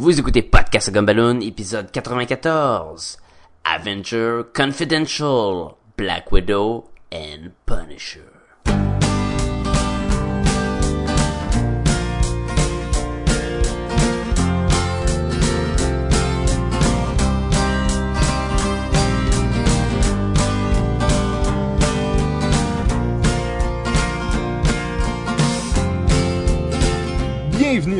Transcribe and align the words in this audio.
Vous 0.00 0.20
écoutez 0.20 0.42
Podcast 0.42 0.92
Gumballoon, 0.92 1.40
épisode 1.40 1.90
94. 1.90 3.16
Avenger 3.64 4.42
Confidential, 4.54 5.74
Black 5.96 6.30
Widow 6.30 6.88
and 7.12 7.50
Punisher. 7.66 8.37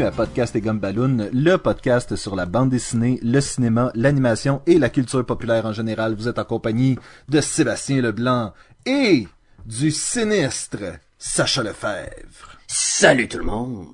À 0.08 0.10
Podcast 0.10 0.56
et 0.56 0.62
Gumballoon, 0.62 1.28
le 1.34 1.56
podcast 1.56 2.16
sur 2.16 2.34
la 2.34 2.46
bande 2.46 2.70
dessinée, 2.70 3.20
le 3.22 3.42
cinéma, 3.42 3.92
l'animation 3.94 4.62
et 4.66 4.78
la 4.78 4.88
culture 4.88 5.26
populaire 5.26 5.66
en 5.66 5.74
général. 5.74 6.14
Vous 6.14 6.28
êtes 6.28 6.38
en 6.38 6.44
compagnie 6.44 6.98
de 7.28 7.42
Sébastien 7.42 8.00
Leblanc 8.00 8.54
et 8.86 9.28
du 9.66 9.90
sinistre 9.90 10.78
Sacha 11.18 11.62
Lefebvre. 11.62 12.56
Salut 12.66 13.28
tout 13.28 13.36
le 13.36 13.44
monde! 13.44 13.88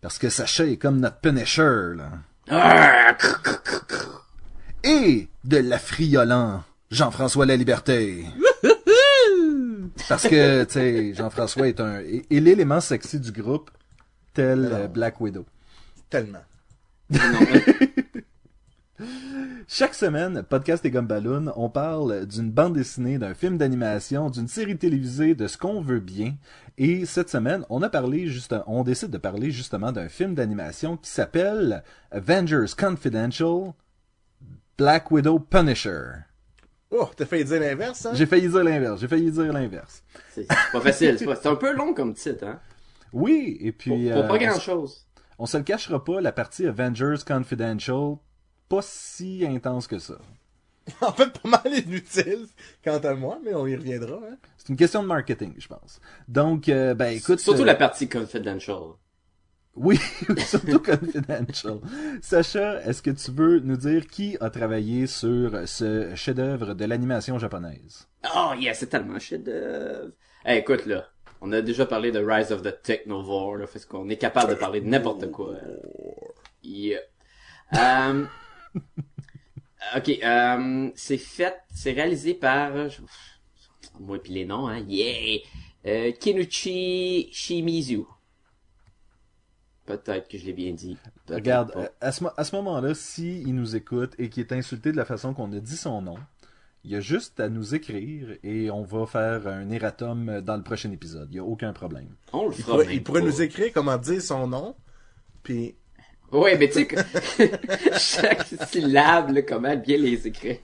Parce 0.00 0.18
que 0.18 0.30
Sacha 0.30 0.64
est 0.64 0.78
comme 0.78 0.98
notre 0.98 1.20
Punisher, 1.20 1.92
là. 1.96 2.10
Ah. 2.50 3.16
Et 4.82 5.28
de 5.44 5.58
l'affriolant 5.58 6.64
Jean-François 6.90 7.46
La 7.46 7.54
Liberté. 7.54 8.24
Parce 10.08 10.26
que, 10.26 10.64
tu 10.64 10.72
sais, 10.72 11.14
Jean-François 11.14 11.68
est 11.68 11.78
un... 11.78 12.00
est 12.00 12.26
est 12.28 12.40
l'élément 12.40 12.80
sexy 12.80 13.20
du 13.20 13.30
groupe, 13.30 13.70
tel 14.36 14.68
euh, 14.70 14.86
Black 14.86 15.18
Widow. 15.20 15.46
Tellement. 16.10 16.42
Chaque 19.68 19.94
semaine, 19.94 20.42
Podcast 20.42 20.84
et 20.84 20.90
Gumballoon, 20.90 21.52
on 21.56 21.68
parle 21.70 22.26
d'une 22.26 22.50
bande 22.50 22.74
dessinée, 22.74 23.16
d'un 23.18 23.32
film 23.34 23.56
d'animation, 23.58 24.28
d'une 24.30 24.46
série 24.48 24.76
télévisée, 24.76 25.34
de 25.34 25.46
ce 25.46 25.56
qu'on 25.58 25.80
veut 25.80 26.00
bien. 26.00 26.34
Et 26.78 27.04
cette 27.06 27.30
semaine, 27.30 27.64
on 27.70 27.82
a 27.82 27.88
parlé 27.88 28.26
juste, 28.26 28.54
on 28.66 28.84
décide 28.84 29.10
de 29.10 29.18
parler 29.18 29.50
justement 29.50 29.90
d'un 29.90 30.08
film 30.10 30.34
d'animation 30.34 30.96
qui 30.98 31.10
s'appelle 31.10 31.82
Avengers 32.10 32.66
Confidential 32.78 33.72
Black 34.78 35.10
Widow 35.10 35.38
Punisher. 35.38 36.02
Oh, 36.90 37.08
t'as 37.16 37.24
failli 37.26 37.44
dire 37.44 37.60
l'inverse, 37.60 38.04
hein? 38.06 38.12
J'ai 38.14 38.26
failli 38.26 38.48
dire 38.48 38.62
l'inverse, 38.64 39.00
j'ai 39.00 39.08
failli 39.08 39.30
dire 39.30 39.52
l'inverse. 39.52 40.02
C'est 40.30 40.46
pas 40.46 40.80
facile, 40.80 41.18
c'est 41.18 41.24
pas- 41.24 41.36
c'est 41.36 41.48
un 41.48 41.56
peu 41.56 41.74
long 41.74 41.92
comme 41.94 42.14
titre, 42.14 42.44
hein? 42.46 42.60
Oui, 43.12 43.56
et 43.60 43.72
puis 43.72 44.10
pour 44.10 44.22
euh, 44.24 44.28
pas 44.28 44.38
grand 44.38 44.60
chose. 44.60 45.06
on 45.38 45.46
se 45.46 45.56
le 45.56 45.64
cachera 45.64 46.02
pas, 46.02 46.20
la 46.20 46.32
partie 46.32 46.66
Avengers 46.66 47.24
Confidential, 47.26 48.16
pas 48.68 48.82
si 48.82 49.44
intense 49.46 49.86
que 49.86 49.98
ça. 49.98 50.18
En 51.00 51.12
fait, 51.12 51.30
pas 51.40 51.48
mal 51.48 51.74
inutile, 51.74 52.46
quant 52.84 52.98
à 52.98 53.14
moi, 53.14 53.40
mais 53.44 53.54
on 53.54 53.66
y 53.66 53.74
reviendra, 53.74 54.20
hein? 54.22 54.36
C'est 54.56 54.68
une 54.68 54.76
question 54.76 55.02
de 55.02 55.08
marketing, 55.08 55.54
je 55.58 55.66
pense. 55.66 56.00
Donc, 56.28 56.68
euh, 56.68 56.94
ben 56.94 57.08
écoute... 57.08 57.40
Surtout 57.40 57.62
euh, 57.62 57.66
la 57.66 57.74
partie 57.74 58.08
confidential. 58.08 58.94
Oui, 59.74 59.98
surtout 60.38 60.78
confidential. 60.78 61.80
Sacha, 62.22 62.82
est-ce 62.84 63.02
que 63.02 63.10
tu 63.10 63.30
veux 63.30 63.60
nous 63.60 63.76
dire 63.76 64.06
qui 64.06 64.36
a 64.40 64.48
travaillé 64.48 65.06
sur 65.06 65.68
ce 65.68 66.14
chef-d'œuvre 66.14 66.74
de 66.74 66.84
l'animation 66.84 67.38
japonaise? 67.38 68.08
Oh 68.34 68.52
yeah, 68.58 68.72
c'est 68.72 68.86
tellement 68.86 69.18
de... 69.18 70.14
Hey, 70.44 70.60
écoute 70.60 70.86
là, 70.86 71.06
on 71.40 71.52
a 71.52 71.60
déjà 71.62 71.86
parlé 71.86 72.12
de 72.12 72.18
Rise 72.18 72.52
of 72.52 72.62
the 72.62 72.82
Technovore, 72.82 73.56
là, 73.56 73.66
parce 73.66 73.84
qu'on 73.84 74.08
est 74.08 74.16
capable 74.16 74.50
de 74.50 74.54
parler 74.56 74.80
de 74.80 74.86
n'importe 74.86 75.30
quoi. 75.30 75.54
Yeah. 76.62 77.00
Euh, 77.74 78.24
ok, 79.96 80.08
euh, 80.22 80.90
c'est 80.94 81.18
fait, 81.18 81.56
c'est 81.74 81.92
réalisé 81.92 82.34
par... 82.34 82.88
je- 82.88 83.00
Moi 84.00 84.18
puis 84.22 84.32
les 84.32 84.44
noms, 84.44 84.66
hein, 84.68 84.80
yeah! 84.88 85.38
Euh, 85.86 86.12
Kenichi 86.12 87.28
Shimizu. 87.32 88.02
Peut-être 89.84 90.28
que 90.28 90.36
je 90.36 90.44
l'ai 90.46 90.52
bien 90.52 90.72
dit. 90.72 90.96
Regarde, 91.30 91.72
euh, 91.76 91.88
à 92.00 92.10
ce, 92.10 92.24
à 92.36 92.42
ce 92.42 92.56
moment-là, 92.56 92.92
si 92.94 93.40
il 93.42 93.54
nous 93.54 93.76
écoute 93.76 94.14
et 94.18 94.28
qu'il 94.28 94.42
est 94.42 94.52
insulté 94.52 94.90
de 94.90 94.96
la 94.96 95.04
façon 95.04 95.32
qu'on 95.32 95.52
a 95.52 95.60
dit 95.60 95.76
son 95.76 96.02
nom, 96.02 96.16
il 96.86 96.92
y 96.92 96.94
a 96.94 97.00
juste 97.00 97.40
à 97.40 97.48
nous 97.48 97.74
écrire 97.74 98.28
et 98.44 98.70
on 98.70 98.84
va 98.84 99.06
faire 99.06 99.48
un 99.48 99.68
erratum 99.70 100.40
dans 100.40 100.56
le 100.56 100.62
prochain 100.62 100.92
épisode. 100.92 101.26
Il 101.32 101.36
y 101.36 101.40
a 101.40 101.44
aucun 101.44 101.72
problème. 101.72 102.14
On 102.32 102.46
le 102.46 102.54
Il 102.54 102.62
fera 102.62 102.72
pourrait, 102.74 102.86
même 102.86 102.94
il 102.94 103.02
pourrait 103.02 103.22
nous 103.22 103.42
écrire 103.42 103.72
comment 103.74 103.96
dire 103.98 104.22
son 104.22 104.46
nom, 104.46 104.76
puis 105.42 105.74
Ouais, 106.30 106.56
mais 106.56 106.68
tu 106.68 106.74
sais 106.74 106.86
que 106.86 106.96
chaque 107.98 108.44
syllabe, 108.68 109.30
là, 109.30 109.42
comment 109.42 109.76
bien 109.76 109.96
les 109.96 110.28
écrire. 110.28 110.58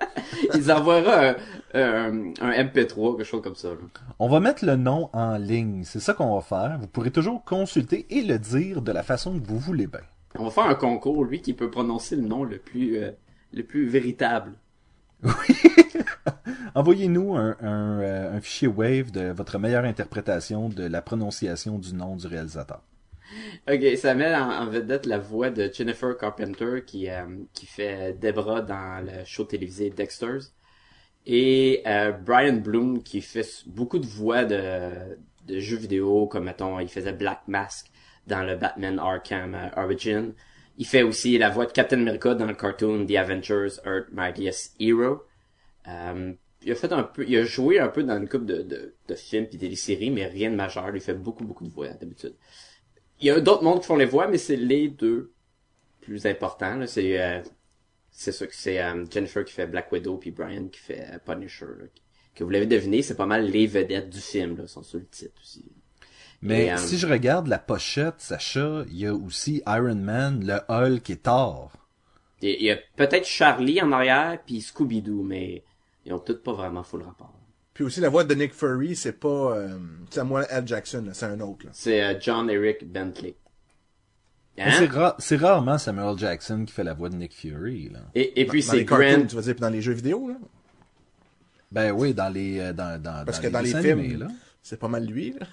Ils 0.54 0.70
envoiera 0.70 1.30
un, 1.30 1.36
un, 1.74 2.32
un 2.40 2.50
MP3, 2.64 3.16
quelque 3.16 3.24
chose 3.24 3.42
comme 3.42 3.54
ça. 3.54 3.68
Là. 3.68 3.76
On 4.18 4.28
va 4.28 4.40
mettre 4.40 4.64
le 4.64 4.76
nom 4.76 5.10
en 5.12 5.36
ligne. 5.36 5.82
C'est 5.84 6.00
ça 6.00 6.12
qu'on 6.12 6.34
va 6.34 6.40
faire. 6.40 6.78
Vous 6.80 6.88
pourrez 6.88 7.10
toujours 7.10 7.44
consulter 7.44 8.06
et 8.10 8.22
le 8.22 8.38
dire 8.38 8.82
de 8.82 8.92
la 8.92 9.02
façon 9.02 9.38
que 9.38 9.46
vous 9.46 9.58
voulez 9.58 9.86
bien. 9.86 10.00
On 10.36 10.44
va 10.44 10.50
faire 10.50 10.66
un 10.66 10.74
concours, 10.74 11.24
lui 11.24 11.40
qui 11.40 11.52
peut 11.52 11.70
prononcer 11.70 12.16
le 12.16 12.22
nom 12.22 12.44
le 12.44 12.58
plus 12.58 12.98
euh, 12.98 13.10
le 13.52 13.62
plus 13.62 13.88
véritable. 13.88 14.52
Envoyez-nous 16.74 17.34
un, 17.34 17.56
un, 17.60 18.00
euh, 18.00 18.36
un 18.36 18.40
fichier 18.40 18.68
Wave 18.68 19.10
de 19.10 19.30
votre 19.30 19.58
meilleure 19.58 19.84
interprétation 19.84 20.68
de 20.68 20.84
la 20.84 21.02
prononciation 21.02 21.78
du 21.78 21.94
nom 21.94 22.16
du 22.16 22.26
réalisateur. 22.26 22.82
Ok, 23.70 23.96
ça 23.96 24.14
met 24.14 24.34
en, 24.34 24.66
vedette 24.66 25.06
la 25.06 25.18
voix 25.18 25.50
de 25.50 25.70
Jennifer 25.72 26.16
Carpenter 26.16 26.82
qui 26.86 27.10
euh, 27.10 27.26
qui 27.52 27.66
fait 27.66 28.14
Debra 28.14 28.62
dans 28.62 29.04
le 29.04 29.24
show 29.24 29.44
télévisé 29.44 29.90
Dexter's 29.90 30.54
et 31.26 31.82
euh, 31.86 32.12
Brian 32.12 32.54
Bloom 32.56 33.02
qui 33.02 33.20
fait 33.20 33.64
beaucoup 33.66 33.98
de 33.98 34.06
voix 34.06 34.44
de 34.44 34.90
de 35.46 35.60
jeux 35.60 35.76
vidéo 35.76 36.26
comme 36.26 36.44
mettons 36.44 36.80
il 36.80 36.88
faisait 36.88 37.12
Black 37.12 37.42
Mask 37.46 37.90
dans 38.26 38.42
le 38.42 38.56
Batman 38.56 38.98
Arkham 38.98 39.54
euh, 39.54 39.68
Origin. 39.82 40.32
Il 40.78 40.86
fait 40.86 41.02
aussi 41.02 41.36
la 41.38 41.50
voix 41.50 41.66
de 41.66 41.72
Captain 41.72 42.00
America 42.00 42.34
dans 42.34 42.46
le 42.46 42.54
cartoon 42.54 43.04
The 43.04 43.16
Avengers 43.16 43.80
Earth 43.84 44.06
Mightiest 44.12 44.74
Hero. 44.80 45.24
Euh, 45.88 46.32
il 46.62 46.72
a 46.72 46.74
fait 46.74 46.92
un 46.92 47.02
peu, 47.02 47.24
il 47.28 47.36
a 47.36 47.44
joué 47.44 47.78
un 47.78 47.88
peu 47.88 48.02
dans 48.02 48.16
une 48.16 48.28
couple 48.28 48.46
de, 48.46 48.62
de, 48.62 48.94
de 49.06 49.14
films 49.14 49.46
puis 49.46 49.58
des 49.58 49.74
séries, 49.76 50.10
mais 50.10 50.26
rien 50.26 50.50
de 50.50 50.56
majeur. 50.56 50.94
Il 50.94 51.00
fait 51.00 51.14
beaucoup, 51.14 51.44
beaucoup 51.44 51.64
de 51.64 51.72
voix 51.72 51.88
d'habitude. 51.88 52.34
Il 53.20 53.26
y 53.26 53.30
a 53.30 53.40
d'autres 53.40 53.64
mondes 53.64 53.80
qui 53.80 53.86
font 53.86 53.96
les 53.96 54.06
voix, 54.06 54.28
mais 54.28 54.38
c'est 54.38 54.56
les 54.56 54.88
deux 54.88 55.32
plus 56.00 56.26
importants. 56.26 56.86
C'est 56.86 57.20
euh, 57.20 57.42
c'est 58.10 58.32
sûr 58.32 58.48
que 58.48 58.54
c'est 58.54 58.80
euh, 58.82 59.04
Jennifer 59.10 59.44
qui 59.44 59.52
fait 59.52 59.66
Black 59.66 59.90
Widow 59.92 60.16
puis 60.16 60.30
Brian 60.30 60.68
qui 60.68 60.80
fait 60.80 61.20
Punisher. 61.24 61.66
là. 61.66 61.84
Que 62.34 62.44
vous 62.44 62.50
l'avez 62.50 62.66
deviné, 62.66 63.02
c'est 63.02 63.16
pas 63.16 63.26
mal 63.26 63.50
les 63.50 63.66
vedettes 63.66 64.10
du 64.10 64.20
film, 64.20 64.56
là, 64.56 64.68
sont 64.68 64.84
sur 64.84 65.00
le 65.00 65.06
titre 65.06 65.40
aussi. 65.40 65.64
Mais 66.40 66.66
Et, 66.66 66.72
euh, 66.72 66.76
si 66.76 66.98
je 66.98 67.06
regarde 67.06 67.48
la 67.48 67.58
pochette, 67.58 68.14
Sacha, 68.18 68.84
il 68.88 68.96
y 68.98 69.06
a 69.06 69.14
aussi 69.14 69.62
Iron 69.66 69.96
Man, 69.96 70.44
le 70.46 70.60
Hulk 70.68 71.10
et 71.10 71.16
Thor. 71.16 71.72
Il 72.40 72.50
y 72.50 72.52
a- 72.52 72.56
il 72.56 72.62
y 72.64 72.70
a 72.70 72.76
peut-être 72.96 73.26
Charlie 73.26 73.82
en 73.82 73.90
arrière 73.90 74.38
puis 74.46 74.60
Scooby-Doo, 74.60 75.22
mais 75.24 75.64
ils 76.04 76.12
ont 76.12 76.20
tous 76.20 76.36
pas 76.40 76.52
vraiment 76.52 76.82
full 76.84 77.02
rapport. 77.02 77.34
puis 77.74 77.84
aussi 77.84 78.00
la 78.00 78.08
voix 78.08 78.24
de 78.24 78.34
Nick 78.34 78.54
Fury, 78.54 78.94
c'est 78.96 79.12
pas 79.20 79.28
euh, 79.56 79.78
Samuel 80.10 80.46
L. 80.50 80.66
Jackson, 80.66 81.08
c'est 81.12 81.26
un 81.26 81.38
autre. 81.40 81.66
C'est 81.72 82.02
euh, 82.02 82.14
John 82.20 82.48
Eric 82.50 82.84
Bentley. 82.90 83.34
Hein? 84.60 84.70
C'est, 84.78 84.86
ra- 84.90 85.14
c'est 85.20 85.36
rarement 85.36 85.78
Samuel 85.78 86.18
Jackson 86.18 86.64
qui 86.64 86.72
fait 86.72 86.82
la 86.82 86.94
voix 86.94 87.08
de 87.08 87.14
Nick 87.14 87.32
Fury. 87.34 87.90
Là. 87.90 88.00
Et, 88.16 88.40
et 88.40 88.46
puis 88.46 88.60
dans 88.64 88.70
c'est 88.72 88.76
les 88.78 88.84
cartoons, 88.84 89.04
Grant 89.18 89.26
tu 89.26 89.36
vas 89.36 89.42
dire, 89.42 89.54
puis 89.54 89.60
dans 89.60 89.70
les 89.70 89.80
jeux 89.82 89.92
vidéo, 89.92 90.28
là, 90.28 90.34
Ben 91.70 91.92
oui, 91.92 92.14
dans 92.14 92.28
les, 92.32 92.58
euh, 92.58 92.72
dans, 92.72 93.00
dans, 93.00 93.24
parce 93.24 93.38
dans 93.38 93.42
que 93.42 93.46
les 93.46 93.52
dans 93.52 93.60
les 93.60 93.70
films, 93.70 93.98
animés, 94.00 94.16
là. 94.16 94.26
c'est 94.62 94.78
pas 94.80 94.88
mal 94.88 95.04
lui. 95.04 95.32
Là. 95.38 95.46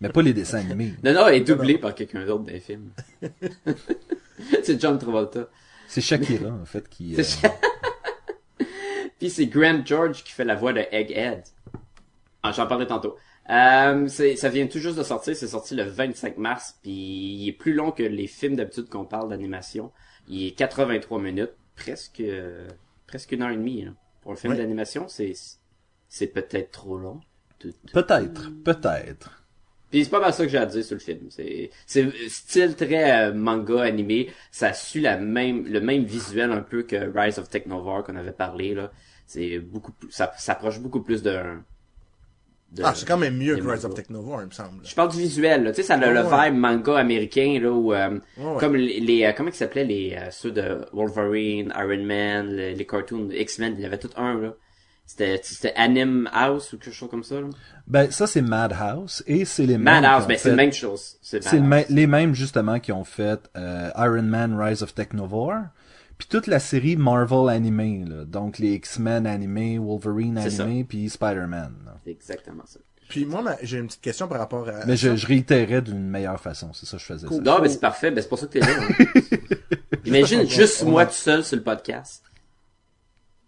Mais 0.00 0.08
pas 0.10 0.22
les 0.22 0.32
dessins 0.34 0.58
animés. 0.58 0.94
Non, 1.02 1.12
non, 1.14 1.26
elle 1.28 1.36
est 1.36 1.40
doublée 1.40 1.78
par 1.78 1.94
quelqu'un 1.94 2.24
d'autre 2.24 2.44
dans 2.44 2.52
les 2.52 2.60
films. 2.60 2.90
c'est 4.62 4.80
John 4.80 4.98
Travolta. 4.98 5.48
C'est 5.88 6.00
Shakira, 6.00 6.50
en 6.50 6.64
fait, 6.64 6.88
qui... 6.88 7.16
euh, 7.18 7.22
Puis 9.18 9.30
c'est 9.30 9.46
Grant 9.46 9.82
George 9.84 10.22
qui 10.22 10.32
fait 10.32 10.44
la 10.44 10.54
voix 10.54 10.72
de 10.72 10.82
Egghead. 10.92 11.42
Ah, 12.42 12.52
j'en 12.52 12.66
parlais 12.66 12.86
tantôt. 12.86 13.16
Euh, 13.50 14.06
c'est, 14.08 14.36
ça 14.36 14.48
vient 14.50 14.66
tout 14.66 14.78
juste 14.78 14.98
de 14.98 15.02
sortir, 15.02 15.34
c'est 15.34 15.48
sorti 15.48 15.74
le 15.74 15.82
25 15.84 16.36
mars, 16.36 16.78
puis 16.82 16.92
il 16.92 17.48
est 17.48 17.52
plus 17.52 17.72
long 17.72 17.90
que 17.92 18.02
les 18.02 18.26
films 18.26 18.56
d'habitude 18.56 18.88
qu'on 18.90 19.06
parle 19.06 19.30
d'animation. 19.30 19.90
Il 20.28 20.46
est 20.46 20.50
83 20.52 21.18
minutes, 21.18 21.54
presque 21.74 22.20
euh, 22.20 22.68
presque 23.06 23.32
une 23.32 23.42
heure 23.42 23.50
et 23.50 23.56
demie. 23.56 23.86
là. 23.86 23.92
Pour 24.20 24.32
un 24.32 24.36
film 24.36 24.52
Ouais. 24.52 24.58
d'animation, 24.58 25.08
c'est 25.08 25.32
c'est 26.10 26.26
peut-être 26.26 26.70
trop 26.72 26.98
long. 26.98 27.20
Peut-être, 27.92 28.50
peut-être. 28.62 29.42
Puis 29.90 30.04
c'est 30.04 30.10
pas 30.10 30.20
mal 30.20 30.32
ça 30.34 30.44
que 30.44 30.50
j'ai 30.50 30.58
à 30.58 30.66
dire 30.66 30.84
sur 30.84 30.96
le 30.96 31.00
film. 31.00 31.26
C'est 31.30 31.70
c'est 31.86 32.06
style 32.28 32.76
très 32.76 33.28
euh, 33.28 33.32
manga 33.34 33.80
animé. 33.82 34.30
Ça 34.50 34.72
suit 34.74 35.00
la 35.00 35.16
même 35.16 35.66
le 35.66 35.80
même 35.80 36.04
visuel 36.04 36.52
un 36.52 36.60
peu 36.60 36.82
que 36.82 36.96
Rise 37.18 37.38
of 37.38 37.48
Technovore 37.48 38.04
qu'on 38.04 38.16
avait 38.16 38.32
parlé 38.32 38.74
là. 38.74 38.90
C'est 39.26 39.58
beaucoup 39.58 39.92
plus 39.92 40.10
ça 40.10 40.30
s'approche 40.36 40.78
beaucoup 40.80 41.00
plus 41.00 41.22
d'un 41.22 41.64
de- 42.72 42.82
Ah, 42.84 42.92
c'est 42.94 43.06
quand 43.08 43.16
même 43.16 43.38
mieux 43.38 43.56
que 43.56 43.62
Rise 43.62 43.84
of 43.86 43.92
mangas. 43.92 43.94
Technovore, 43.96 44.42
il 44.42 44.46
me 44.48 44.50
semble. 44.50 44.84
Je 44.84 44.94
parle 44.94 45.10
du 45.10 45.16
visuel, 45.18 45.64
là. 45.64 45.70
Tu 45.70 45.76
sais, 45.76 45.82
ça 45.84 45.94
a 45.94 45.96
le, 45.96 46.12
le 46.12 46.22
Ouais, 46.26 46.30
ouais. 46.34 46.50
vibe 46.50 46.58
manga 46.58 46.96
américain, 46.98 47.58
là, 47.62 47.72
où, 47.72 47.94
euh, 47.94 48.18
ouais. 48.36 48.56
comme 48.60 48.76
les, 48.76 49.00
les, 49.00 49.24
euh, 49.24 49.32
comment 49.34 49.48
ils 49.48 49.54
s'appelaient 49.54 49.86
les, 49.86 50.14
euh, 50.20 50.30
ceux 50.30 50.50
de 50.50 50.84
Wolverine, 50.92 51.72
Iron 51.74 52.04
Man, 52.04 52.48
les, 52.54 52.74
les 52.74 52.86
cartoons 52.86 53.30
X-Men, 53.30 53.74
il 53.78 53.80
y 53.80 53.86
avait 53.86 53.96
tout 53.98 54.10
un, 54.16 54.38
là. 54.38 54.54
C'était, 55.10 55.40
c'était 55.42 55.72
Anime 55.74 56.28
House 56.34 56.74
ou 56.74 56.78
quelque 56.78 56.92
chose 56.94 57.08
comme 57.08 57.24
ça, 57.24 57.40
là? 57.40 57.48
Ben, 57.86 58.10
ça, 58.10 58.26
c'est 58.26 58.42
Madhouse, 58.42 59.22
et 59.26 59.46
c'est 59.46 59.64
les 59.64 59.78
mêmes. 59.78 60.02
Madhouse, 60.02 60.26
ben, 60.28 60.36
c'est 60.36 60.42
fait- 60.42 60.48
la 60.50 60.56
même 60.56 60.72
chose. 60.72 61.16
C'est 61.22 61.40
le 61.54 61.84
les 61.94 62.06
mêmes, 62.06 62.34
justement, 62.34 62.78
qui 62.78 62.92
ont 62.92 63.04
fait 63.04 63.40
euh, 63.56 63.88
Iron 63.96 64.22
Man 64.22 64.54
Rise 64.60 64.82
of 64.82 64.94
Technovore, 64.94 65.62
puis 66.18 66.28
toute 66.28 66.46
la 66.46 66.58
série 66.60 66.96
Marvel 66.96 67.48
animée, 67.48 68.04
là. 68.06 68.26
Donc, 68.26 68.58
les 68.58 68.74
X-Men 68.74 69.26
animés, 69.26 69.78
Wolverine 69.78 70.36
animé, 70.36 70.84
puis 70.84 71.08
Spider-Man. 71.08 71.72
là. 71.86 71.96
C'est 72.04 72.10
exactement 72.10 72.64
ça. 72.66 72.78
Puis 73.08 73.24
moi, 73.24 73.40
ma- 73.40 73.56
j'ai 73.62 73.78
une 73.78 73.86
petite 73.86 74.02
question 74.02 74.28
par 74.28 74.38
rapport 74.38 74.68
à... 74.68 74.84
Mais 74.84 74.94
je, 74.98 75.16
je 75.16 75.26
réitérais 75.26 75.80
d'une 75.80 76.06
meilleure 76.10 76.38
façon, 76.38 76.74
c'est 76.74 76.84
ça 76.84 76.98
que 76.98 77.02
je 77.02 77.06
faisais. 77.06 77.26
Cool. 77.26 77.38
ça. 77.38 77.50
Non, 77.54 77.58
ben, 77.62 77.68
c'est 77.70 77.80
parfait. 77.80 78.10
Ben, 78.10 78.20
c'est 78.20 78.28
pour 78.28 78.38
ça 78.38 78.46
que 78.46 78.52
t'es 78.52 78.60
là. 78.60 78.66
hein. 78.68 79.04
Imagine 80.04 80.46
juste 80.46 80.82
on 80.84 80.90
moi 80.90 81.02
a- 81.02 81.06
tout 81.06 81.12
seul 81.14 81.42
sur 81.42 81.56
le 81.56 81.62
podcast. 81.62 82.22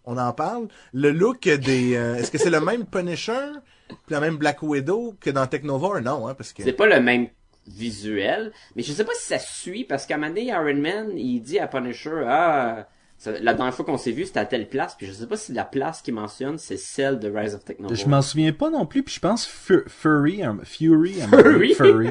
On 0.05 0.17
en 0.17 0.33
parle. 0.33 0.67
Le 0.93 1.11
look 1.11 1.47
des... 1.47 1.95
euh, 1.95 2.15
Est-ce 2.15 2.31
que 2.31 2.37
c'est 2.37 2.49
le 2.49 2.59
même 2.61 2.85
Punisher, 2.85 3.51
puis 3.87 3.97
la 4.09 4.19
même 4.19 4.37
Black 4.37 4.63
Widow 4.63 5.15
que 5.19 5.29
dans 5.29 5.45
Technovore? 5.47 6.01
Non, 6.01 6.27
hein, 6.27 6.33
parce 6.33 6.53
que... 6.53 6.63
C'est 6.63 6.73
pas 6.73 6.87
le 6.87 6.99
même 6.99 7.27
visuel, 7.67 8.51
mais 8.75 8.81
je 8.81 8.91
sais 8.91 9.05
pas 9.05 9.13
si 9.13 9.27
ça 9.27 9.37
suit, 9.39 9.83
parce 9.83 10.05
qu'à 10.07 10.15
un 10.15 10.17
moment 10.17 10.29
donné, 10.29 10.47
Iron 10.47 10.75
Man, 10.75 11.11
il 11.15 11.41
dit 11.41 11.59
à 11.59 11.67
Punisher, 11.67 12.23
ah, 12.27 12.87
ça- 13.21 13.31
la 13.39 13.53
dernière 13.53 13.73
fois 13.73 13.85
qu'on 13.85 13.97
s'est 13.97 14.11
vu, 14.11 14.25
c'était 14.25 14.39
à 14.39 14.45
telle 14.45 14.67
place, 14.67 14.95
puis 14.97 15.05
je 15.05 15.11
sais 15.13 15.27
pas 15.27 15.37
si 15.37 15.53
la 15.53 15.63
place 15.63 16.01
qu'il 16.01 16.13
mentionne, 16.15 16.57
c'est 16.57 16.77
celle 16.77 17.19
de 17.19 17.29
Rise 17.29 17.53
of 17.53 17.63
Technovore. 17.63 17.95
Je 17.95 18.07
m'en 18.07 18.21
souviens 18.23 18.51
pas 18.51 18.69
non 18.71 18.85
plus, 18.87 19.03
puis 19.03 19.13
je 19.13 19.19
pense 19.19 19.45
Fu- 19.45 19.83
Fury, 19.87 20.41
Fury, 20.63 21.13
Fury? 21.21 21.73
Fury. 21.75 22.09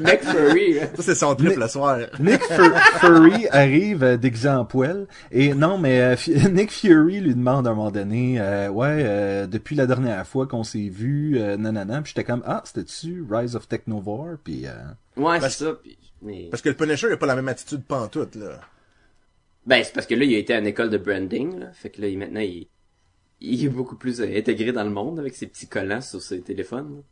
Mec 0.00 0.22
Furry, 0.24 0.74
là. 0.74 0.86
Ça, 0.96 1.02
c'est 1.02 1.14
son 1.14 1.34
trip 1.34 1.56
le 1.56 1.68
soir. 1.68 1.98
Nick 2.18 2.42
Fu- 2.42 2.70
Fury 3.00 3.46
arrive 3.50 4.02
euh, 4.02 4.16
déguisé 4.16 4.48
en 4.48 4.64
poêle 4.64 5.06
et 5.30 5.54
non 5.54 5.78
mais 5.78 6.00
euh, 6.00 6.16
Nick 6.50 6.72
Fury 6.72 7.20
lui 7.20 7.34
demande 7.34 7.66
à 7.66 7.70
un 7.70 7.74
moment 7.74 7.90
donné 7.90 8.40
euh, 8.40 8.68
ouais 8.70 9.02
euh, 9.04 9.46
depuis 9.46 9.76
la 9.76 9.86
dernière 9.86 10.26
fois 10.26 10.46
qu'on 10.46 10.64
s'est 10.64 10.88
vu 10.88 11.38
euh, 11.38 11.56
nanana 11.56 12.00
puis 12.02 12.12
j'étais 12.14 12.24
comme 12.24 12.42
ah 12.46 12.62
c'était 12.64 12.84
tu 12.84 13.24
Rise 13.30 13.54
of 13.56 13.68
Technovore? 13.68 14.36
Puis 14.42 14.66
euh, 14.66 14.70
Ouais, 15.16 15.40
c'est 15.40 15.50
ça, 15.50 15.72
puis, 15.82 15.96
mais... 16.22 16.48
Parce 16.50 16.62
que 16.62 16.68
le 16.68 16.74
Punisher, 16.76 17.08
il 17.08 17.12
a 17.12 17.16
pas 17.16 17.26
la 17.26 17.34
même 17.36 17.48
attitude 17.48 17.82
pantoute, 17.84 18.34
là. 18.36 18.60
Ben, 19.68 19.84
c'est 19.84 19.92
parce 19.92 20.06
que 20.06 20.14
là, 20.14 20.24
il 20.24 20.34
a 20.34 20.38
été 20.38 20.54
à 20.54 20.58
une 20.60 20.66
école 20.66 20.88
de 20.88 20.96
branding, 20.96 21.58
là. 21.60 21.70
Fait 21.72 21.90
que 21.90 22.00
là, 22.00 22.08
il- 22.08 22.16
maintenant, 22.18 22.40
il, 22.40 22.68
il 23.40 23.64
est 23.64 23.68
beaucoup 23.68 23.96
plus 23.96 24.20
euh, 24.22 24.36
intégré 24.36 24.72
dans 24.72 24.82
le 24.82 24.88
monde 24.90 25.18
avec 25.20 25.34
ses 25.34 25.46
petits 25.46 25.68
collants 25.68 26.00
sur 26.00 26.22
ses 26.22 26.40
téléphones. 26.40 26.96
là. 26.96 27.02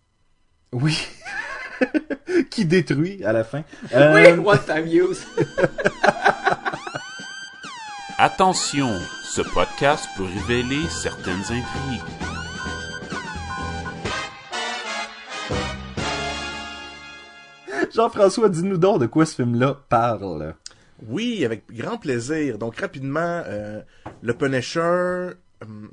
oui 0.73 0.97
qui 2.50 2.64
détruit 2.64 3.23
à 3.25 3.32
la 3.35 3.44
fin 3.44 3.58
Oui, 3.82 3.91
Euh, 3.94 4.37
one 4.38 4.58
time 4.64 4.87
use. 4.87 5.26
Attention, 8.19 8.88
ce 9.25 9.43
podcast 9.43 10.06
peut 10.17 10.25
révéler 10.25 10.81
certaines 10.88 11.43
intrigues. 11.43 12.02
Jean-François 17.94 18.49
dis-nous 18.49 18.79
donc 18.79 19.00
de 19.00 19.06
quoi 19.06 19.26
ce 19.26 19.35
film-là 19.37 19.76
parle 19.88 20.55
Oui, 21.04 21.44
avec 21.44 21.64
grand 21.70 21.98
plaisir. 21.98 22.58
Donc, 22.58 22.78
rapidement, 22.81 23.43
euh, 23.46 23.82
le 24.22 24.32
Punisher 24.32 24.81
euh, 24.81 25.34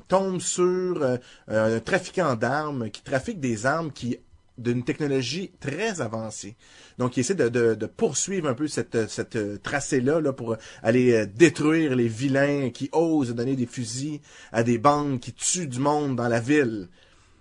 tombe 0.07 0.39
sur 0.39 1.03
euh, 1.03 1.17
un 1.47 1.79
trafiquant 1.79 2.35
d'armes 2.35 2.89
qui 2.89 3.01
trafique 3.01 3.39
des 3.39 3.65
armes 3.65 3.91
qui 3.91 4.17
d'une 4.59 4.83
technologie 4.83 5.51
très 5.59 5.99
avancée. 5.99 6.55
Donc, 6.99 7.17
il 7.17 7.21
essaie 7.21 7.33
de, 7.33 7.85
poursuivre 7.87 8.47
un 8.47 8.53
peu 8.53 8.67
cette, 8.67 9.09
cette 9.09 9.63
tracée-là 9.63 10.21
là, 10.21 10.31
pour 10.31 10.57
aller 10.83 11.25
détruire 11.25 11.95
les 11.95 12.07
vilains 12.07 12.69
qui 12.69 12.87
osent 12.91 13.33
donner 13.33 13.55
des 13.55 13.65
fusils 13.65 14.19
à 14.51 14.61
des 14.61 14.77
bandes 14.77 15.19
qui 15.19 15.33
tuent 15.33 15.65
du 15.65 15.79
monde 15.79 16.15
dans 16.15 16.27
la 16.27 16.39
ville. 16.39 16.87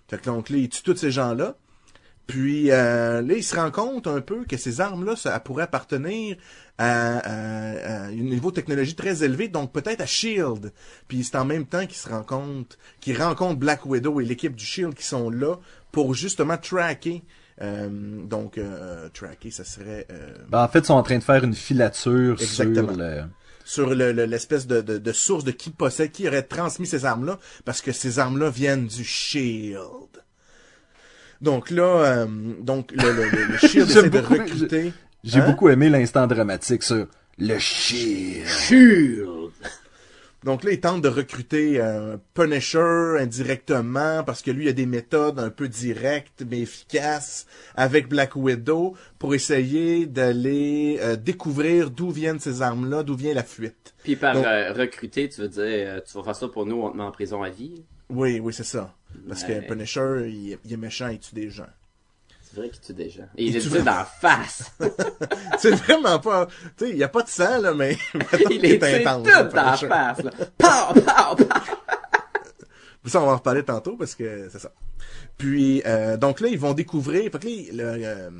Fait 0.08 0.17
que 0.17 0.25
donc 0.25 0.49
il 0.49 0.70
tue 0.70 0.82
tous 0.82 0.97
ces 0.97 1.11
gens-là. 1.11 1.55
Puis 2.32 2.70
euh, 2.70 3.20
là, 3.20 3.34
il 3.34 3.44
se 3.44 3.55
rend 3.55 3.70
compte 3.70 4.06
un 4.06 4.23
peu 4.23 4.44
que 4.46 4.56
ces 4.56 4.81
armes-là, 4.81 5.17
ça 5.17 5.38
pourrait 5.38 5.64
appartenir 5.64 6.37
à, 6.79 7.19
à- 7.19 7.25
à 7.26 8.02
un 8.06 8.11
niveau 8.12 8.50
de 8.50 8.55
technologie 8.56 8.94
très 8.94 9.23
élevé, 9.23 9.49
donc 9.49 9.70
peut-être 9.70 10.00
à 10.00 10.06
Shield. 10.06 10.73
Puis 11.08 11.25
c'est 11.25 11.37
en 11.37 11.44
même 11.44 11.67
temps 11.67 11.84
qu'il 11.87 11.96
se 11.99 12.08
rend 12.08 12.23
compte, 12.23 12.79
qu'il 13.02 13.20
rencontre 13.20 13.58
Black 13.61 13.84
Widow 13.84 14.19
et 14.20 14.25
l'équipe 14.25 14.56
du 14.56 14.64
Shield 14.64 14.94
qui 14.94 15.05
sont 15.05 15.29
là 15.29 15.56
pour 15.93 16.14
justement 16.14 16.56
tracker. 16.56 17.23
euh, 17.61 17.90
donc 18.25 18.56
euh, 18.56 19.11
tracker, 19.11 19.50
ça 19.50 19.64
serait 19.64 20.06
euh, 20.11 20.34
Ben, 20.49 20.64
en 20.64 20.69
fait 20.69 20.79
ils 20.79 20.87
sont 20.87 20.94
en 20.94 21.02
train 21.02 21.19
de 21.19 21.23
faire 21.25 21.44
une 21.44 21.55
filature 21.55 22.40
Exactement. 22.40 22.88
sur 22.94 22.96
le 22.96 23.23
sur 23.64 23.94
le- 23.94 24.12
le- 24.12 24.25
l'espèce 24.25 24.67
de, 24.67 24.81
de, 24.81 24.96
de 24.96 25.12
source 25.12 25.44
de 25.44 25.50
qui 25.50 25.69
possède, 25.70 26.11
qui 26.12 26.26
aurait 26.26 26.43
transmis 26.44 26.87
ces 26.87 27.05
armes-là, 27.05 27.38
parce 27.67 27.82
que 27.82 27.93
ces 27.93 28.19
armes-là 28.19 28.49
viennent 28.49 28.87
du 28.87 29.05
Shield. 29.05 30.08
Donc 31.43 31.71
là, 31.71 31.83
euh, 32.23 32.27
donc 32.61 32.93
le, 32.93 33.12
le, 33.12 33.25
le- 33.31 33.44
le 33.53 33.59
Shield 33.69 33.91
essaie 33.91 34.09
de 34.09 34.19
recruter. 34.19 34.93
j'ai 35.25 35.41
Hein? 35.41 35.47
beaucoup 35.50 35.69
aimé 35.69 35.89
l'instant 35.91 36.27
dramatique 36.27 36.83
sur 36.83 37.06
le 37.39 37.59
shield 37.59 38.47
Shield. 38.47 39.27
Donc 40.44 40.65
là, 40.65 40.73
il 40.73 40.81
tente 40.81 41.03
de 41.03 41.09
recruter 41.09 41.81
un 41.81 42.19
Punisher 42.35 43.17
indirectement 43.21 44.25
parce 44.25 44.43
que 44.43 44.50
lui, 44.50 44.65
il 44.65 44.69
a 44.69 44.73
des 44.73 44.87
méthodes 44.87 45.39
un 45.39 45.50
peu 45.50 45.69
directes 45.69 46.43
mais 46.50 46.61
efficaces 46.62 47.47
avec 47.77 48.09
Black 48.09 48.35
Widow 48.35 48.97
pour 49.21 49.35
essayer 49.37 50.06
d'aller 50.06 50.99
euh, 51.00 51.15
découvrir 51.15 51.91
d'où 51.91 52.11
viennent 52.11 52.41
ces 52.41 52.61
armes-là, 52.61 53.05
d'où 53.05 53.15
vient 53.15 53.35
la 53.35 53.44
fuite. 53.44 53.94
Puis 54.03 54.17
par 54.17 54.35
Donc- 54.35 54.47
euh, 54.47 54.73
recruter, 54.73 55.29
tu 55.29 55.43
veux 55.43 55.49
dire, 55.49 55.62
euh, 55.65 56.00
tu 56.05 56.19
vas 56.19 56.25
faire 56.25 56.37
ça 56.37 56.49
pour 56.49 56.67
nous, 56.67 56.77
on 56.83 56.91
te 56.91 56.97
met 56.97 57.05
en 57.05 57.12
prison 57.12 57.44
à 57.44 57.49
vie. 57.50 57.85
Oui, 58.12 58.41
oui, 58.41 58.53
c'est 58.53 58.64
ça. 58.64 58.94
Parce 59.29 59.43
Ouais. 59.43 59.61
que 59.62 59.69
Punisher, 59.69 60.26
il, 60.29 60.59
il 60.64 60.73
est 60.73 60.76
méchant, 60.76 61.09
il 61.09 61.19
tue 61.19 61.35
des 61.35 61.50
gens. 61.50 61.67
C'est 62.41 62.56
vrai 62.56 62.69
qu'il 62.70 62.81
tue 62.81 62.93
des 62.93 63.09
gens. 63.11 63.26
Et 63.37 63.44
il 63.47 63.50
Il 63.50 63.56
est 63.56 63.61
tue- 63.61 63.82
la 63.82 64.05
face. 64.05 64.70
C'est 65.59 65.70
vraiment 65.75 66.19
pas... 66.19 66.47
Tu 66.76 66.85
sais, 66.87 66.91
il 66.91 66.97
y 66.99 67.03
a 67.05 67.09
pas 67.09 67.23
de 67.23 67.29
sang, 67.29 67.59
là, 67.61 67.73
mais... 67.75 67.97
il 68.50 68.64
est 68.64 68.79
tout 68.79 68.85
intense, 68.85 69.26
la 69.26 69.44
Punisher. 69.44 69.88
face, 69.88 70.23
là. 70.23 70.31
Pow, 70.59 71.00
pow, 71.00 71.37
pow. 71.37 71.47
Ça, 73.09 73.20
on 73.20 73.26
va 73.26 73.32
en 73.32 73.37
reparler 73.37 73.64
tantôt 73.64 73.97
parce 73.97 74.15
que 74.15 74.49
c'est 74.50 74.61
ça. 74.61 74.70
Puis, 75.37 75.82
euh, 75.87 76.17
donc 76.17 76.38
là, 76.41 76.47
ils 76.49 76.58
vont 76.58 76.73
découvrir. 76.73 77.32
Fait 77.32 77.38
que 77.41 77.76
là, 77.76 77.97
le, 77.97 78.05
euh, 78.05 78.31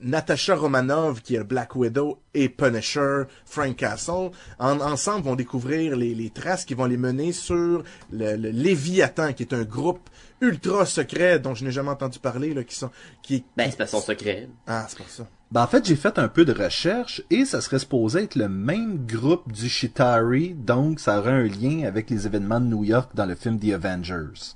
Natasha 0.00 0.54
Romanov, 0.54 1.22
qui 1.22 1.34
est 1.34 1.38
le 1.38 1.44
Black 1.44 1.74
Widow, 1.76 2.18
et 2.34 2.48
Punisher, 2.48 3.22
Frank 3.44 3.76
Castle, 3.76 4.30
en- 4.58 4.80
ensemble 4.80 5.24
vont 5.24 5.34
découvrir 5.36 5.96
les, 5.96 6.14
les 6.14 6.30
traces 6.30 6.64
qui 6.64 6.74
vont 6.74 6.86
les 6.86 6.96
mener 6.96 7.32
sur 7.32 7.82
le, 8.12 8.36
le 8.36 8.50
Léviathan, 8.50 9.32
qui 9.32 9.42
est 9.44 9.52
un 9.54 9.62
groupe 9.64 10.08
ultra 10.40 10.84
secret 10.86 11.38
dont 11.38 11.54
je 11.54 11.64
n'ai 11.64 11.70
jamais 11.70 11.90
entendu 11.90 12.18
parler, 12.18 12.52
là, 12.54 12.64
qui 12.64 12.74
sont, 12.74 12.90
qui, 13.22 13.44
Ben, 13.56 13.70
c'est 13.70 13.76
pas 13.76 13.86
son 13.86 14.00
secret. 14.00 14.48
ah, 14.66 14.86
c'est 14.88 14.98
pour 14.98 15.08
ça. 15.08 15.26
Ben, 15.52 15.62
en 15.62 15.66
fait, 15.66 15.84
j'ai 15.86 15.96
fait 15.96 16.18
un 16.18 16.28
peu 16.28 16.44
de 16.44 16.52
recherche 16.52 17.22
et 17.30 17.44
ça 17.44 17.60
serait 17.60 17.78
supposé 17.78 18.22
être 18.24 18.36
le 18.36 18.48
même 18.48 19.06
groupe 19.06 19.52
du 19.52 19.68
Shitari, 19.68 20.54
donc 20.54 20.98
ça 20.98 21.18
aurait 21.18 21.30
un 21.32 21.42
lien 21.46 21.84
avec 21.86 22.08
les 22.10 22.26
événements 22.26 22.58
de 22.60 22.66
New 22.66 22.84
York 22.84 23.10
dans 23.14 23.26
le 23.26 23.34
film 23.34 23.60
The 23.60 23.72
Avengers. 23.74 24.54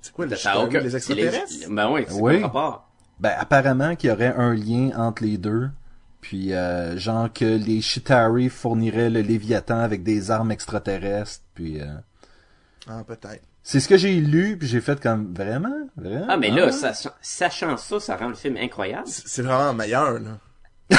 C'est 0.00 0.12
quoi 0.12 0.26
le 0.26 0.34
aucun- 0.64 0.80
les 0.80 0.96
extraterrestres? 0.96 1.68
Ben 1.70 1.90
oui, 1.92 2.04
c'est 2.08 2.14
Oui. 2.20 2.42
rapport? 2.42 2.89
Ben, 3.20 3.32
apparemment 3.38 3.94
qu'il 3.96 4.10
y 4.10 4.12
aurait 4.12 4.34
un 4.36 4.54
lien 4.54 4.90
entre 4.96 5.22
les 5.24 5.36
deux. 5.38 5.68
Puis, 6.20 6.52
euh, 6.52 6.96
genre 6.98 7.32
que 7.32 7.44
les 7.44 7.80
Shitari 7.80 8.48
fourniraient 8.48 9.08
le 9.10 9.20
Léviathan 9.20 9.78
avec 9.80 10.02
des 10.02 10.30
armes 10.30 10.50
extraterrestres. 10.50 11.42
Puis, 11.54 11.80
euh, 11.80 11.86
Ah, 12.88 13.02
peut-être. 13.06 13.42
c'est 13.62 13.80
ce 13.80 13.88
que 13.88 13.96
j'ai 13.96 14.20
lu, 14.20 14.56
puis 14.58 14.68
j'ai 14.68 14.80
fait 14.80 15.00
comme, 15.00 15.32
vraiment? 15.34 15.88
Vraiment? 15.96 16.26
Ah, 16.28 16.36
mais 16.36 16.50
là, 16.50 16.72
sachant, 16.72 17.10
sachant 17.22 17.76
ça, 17.76 18.00
ça 18.00 18.16
rend 18.16 18.28
le 18.28 18.34
film 18.34 18.56
incroyable. 18.58 19.06
C'est 19.06 19.28
c'est 19.28 19.42
vraiment 19.42 19.72
meilleur, 19.74 20.18
là. 20.18 20.38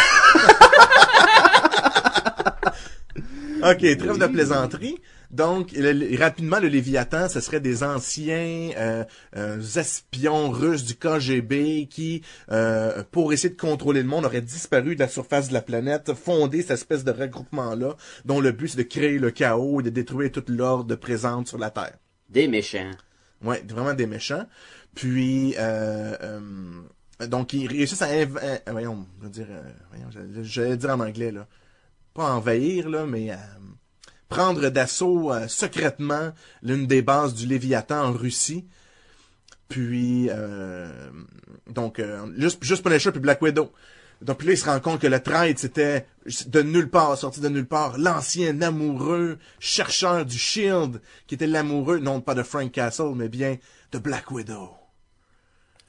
ok, 3.64 3.78
trêve 3.98 4.18
de 4.18 4.28
plaisanterie. 4.28 5.00
Donc, 5.32 5.72
le- 5.72 6.18
rapidement, 6.20 6.60
le 6.60 6.68
Léviathan, 6.68 7.30
ce 7.30 7.40
serait 7.40 7.62
des 7.62 7.84
anciens 7.84 8.72
euh, 8.78 9.06
euh, 9.38 9.62
espions 9.62 10.50
russes 10.50 10.84
du 10.84 10.96
KGB 10.96 11.88
qui, 11.90 12.22
euh, 12.52 13.04
pour 13.12 13.32
essayer 13.32 13.54
de 13.54 13.60
contrôler 13.60 14.02
le 14.02 14.10
monde, 14.10 14.26
auraient 14.26 14.42
disparu 14.42 14.96
de 14.96 15.00
la 15.00 15.08
surface 15.08 15.48
de 15.48 15.54
la 15.54 15.62
planète, 15.62 16.14
fondé 16.14 16.62
cette 16.62 16.72
espèce 16.72 17.06
de 17.06 17.12
regroupement-là, 17.12 17.96
dont 18.26 18.42
le 18.42 18.52
but 18.52 18.68
c'est 18.68 18.78
de 18.78 18.84
créer 18.84 19.20
le 19.20 19.32
chaos 19.32 19.80
et 19.80 19.84
de 19.84 19.90
détruire 19.90 20.32
toute 20.32 20.50
l'ordre 20.50 20.96
présente 20.96 21.48
sur 21.48 21.58
la 21.58 21.70
Terre. 21.70 21.98
Des 22.30 22.50
méchants. 22.50 22.92
Ouais, 23.42 23.64
vraiment 23.70 23.94
des 23.94 24.08
méchants. 24.08 24.46
Puis, 24.96 25.56
euh, 25.58 26.16
euh, 26.22 27.28
donc, 27.28 27.54
ils 27.54 27.68
réussissent 27.68 28.02
à... 28.02 28.10
voyons, 28.70 29.06
je 29.20 29.24
veux 29.24 29.32
dire... 29.32 29.48
voyons, 29.90 30.10
j'allais 30.44 30.76
dire 30.76 30.90
en 30.90 31.00
anglais, 31.00 31.32
là. 31.32 31.48
Pas 32.14 32.34
envahir, 32.34 32.90
là, 32.90 33.06
mais... 33.06 33.32
euh, 33.32 33.36
prendre 34.32 34.70
d'assaut 34.70 35.34
euh, 35.34 35.48
secrètement 35.50 36.32
l'une 36.64 36.88
des 36.88 37.02
bases 37.02 37.36
du 37.36 37.46
Léviathan 37.46 38.06
en 38.06 38.12
Russie. 38.14 38.66
Puis, 39.68 40.30
euh, 40.30 40.90
donc, 41.70 42.00
euh, 42.00 42.26
juste, 42.38 42.64
juste 42.64 42.82
Punisher 42.82 43.12
puis 43.12 43.20
Black 43.20 43.42
Widow. 43.42 43.72
Donc 44.22 44.38
puis 44.38 44.48
là, 44.48 44.54
il 44.54 44.58
se 44.58 44.66
rend 44.66 44.80
compte 44.80 45.02
que 45.02 45.08
le 45.08 45.20
traître, 45.20 45.60
c'était 45.60 46.06
de 46.46 46.62
nulle 46.62 46.90
part, 46.90 47.18
sorti 47.18 47.42
de 47.42 47.50
nulle 47.50 47.68
part, 47.68 47.98
l'ancien 47.98 48.62
amoureux, 48.62 49.38
chercheur 49.60 50.26
du 50.26 50.38
Shield, 50.38 51.02
qui 51.28 51.36
était 51.36 51.48
l'amoureux, 51.48 52.00
non 52.00 52.22
pas 52.22 52.36
de 52.36 52.44
Frank 52.44 52.72
Castle, 52.72 53.14
mais 53.16 53.30
bien 53.30 53.58
de 53.92 54.00
Black 54.00 54.32
Widow. 54.32 54.81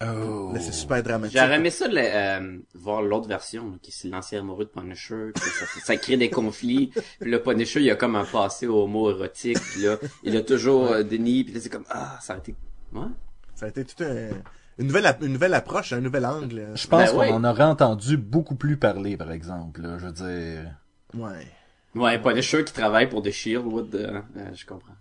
Oh. 0.05 0.51
Là, 0.53 0.61
c'est 0.61 0.73
super 0.73 1.03
dramatique. 1.03 1.39
J'aurais 1.39 1.57
aimé 1.57 1.71
ça 1.71 1.87
le- 1.89 1.95
euh, 1.99 2.59
voir 2.75 3.03
l'autre 3.03 3.29
version, 3.29 3.71
là, 3.71 3.77
qui 3.81 3.93
c'est 3.93 4.09
l'ancien 4.09 4.41
amoureux 4.41 4.65
de 4.65 4.71
Punisher, 4.71 5.31
ça, 5.37 5.67
ça 5.85 5.97
crée 5.97 6.17
des 6.17 6.31
conflits. 6.31 6.89
Puis 7.21 7.31
le 7.31 7.43
Punisher, 7.43 7.81
il 7.81 7.91
a 7.91 7.95
comme 7.97 8.17
un 8.17 8.25
passé 8.25 8.67
homo-érotique, 8.67 9.59
puis 9.61 9.83
là, 9.83 9.97
il 10.25 10.37
a 10.37 10.43
toujours 10.43 10.93
euh, 10.93 11.03
déni, 11.03 11.45
puis 11.45 11.55
là 11.55 11.61
c'est 11.61 11.69
comme 11.71 11.85
ah, 11.91 12.19
ça 12.21 12.35
a 12.35 12.39
été 12.39 12.55
ouais. 12.93 13.01
Ça 13.55 13.67
a 13.67 13.69
été 13.69 13.85
tout 13.85 14.03
un, 14.03 14.31
une 14.79 14.87
nouvelle, 14.89 15.17
une 15.21 15.33
nouvelle 15.35 15.55
approche, 15.55 15.93
un 15.93 16.01
nouvel 16.01 16.27
angle. 16.27 16.69
Je 16.75 16.87
pense 16.89 17.13
Ben 17.13 17.29
qu'on 17.29 17.35
en 17.35 17.45
aurait 17.45 17.63
entendu 17.65 18.17
beaucoup 18.17 18.57
plus 18.57 18.77
parler, 18.77 19.17
par 19.17 19.31
exemple. 19.31 19.83
là. 19.83 19.99
Je 19.99 20.07
veux 20.07 20.13
dire... 20.13 20.75
Ouais. 21.15 21.47
Ouais, 21.95 22.19
Punisher 22.19 22.65
qui 22.65 22.73
travaille 22.73 23.09
pour 23.09 23.23
The 23.23 23.31
Shield, 23.31 23.67
what 23.67 23.85
the... 23.93 23.97
euh, 23.97 24.21
je 24.55 24.65
comprends. 24.67 24.95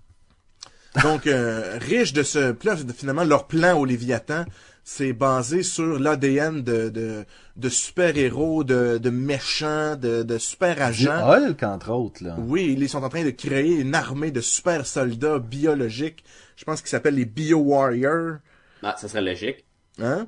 Donc, 1.03 1.25
euh, 1.25 1.77
riche 1.79 2.11
de 2.11 2.21
ce 2.21 2.51
plan, 2.51 2.75
finalement, 2.93 3.23
leur 3.23 3.47
plan 3.47 3.77
au 3.79 3.85
Léviathan, 3.85 4.43
c'est 4.83 5.13
basé 5.13 5.63
sur 5.63 5.99
l'ADN 5.99 6.61
de, 6.63 6.89
de, 6.89 7.25
de 7.55 7.69
super-héros, 7.69 8.63
de, 8.63 8.97
de 8.97 9.09
méchants, 9.09 9.95
de, 9.95 10.23
de 10.23 10.37
super-agents. 10.37 11.29
Hulk, 11.29 11.63
entre 11.63 11.91
autres, 11.91 12.23
là. 12.23 12.35
Oui, 12.39 12.75
ils 12.77 12.89
sont 12.89 13.03
en 13.03 13.09
train 13.09 13.23
de 13.23 13.29
créer 13.29 13.75
une 13.79 13.95
armée 13.95 14.31
de 14.31 14.41
super 14.41 14.85
soldats 14.85 15.39
biologiques. 15.39 16.23
Je 16.55 16.63
pense 16.63 16.81
qu'ils 16.81 16.89
s'appellent 16.89 17.15
les 17.15 17.25
Bio-Warriors. 17.25 18.37
Ah, 18.83 18.95
ça 18.97 19.07
serait 19.07 19.21
logique. 19.21 19.65
Hein? 19.99 20.27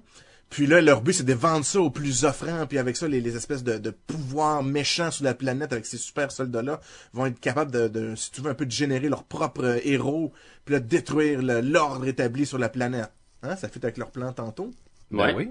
Puis 0.49 0.67
là, 0.67 0.81
leur 0.81 1.01
but, 1.01 1.13
c'est 1.13 1.23
de 1.23 1.33
vendre 1.33 1.65
ça 1.65 1.81
aux 1.81 1.89
plus 1.89 2.25
offrants, 2.25 2.67
puis 2.67 2.77
avec 2.77 2.95
ça, 2.95 3.07
les, 3.07 3.21
les 3.21 3.35
espèces 3.35 3.63
de, 3.63 3.79
de 3.79 3.89
pouvoirs 3.89 4.61
méchants 4.61 5.09
sur 5.09 5.23
la 5.23 5.33
planète, 5.33 5.73
avec 5.73 5.87
ces 5.87 5.97
super 5.97 6.31
soldats-là, 6.31 6.79
vont 7.13 7.25
être 7.25 7.39
capables 7.39 7.71
de, 7.71 7.87
de, 7.87 8.15
si 8.15 8.29
tu 8.29 8.41
veux, 8.41 8.51
un 8.51 8.53
peu 8.53 8.67
de 8.67 8.71
générer 8.71 9.09
leurs 9.09 9.23
propres 9.23 9.65
euh, 9.65 9.79
héros, 9.83 10.31
puis 10.63 10.73
là, 10.75 10.79
détruire 10.79 11.41
l'ordre 11.41 12.05
établi 12.05 12.45
sur 12.45 12.59
la 12.59 12.69
planète. 12.69 13.09
Hein? 13.43 13.55
Ça 13.55 13.67
fait 13.69 13.83
avec 13.83 13.97
leur 13.97 14.09
plan 14.11 14.31
tantôt. 14.33 14.71
Ben 15.11 15.25
Ouais. 15.27 15.33
oui. 15.35 15.49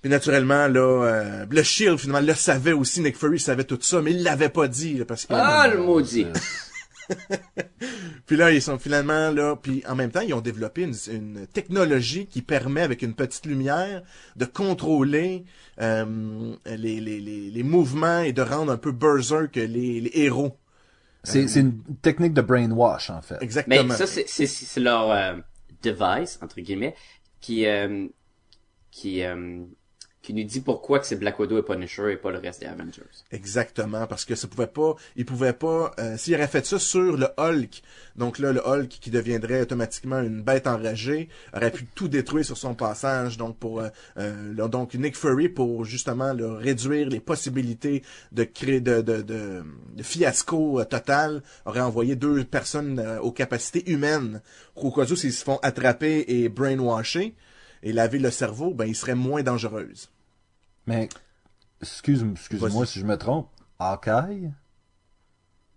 Puis 0.00 0.10
naturellement, 0.10 0.66
là, 0.66 0.80
euh, 1.04 1.46
le 1.50 1.62
Shield, 1.62 1.98
finalement, 1.98 2.26
le 2.26 2.34
savait 2.34 2.72
aussi, 2.72 3.02
Nick 3.02 3.16
Fury 3.18 3.38
savait 3.38 3.64
tout 3.64 3.78
ça, 3.82 4.00
mais 4.00 4.12
il 4.12 4.22
l'avait 4.22 4.48
pas 4.48 4.66
dit, 4.66 4.94
là, 4.94 5.04
parce 5.04 5.26
que... 5.26 5.34
Ah, 5.34 5.68
le 5.68 5.78
maudit. 5.82 6.26
Puis 8.26 8.36
là, 8.36 8.52
ils 8.52 8.62
sont 8.62 8.78
finalement 8.78 9.30
là, 9.30 9.56
puis 9.56 9.82
en 9.88 9.96
même 9.96 10.10
temps, 10.12 10.20
ils 10.20 10.32
ont 10.32 10.40
développé 10.40 10.82
une, 10.82 10.94
une 11.10 11.46
technologie 11.48 12.26
qui 12.26 12.40
permet, 12.40 12.82
avec 12.82 13.02
une 13.02 13.14
petite 13.14 13.46
lumière, 13.46 14.02
de 14.36 14.44
contrôler 14.44 15.44
euh, 15.80 16.54
les, 16.66 17.00
les, 17.00 17.20
les, 17.20 17.50
les 17.50 17.62
mouvements 17.64 18.20
et 18.20 18.32
de 18.32 18.42
rendre 18.42 18.70
un 18.72 18.76
peu 18.76 18.92
berserk 18.92 19.56
les, 19.56 19.66
les 20.00 20.10
héros. 20.14 20.56
C'est 21.24 21.48
c'est 21.48 21.60
une 21.60 21.82
technique 22.00 22.32
de 22.32 22.40
brainwash, 22.40 23.10
en 23.10 23.20
fait. 23.20 23.36
Exactement. 23.42 23.84
Mais 23.84 23.94
ça, 23.96 24.06
c'est, 24.06 24.24
c'est, 24.28 24.46
c'est 24.46 24.80
leur 24.80 25.10
euh, 25.10 25.34
device, 25.82 26.38
entre 26.42 26.60
guillemets, 26.60 26.94
qui, 27.40 27.66
euh, 27.66 28.08
qui, 28.90 29.22
euh, 29.24 29.64
qui 30.22 30.34
nous 30.34 30.44
dit 30.44 30.60
pourquoi 30.60 30.98
que 30.98 31.06
c'est 31.06 31.16
Black 31.16 31.38
Widow 31.38 31.58
et 31.58 31.62
Punisher 31.62 32.12
et 32.12 32.16
pas 32.16 32.30
le 32.30 32.38
reste 32.38 32.60
des 32.60 32.66
Avengers. 32.66 33.02
Exactement, 33.30 34.06
parce 34.06 34.24
que 34.24 34.34
ça 34.34 34.48
pouvait 34.48 34.66
pas, 34.66 34.94
il 35.16 35.24
pouvait 35.24 35.52
pas, 35.52 35.92
euh, 35.98 36.16
s'il 36.16 36.34
aurait 36.34 36.46
fait 36.46 36.64
ça 36.66 36.78
sur 36.78 37.16
le 37.16 37.28
Hulk, 37.38 37.82
donc 38.16 38.38
là, 38.38 38.52
le 38.52 38.60
Hulk 38.66 38.88
qui 38.88 39.10
deviendrait 39.10 39.62
automatiquement 39.62 40.20
une 40.20 40.42
bête 40.42 40.66
enragée, 40.66 41.28
aurait 41.54 41.70
pu 41.70 41.86
tout 41.94 42.08
détruire 42.08 42.44
sur 42.44 42.58
son 42.58 42.74
passage, 42.74 43.38
donc 43.38 43.56
pour, 43.56 43.80
euh, 43.80 43.88
euh, 44.18 44.68
donc 44.68 44.94
Nick 44.94 45.16
Fury 45.16 45.48
pour 45.48 45.84
justement 45.84 46.32
là, 46.32 46.56
réduire 46.58 47.08
les 47.08 47.20
possibilités 47.20 48.02
de 48.32 48.44
créer, 48.44 48.80
de, 48.80 49.00
de, 49.00 49.22
de, 49.22 49.62
fiasco 50.02 50.80
euh, 50.80 50.84
total, 50.84 51.42
aurait 51.64 51.80
envoyé 51.80 52.14
deux 52.16 52.44
personnes 52.44 52.98
euh, 52.98 53.20
aux 53.20 53.32
capacités 53.32 53.90
humaines, 53.90 54.42
au 54.76 54.90
cas 54.90 55.06
s'ils 55.06 55.32
se 55.32 55.44
font 55.44 55.58
attraper 55.62 56.24
et 56.28 56.48
brainwasher, 56.48 57.34
et 57.82 57.92
laver 57.92 58.18
le 58.18 58.30
cerveau, 58.30 58.74
ben, 58.74 58.84
ils 58.86 58.94
seraient 58.96 59.14
moins 59.14 59.42
dangereuses. 59.42 60.10
Mais, 60.86 61.08
excuse, 61.80 62.24
excuse-moi 62.32 62.68
Vas-y. 62.70 62.86
si 62.86 63.00
je 63.00 63.06
me 63.06 63.16
trompe. 63.16 63.48
Hawkeye? 63.78 64.50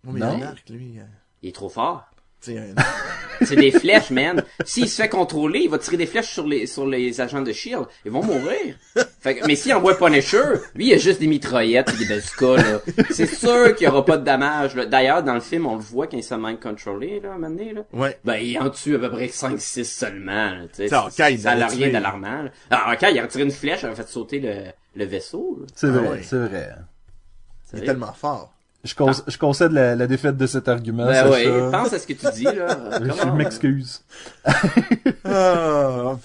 Oui, 0.05 0.13
mais 0.13 0.19
Non? 0.19 0.37
Marc, 0.37 0.69
lui, 0.69 0.99
euh, 0.99 1.05
Il 1.41 1.49
est 1.49 1.53
trop 1.53 1.69
fort. 1.69 2.05
C'est 3.41 3.55
des 3.57 3.71
flèches, 3.71 4.09
man. 4.11 4.43
S'il 4.63 4.87
se 4.87 5.01
fait 5.01 5.09
contrôler, 5.09 5.61
il 5.63 5.69
va 5.69 5.77
tirer 5.77 5.97
des 5.97 6.05
flèches 6.05 6.31
sur 6.31 6.47
les, 6.47 6.65
sur 6.65 6.87
les 6.87 7.19
agents 7.19 7.41
de 7.41 7.51
Shield. 7.51 7.85
Ils 8.05 8.11
vont 8.11 8.23
mourir. 8.23 8.75
Fait 9.19 9.35
que, 9.35 9.45
mais 9.47 9.55
s'il 9.55 9.73
envoie 9.73 9.97
Punisher, 9.97 10.43
lui, 10.75 10.87
il 10.87 10.93
a 10.93 10.97
juste 10.97 11.19
des 11.19 11.27
mitraillettes 11.27 11.91
et 11.93 11.97
des 11.97 12.05
bazookas, 12.05 12.57
là. 12.61 12.79
C'est 13.09 13.25
sûr 13.25 13.75
qu'il 13.75 13.85
y 13.85 13.89
aura 13.89 14.05
pas 14.05 14.17
de 14.17 14.23
dommages, 14.23 14.75
là. 14.75 14.85
D'ailleurs, 14.85 15.23
dans 15.23 15.33
le 15.33 15.41
film, 15.41 15.65
on 15.65 15.75
le 15.75 15.81
voit 15.81 16.07
quand 16.07 16.15
il 16.17 16.23
se 16.23 16.35
mind 16.35 16.59
contrôlé, 16.59 17.19
là, 17.19 17.31
à 17.31 17.33
un 17.33 17.37
moment 17.37 17.49
donné, 17.49 17.73
là. 17.73 17.81
ouais. 17.91 18.17
Ben, 18.23 18.35
il 18.37 18.57
en 18.59 18.69
tue 18.69 18.95
à 18.95 18.99
peu 18.99 19.09
près 19.11 19.27
5-6 19.27 19.83
seulement, 19.83 20.51
là, 20.51 20.61
tu 20.73 20.87
sais. 20.87 20.89
Ça, 20.89 21.29
il 21.29 21.39
Ça 21.39 21.55
n'a 21.55 21.67
rien 21.67 21.89
d'alarmant, 21.89 22.43
là. 22.43 22.49
Alors, 22.69 22.89
Hawkeye, 22.89 23.11
il 23.13 23.19
a 23.19 23.23
retiré 23.23 23.43
une 23.43 23.51
flèche, 23.51 23.81
il 23.83 23.87
a 23.89 23.95
fait 23.95 24.07
sauter 24.07 24.39
le, 24.39 24.55
le 24.95 25.05
vaisseau, 25.05 25.57
là. 25.59 25.65
C'est 25.75 25.87
Ah 25.87 25.91
vrai, 25.91 26.07
ouais. 26.09 26.21
c'est 26.23 26.37
vrai. 26.37 26.69
C'est 27.65 27.77
Il 27.77 27.83
est 27.83 27.85
tellement 27.87 28.13
fort. 28.13 28.52
Je, 28.83 28.95
con- 28.95 29.11
je 29.27 29.37
concède 29.37 29.71
la, 29.71 29.95
la 29.95 30.07
défaite 30.07 30.35
de 30.35 30.45
cet 30.45 30.67
argument, 30.67 31.05
Ben 31.05 31.29
ouais, 31.29 31.71
pense 31.71 31.93
à 31.93 31.99
ce 31.99 32.05
que 32.05 32.11
tu 32.13 32.25
dis, 32.33 32.43
là. 32.43 32.99
Je 33.01 33.29
m'excuse. 33.31 34.03
Là- 35.23 36.15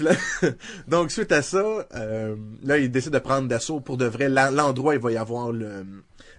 donc 0.88 1.10
suite 1.10 1.32
à 1.32 1.42
ça, 1.42 1.62
euh, 1.94 2.36
là 2.64 2.78
il 2.78 2.90
décide 2.90 3.12
de 3.12 3.18
prendre 3.18 3.48
d'assaut 3.48 3.80
pour 3.80 3.96
de 3.96 4.06
vrai 4.06 4.28
l'en- 4.28 4.50
l'endroit 4.50 4.94
où 4.94 4.96
il 4.96 5.02
va 5.02 5.12
y 5.12 5.16
avoir 5.16 5.52
le 5.52 5.84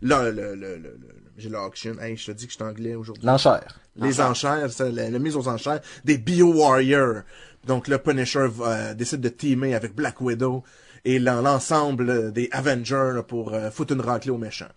le 0.01 0.31
le 0.31 0.31
le, 0.31 0.55
le, 0.55 0.75
le- 0.77 0.99
j'ai 1.37 1.49
l'auction. 1.49 1.95
Hey, 2.01 2.17
je 2.17 2.25
te 2.27 2.31
dis 2.31 2.45
que 2.47 2.51
je 2.51 2.57
suis 2.57 2.63
anglais 2.65 2.95
aujourd'hui. 2.95 3.25
L'enchère. 3.25 3.79
Les 3.95 4.19
enchères, 4.21 4.69
c'est 4.71 4.91
la, 4.91 5.09
la 5.09 5.19
mise 5.19 5.35
aux 5.37 5.47
enchères 5.47 5.79
des 6.05 6.17
Bio 6.17 6.53
Warriors. 6.53 7.21
Donc 7.65 7.87
le 7.87 7.97
Punisher 7.97 8.47
euh, 8.61 8.93
décide 8.93 9.21
de 9.21 9.29
teamer 9.29 9.73
avec 9.75 9.95
Black 9.95 10.19
Widow 10.21 10.63
et 11.05 11.17
l'en- 11.19 11.41
l'ensemble 11.41 12.31
des 12.33 12.49
Avengers 12.51 13.11
là, 13.15 13.23
pour 13.23 13.53
euh, 13.53 13.71
foutre 13.71 13.93
une 13.93 14.01
raclée 14.01 14.31
aux 14.31 14.37
méchants. 14.37 14.67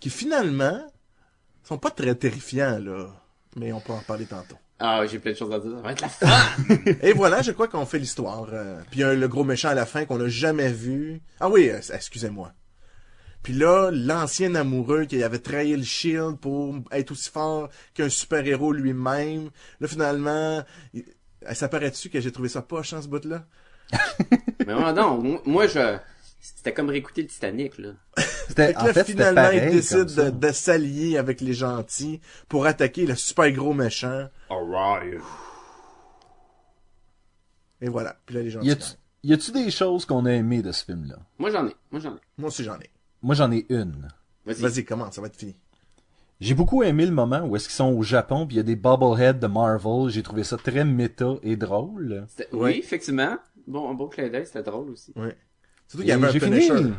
Qui 0.00 0.10
finalement 0.10 0.82
sont 1.62 1.78
pas 1.78 1.90
très 1.90 2.14
terrifiants 2.14 2.78
là, 2.78 3.08
mais 3.56 3.72
on 3.72 3.80
peut 3.80 3.92
en 3.92 4.00
parler 4.00 4.26
tantôt. 4.26 4.56
Ah, 4.82 5.04
j'ai 5.06 5.18
plein 5.18 5.32
de 5.32 5.36
choses 5.36 5.52
à 5.52 5.58
dire. 5.58 5.72
Ça 5.76 5.82
va 5.82 5.92
être 5.92 6.00
la 6.00 6.08
fin! 6.08 6.64
Et 7.02 7.12
voilà, 7.12 7.42
je 7.42 7.52
crois 7.52 7.68
qu'on 7.68 7.84
fait 7.84 7.98
l'histoire. 7.98 8.48
Euh, 8.50 8.80
puis 8.90 9.00
il 9.00 9.02
y 9.02 9.04
a 9.04 9.12
le 9.14 9.28
gros 9.28 9.44
méchant 9.44 9.68
à 9.68 9.74
la 9.74 9.84
fin 9.84 10.06
qu'on 10.06 10.16
n'a 10.16 10.28
jamais 10.28 10.72
vu. 10.72 11.20
Ah 11.38 11.50
oui, 11.50 11.68
euh, 11.68 11.80
excusez-moi. 11.92 12.52
Puis 13.42 13.52
là, 13.52 13.90
l'ancien 13.92 14.54
amoureux 14.54 15.04
qui 15.04 15.22
avait 15.22 15.38
trahi 15.38 15.76
le 15.76 15.82
Shield 15.82 16.38
pour 16.38 16.76
être 16.92 17.10
aussi 17.10 17.30
fort 17.30 17.68
qu'un 17.92 18.08
super-héros 18.08 18.72
lui-même. 18.72 19.50
Là, 19.80 19.88
finalement, 19.88 20.62
il... 20.94 21.04
euh, 21.46 21.52
ça 21.52 21.68
paraît-tu 21.68 22.08
que 22.08 22.20
j'ai 22.20 22.32
trouvé 22.32 22.48
ça 22.48 22.62
poche, 22.62 22.94
hein, 22.94 23.02
ce 23.02 23.08
bout-là? 23.08 23.44
Mais 24.66 24.92
non, 24.94 25.40
moi, 25.44 25.66
je, 25.66 25.98
c'était 26.40 26.72
comme 26.72 26.88
réécouter 26.88 27.22
le 27.22 27.28
Titanic, 27.28 27.78
là. 27.78 27.90
C'était, 28.48 28.76
en 28.76 28.86
là, 28.86 28.92
fait, 28.92 29.04
finalement, 29.04 29.42
pareil 29.42 29.60
il 29.66 29.70
décide 29.70 30.06
de, 30.06 30.30
de 30.30 30.52
s'allier 30.52 31.18
avec 31.18 31.40
les 31.40 31.52
gentils 31.52 32.20
pour 32.48 32.66
attaquer 32.66 33.06
le 33.06 33.14
super 33.14 33.50
gros 33.52 33.74
méchant. 33.74 34.28
Alright. 34.48 35.20
Et 37.80 37.88
voilà. 37.88 38.16
Puis 38.26 38.34
là, 38.34 38.42
les 38.42 38.50
gentils. 38.50 38.66
Y 38.66 38.70
a-tu, 38.72 38.84
y 39.22 39.32
a-tu 39.32 39.52
des 39.52 39.70
choses 39.70 40.04
qu'on 40.04 40.24
a 40.26 40.32
aimées 40.32 40.62
de 40.62 40.72
ce 40.72 40.84
film-là? 40.84 41.18
Moi, 41.38 41.50
j'en 41.50 41.66
ai. 41.68 41.76
Moi, 41.92 42.00
j'en 42.00 42.16
ai. 42.16 42.20
Moi 42.38 42.48
aussi, 42.48 42.64
j'en 42.64 42.78
ai. 42.80 42.90
Moi, 43.22 43.34
j'en 43.34 43.52
ai 43.52 43.66
une. 43.68 44.08
Vas-y. 44.44 44.62
Vas-y, 44.62 44.84
commence, 44.84 45.14
ça 45.14 45.20
va 45.20 45.28
être 45.28 45.36
fini. 45.36 45.56
J'ai 46.40 46.54
beaucoup 46.54 46.82
aimé 46.82 47.04
le 47.04 47.12
moment 47.12 47.42
où 47.44 47.54
est-ce 47.54 47.68
qu'ils 47.68 47.76
sont 47.76 47.92
au 47.92 48.02
Japon 48.02 48.46
puis 48.46 48.56
il 48.56 48.58
y 48.58 48.60
a 48.60 48.64
des 48.64 48.76
bobbleheads 48.76 49.34
de 49.34 49.46
Marvel. 49.46 50.08
J'ai 50.08 50.22
trouvé 50.22 50.42
ça 50.42 50.56
très 50.56 50.86
méta 50.86 51.34
et 51.42 51.56
drôle. 51.56 52.26
Ouais. 52.38 52.46
Oui, 52.52 52.70
effectivement. 52.78 53.36
Bon, 53.66 53.90
un 53.90 53.94
beau 53.94 54.08
clin 54.08 54.28
d'œil, 54.28 54.46
c'était 54.46 54.62
drôle 54.62 54.90
aussi. 54.90 55.12
Ouais. 55.16 55.36
Surtout 55.90 56.04
qu'il 56.04 56.08
y 56.08 56.12
avait 56.12 56.28
un 56.28 56.30
J'ai 56.30 56.38
Punisher. 56.38 56.76
fini. 56.76 56.94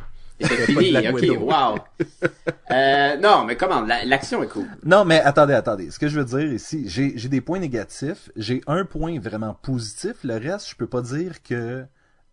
Fini, 0.65 1.07
ok, 1.07 1.39
wow. 1.39 1.77
euh, 2.71 3.17
non, 3.17 3.45
mais 3.45 3.55
comment, 3.55 3.79
la- 3.81 4.03
l'action 4.03 4.43
est 4.43 4.47
cool. 4.47 4.67
Non, 4.83 5.05
mais 5.05 5.21
attendez, 5.21 5.53
attendez. 5.53 5.91
Ce 5.91 5.97
que 5.97 6.09
je 6.09 6.19
veux 6.19 6.25
dire 6.25 6.51
ici, 6.51 6.89
j'ai, 6.89 7.17
j'ai 7.17 7.29
des 7.29 7.39
points 7.39 7.59
négatifs. 7.59 8.29
J'ai 8.35 8.61
un 8.67 8.83
point 8.83 9.17
vraiment 9.17 9.53
positif. 9.53 10.15
Le 10.25 10.35
reste, 10.35 10.69
je 10.69 10.75
peux 10.75 10.87
pas 10.87 11.01
dire 11.01 11.41
que... 11.41 11.85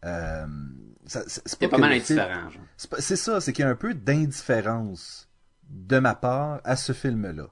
Euh, 0.04 0.46
ça, 1.06 1.22
c'est, 1.26 1.60
pas 1.60 1.68
pas 1.68 1.78
mal 1.78 1.92
indifférent, 1.92 2.50
genre. 2.50 2.62
C'est, 2.98 3.16
ça, 3.16 3.40
c'est 3.40 3.52
qu'il 3.52 3.64
y 3.64 3.68
a 3.68 3.70
un 3.70 3.76
peu 3.76 3.94
d'indifférence 3.94 5.28
de 5.70 6.00
ma 6.00 6.16
part 6.16 6.60
à 6.64 6.74
ce 6.74 6.92
film-là. 6.92 7.46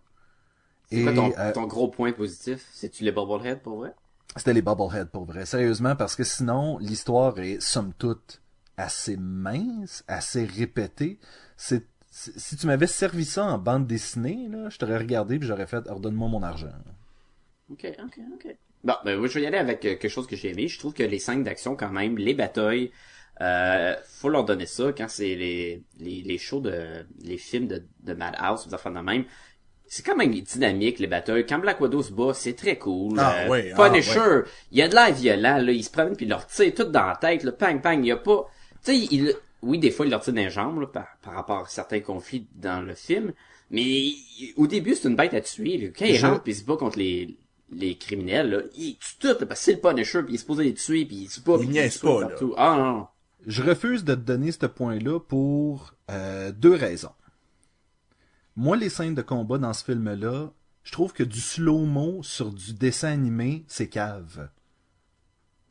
C'est 0.90 1.02
quoi 1.02 1.12
ton, 1.12 1.32
euh, 1.38 1.52
ton 1.52 1.66
gros 1.66 1.88
point 1.88 2.12
positif? 2.12 2.66
C'est-tu 2.72 3.04
les 3.04 3.12
Bubblehead 3.12 3.60
pour 3.60 3.78
vrai? 3.78 3.94
C'était 4.34 4.52
les 4.52 4.62
Bubblehead 4.62 5.10
pour 5.10 5.26
vrai, 5.26 5.46
sérieusement, 5.46 5.94
parce 5.94 6.16
que 6.16 6.24
sinon, 6.24 6.78
l'histoire 6.78 7.38
est, 7.38 7.60
somme 7.60 7.92
toute, 7.98 8.40
assez 8.76 9.16
mince, 9.16 10.04
assez 10.08 10.44
répétée. 10.44 11.18
C'est, 11.56 11.84
Si, 12.10 12.56
tu 12.56 12.66
m'avais 12.66 12.86
servi 12.86 13.24
ça 13.26 13.44
en 13.44 13.58
bande 13.58 13.86
dessinée, 13.86 14.48
là, 14.50 14.68
je 14.70 14.78
t'aurais 14.78 14.96
regardé 14.98 15.38
puis 15.38 15.46
j'aurais 15.48 15.66
fait 15.66 15.86
ordonne-moi 15.88 16.28
mon 16.28 16.42
argent. 16.42 16.72
Ok, 17.70 17.84
ok, 18.04 18.18
ok. 18.34 18.56
Bon, 18.84 18.94
ben 19.04 19.18
moi 19.18 19.26
je 19.28 19.34
vais 19.34 19.42
y 19.42 19.46
aller 19.46 19.58
avec 19.58 19.84
euh, 19.84 19.96
quelque 19.96 20.08
chose 20.08 20.26
que 20.26 20.36
j'ai 20.36 20.50
aimé. 20.50 20.68
Je 20.68 20.78
trouve 20.78 20.94
que 20.94 21.02
les 21.02 21.18
scènes 21.18 21.42
d'action 21.42 21.74
quand 21.76 21.90
même, 21.90 22.16
les 22.18 22.34
batailles, 22.34 22.92
euh, 23.40 23.94
faut 24.06 24.28
leur 24.28 24.44
donner 24.44 24.66
ça 24.66 24.92
quand 24.96 25.08
c'est 25.08 25.34
les, 25.34 25.82
les, 25.98 26.22
les 26.22 26.38
shows 26.38 26.60
de 26.60 27.06
les 27.22 27.36
films 27.38 27.66
de, 27.66 27.84
de 28.04 28.14
Madhouse, 28.14 28.66
des 28.68 28.74
affaires 28.74 28.92
de 28.92 29.00
même. 29.00 29.24
C'est 29.88 30.04
quand 30.04 30.16
même 30.16 30.32
dynamique 30.32 30.98
les 31.00 31.06
batailles. 31.06 31.46
Quand 31.46 31.58
Black 31.58 31.80
Widow 31.80 32.02
se 32.02 32.12
bat, 32.12 32.32
c'est 32.34 32.54
très 32.54 32.78
cool. 32.78 33.18
Ah, 33.18 33.44
Euh, 33.44 33.48
oui, 33.50 33.70
ah, 33.76 33.88
Punisher, 33.90 34.42
il 34.70 34.78
y 34.78 34.82
a 34.82 34.88
de 34.88 34.94
l'air 34.94 35.12
violent 35.12 35.58
là, 35.58 35.72
il 35.72 35.84
se 35.84 35.90
promène 35.90 36.16
puis 36.16 36.26
leur 36.26 36.46
tire 36.46 36.72
tout 36.74 36.84
dans 36.84 37.06
la 37.06 37.16
tête, 37.16 37.42
là, 37.44 37.52
pang 37.52 37.80
pang, 37.80 37.98
il 38.00 38.06
y 38.06 38.12
a 38.12 38.16
pas 38.16 38.46
tu 38.86 38.92
sais 38.92 39.08
il 39.10 39.34
oui, 39.62 39.78
des 39.78 39.90
fois 39.90 40.06
il 40.06 40.10
leur 40.10 40.20
tire 40.20 40.34
les 40.34 40.48
jambes 40.50 40.80
là, 40.80 40.86
par, 40.86 41.06
par 41.22 41.34
rapport 41.34 41.64
à 41.64 41.68
certains 41.68 42.00
conflits 42.00 42.46
dans 42.54 42.80
le 42.82 42.94
film, 42.94 43.32
mais 43.70 43.82
il- 43.82 44.52
au 44.56 44.66
début 44.66 44.94
c'est 44.94 45.08
une 45.08 45.16
bête 45.16 45.34
à 45.34 45.40
tuer. 45.40 45.76
là. 45.78 45.88
Quand 45.98 46.04
il 46.06 46.24
rentre 46.24 46.42
puis 46.42 46.52
il 46.52 46.56
se 46.56 46.64
bat 46.64 46.76
contre 46.76 46.98
les 46.98 47.36
les 47.72 47.96
criminels, 47.98 48.50
là, 48.50 48.60
il 48.76 48.96
tue 48.96 49.16
tout, 49.18 49.26
là, 49.26 49.34
parce 49.44 49.58
que 49.58 49.64
c'est 49.64 49.72
le 49.72 49.80
Punisher, 49.80 50.22
puis 50.22 50.34
il 50.34 50.36
est 50.36 50.38
supposé 50.38 50.62
les 50.64 50.74
tuer, 50.74 51.04
puis 51.04 51.16
il 51.22 51.28
se 51.28 51.40
bat, 51.40 51.56
Il 51.60 51.68
niaise 51.70 51.98
pas, 51.98 52.20
là. 52.20 52.28
partout. 52.28 52.54
Ah 52.56 52.76
non, 52.78 52.96
non. 52.98 53.06
Je 53.44 53.60
refuse 53.62 54.04
de 54.04 54.14
te 54.14 54.20
donner 54.20 54.52
ce 54.52 54.66
point-là 54.66 55.18
pour 55.18 55.92
euh, 56.10 56.52
deux 56.52 56.74
raisons. 56.76 57.10
Moi, 58.54 58.76
les 58.76 58.88
scènes 58.88 59.16
de 59.16 59.22
combat 59.22 59.58
dans 59.58 59.72
ce 59.72 59.84
film-là, 59.84 60.52
je 60.84 60.92
trouve 60.92 61.12
que 61.12 61.24
du 61.24 61.40
slow-mo 61.40 62.22
sur 62.22 62.52
du 62.52 62.72
dessin 62.72 63.08
animé, 63.08 63.64
c'est 63.66 63.88
cave. 63.88 64.48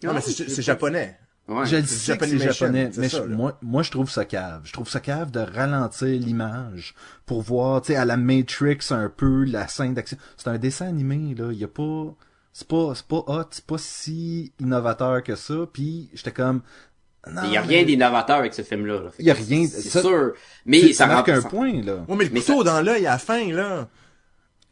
Non, 0.04 0.14
mais 0.14 0.22
c'est 0.22 0.62
japonais. 0.62 1.18
Ouais. 1.48 1.66
je 1.68 1.76
le 1.76 1.84
sais 1.86 2.18
que 2.18 2.26
c'est 2.26 2.40
japonais, 2.40 2.90
mais 2.98 3.08
ça, 3.08 3.20
je- 3.28 3.32
moi, 3.34 3.58
moi, 3.62 3.84
je 3.84 3.92
trouve 3.92 4.10
ça 4.10 4.26
cave. 4.26 4.62
Je 4.64 4.74
trouve 4.74 4.90
ça 4.90 5.00
cave 5.00 5.30
de 5.30 5.40
ralentir 5.42 6.08
l'image 6.08 6.96
pour 7.28 7.42
voir, 7.44 7.82
tu 7.82 7.88
sais, 7.94 7.96
à 7.98 8.06
la 8.06 8.18
Matrix 8.18 8.80
un 8.90 9.10
peu 9.10 9.44
la 9.44 9.68
scène 9.68 9.94
d'action. 9.94 10.18
C'est 10.38 10.50
un 10.50 10.58
dessin 10.58 10.88
animé, 10.88 11.36
là. 11.36 11.50
Il 11.52 11.60
y 11.60 11.64
a 11.64 11.68
pas, 11.68 12.16
c'est 12.52 12.68
pas, 12.68 12.94
c'est 12.96 13.06
pas 13.06 13.24
hot, 13.28 13.44
c'est 13.52 13.66
pas 13.66 13.78
si 13.78 14.54
innovateur 14.60 15.22
que 15.22 15.36
ça. 15.36 15.54
Puis 15.72 16.10
j'étais 16.16 16.32
comme, 16.32 16.62
non, 17.32 17.42
Il 17.46 17.54
y 17.54 17.58
a 17.58 17.62
mais- 17.62 17.68
rien 17.68 17.84
d'innovateur 17.86 18.38
avec 18.38 18.54
ce 18.56 18.62
film-là. 18.64 19.02
Il 19.20 19.26
y 19.26 19.32
a 19.32 19.34
rien- 19.36 19.68
C'est 19.68 19.82
ça- 19.90 20.02
sûr. 20.02 20.34
Mais 20.66 20.94
ça, 20.94 21.06
ça 21.06 21.08
marque 21.08 21.30
un 21.30 21.42
ça- 21.42 21.50
point, 21.50 21.82
là. 21.84 22.06
Ouais, 22.08 22.16
mais 22.16 22.26
le 22.26 22.32
Mais 22.32 22.40
couteau 22.42 22.64
ça- 22.64 22.72
dans 22.72 22.82
l'œil 22.82 23.06
à 23.06 23.12
la 23.12 23.18
fin, 23.20 23.52
là. 23.52 23.88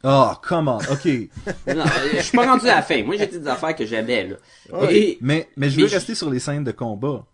Oh, 0.04 0.32
come 0.46 0.68
on, 0.68 0.76
ok. 0.78 1.06
Non, 1.74 1.84
je 2.14 2.20
suis 2.22 2.36
pas 2.36 2.46
rendu 2.46 2.68
à 2.68 2.76
la 2.76 2.82
fin. 2.82 3.02
Moi, 3.02 3.16
j'ai 3.16 3.26
des 3.26 3.46
affaires 3.48 3.74
que 3.74 3.86
j'aimais, 3.86 4.26
là. 4.28 4.36
Ouais. 4.80 4.96
Et, 4.96 5.18
Mais, 5.22 5.48
mais 5.56 5.70
je 5.70 5.76
Mais 5.76 5.82
veux 5.84 5.88
je- 5.88 5.94
rester 5.94 6.14
sur 6.14 6.28
les 6.30 6.38
scènes 6.40 6.62
de 6.64 6.72
combat. 6.72 7.24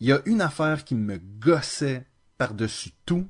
Il 0.00 0.08
y 0.08 0.12
a 0.12 0.20
une 0.26 0.40
affaire 0.40 0.84
qui 0.84 0.94
me 0.94 1.18
gossait 1.40 2.04
par-dessus 2.38 2.90
tout. 3.04 3.26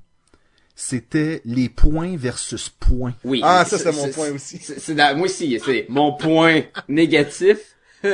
C'était 0.75 1.42
les 1.44 1.68
points 1.68 2.16
versus 2.16 2.68
points. 2.71 3.14
oui. 3.25 3.40
Ah, 3.44 3.64
ça, 3.64 3.78
c'est 3.78 3.92
mon 3.92 4.09
point 4.11 4.30
aussi. 4.30 4.59
C'est, 4.59 4.80
c'est 4.80 4.94
dans- 4.94 5.16
moi 5.16 5.26
aussi, 5.26 5.59
c'est 5.64 5.87
mon 5.88 6.14
point 6.14 6.62
négatif. 6.88 7.76
tu 8.02 8.09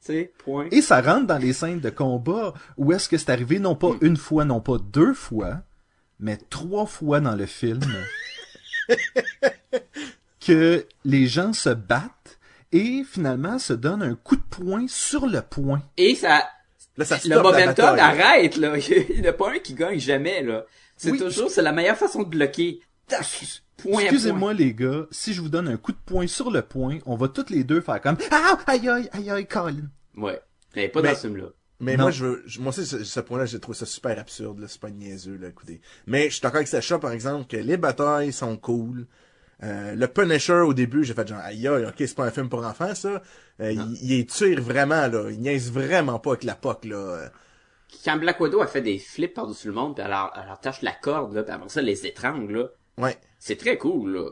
sais, 0.00 0.32
point. 0.44 0.66
Et 0.72 0.80
ça 0.82 1.00
rentre 1.00 1.26
dans 1.26 1.38
les 1.38 1.52
scènes 1.52 1.80
de 1.80 1.90
combat 1.90 2.52
où 2.76 2.92
est-ce 2.92 3.08
que 3.08 3.16
c'est 3.18 3.30
arrivé 3.30 3.58
non 3.58 3.74
pas 3.76 3.90
une 4.00 4.16
fois, 4.16 4.44
non 4.44 4.60
pas 4.60 4.78
deux 4.78 5.12
fois, 5.14 5.62
mais 6.20 6.36
trois 6.50 6.86
fois 6.86 7.20
dans 7.20 7.34
le 7.36 7.46
film 7.46 7.80
que 10.44 10.86
les 11.04 11.26
gens 11.26 11.52
se 11.52 11.70
battent 11.70 12.38
et 12.72 13.02
finalement 13.04 13.58
se 13.58 13.72
donnent 13.72 14.02
un 14.02 14.14
coup 14.14 14.36
de 14.36 14.42
poing 14.42 14.86
sur 14.88 15.26
le 15.26 15.40
point. 15.42 15.82
Et 15.96 16.14
ça, 16.14 16.44
Là, 16.96 17.04
ça 17.04 17.18
le 17.24 17.30
la 17.30 17.42
momentum 17.42 17.66
bataille. 17.66 18.00
arrête, 18.00 18.56
là. 18.56 18.76
Il 19.10 19.20
n'y 19.20 19.26
en 19.26 19.30
a 19.30 19.32
pas 19.32 19.50
un 19.52 19.58
qui 19.58 19.74
gagne 19.74 19.98
jamais, 19.98 20.42
là. 20.42 20.64
C'est 20.96 21.10
Oui. 21.10 21.18
toujours, 21.18 21.50
c'est 21.50 21.62
la 21.62 21.72
meilleure 21.72 21.96
façon 21.96 22.22
de 22.22 22.28
bloquer. 22.28 22.80
Excusez-moi 23.84 24.54
les 24.54 24.72
gars, 24.74 25.06
si 25.10 25.34
je 25.34 25.40
vous 25.40 25.48
donne 25.48 25.68
un 25.68 25.76
coup 25.76 25.92
de 25.92 25.98
poing 26.06 26.26
sur 26.26 26.50
le 26.50 26.62
point, 26.62 26.98
on 27.04 27.16
va 27.16 27.28
tous 27.28 27.50
les 27.50 27.64
deux 27.64 27.80
faire 27.80 28.00
comme 28.00 28.16
ah 28.30 28.58
aïe 28.66 28.88
aïe 28.88 29.08
aïe 29.12 29.30
aïe 29.30 29.46
Colin. 29.46 29.88
Ouais. 30.16 30.40
Mais 30.76 30.88
pas 30.88 31.02
Mais- 31.02 31.08
dans 31.10 31.14
ce 31.16 31.20
film-là. 31.22 31.46
Mais 31.80 31.96
Non. 31.96 32.04
moi, 32.04 32.10
je 32.12 32.24
veux, 32.24 32.42
je- 32.46 32.60
moi 32.60 32.68
aussi, 32.70 32.86
ce, 32.86 33.02
ce 33.04 33.20
point-là, 33.20 33.46
j'ai 33.46 33.58
trouvé 33.60 33.76
ça 33.76 33.84
super 33.86 34.18
absurde, 34.18 34.60
là. 34.60 34.68
C'est 34.68 34.80
pas 34.80 34.90
niaiseux, 34.90 35.36
là, 35.36 35.48
écoutez. 35.48 35.80
Mais 36.06 36.26
je 36.26 36.34
suis 36.34 36.40
d'accord 36.40 36.56
avec 36.56 36.68
Sacha, 36.68 36.98
par 36.98 37.12
exemple, 37.12 37.46
que 37.48 37.56
les 37.56 37.76
batailles 37.76 38.32
sont 38.32 38.56
cool. 38.56 39.06
Euh, 39.62 39.94
le 39.94 40.06
Punisher, 40.08 40.60
au 40.66 40.74
début, 40.74 41.04
j'ai 41.04 41.14
fait 41.14 41.26
genre, 41.26 41.38
aïe 41.40 41.66
aïe, 41.66 41.84
ok, 41.84 41.94
c'est 41.98 42.14
pas 42.14 42.26
un 42.26 42.30
film 42.30 42.48
pour 42.48 42.64
enfants, 42.64 42.94
ça. 42.94 43.22
Euh, 43.60 43.72
il, 44.02 44.26
tire 44.26 44.60
vraiment, 44.60 45.06
là. 45.08 45.30
Il 45.30 45.40
niaise 45.40 45.70
vraiment 45.72 46.18
pas 46.18 46.30
avec 46.30 46.44
la 46.44 46.54
POC, 46.54 46.84
là. 46.86 47.30
Quand 48.04 48.16
Black 48.18 48.40
Widow 48.40 48.60
a 48.60 48.66
fait 48.66 48.80
des 48.82 48.98
flips 48.98 49.34
par-dessus 49.34 49.68
le 49.68 49.74
monde, 49.74 49.94
puis 49.94 50.04
elle, 50.04 50.10
leur- 50.10 50.32
elle 50.40 50.46
leur 50.48 50.60
tâche 50.60 50.82
la 50.82 50.92
corde, 50.92 51.32
là, 51.34 51.42
puis 51.44 51.52
après 51.52 51.68
ça, 51.68 51.80
elle 51.80 51.86
les 51.86 52.06
étrangle, 52.06 52.52
là. 52.52 52.68
Ouais, 52.98 53.16
C'est 53.38 53.56
très 53.56 53.78
cool, 53.78 54.12
là. 54.14 54.30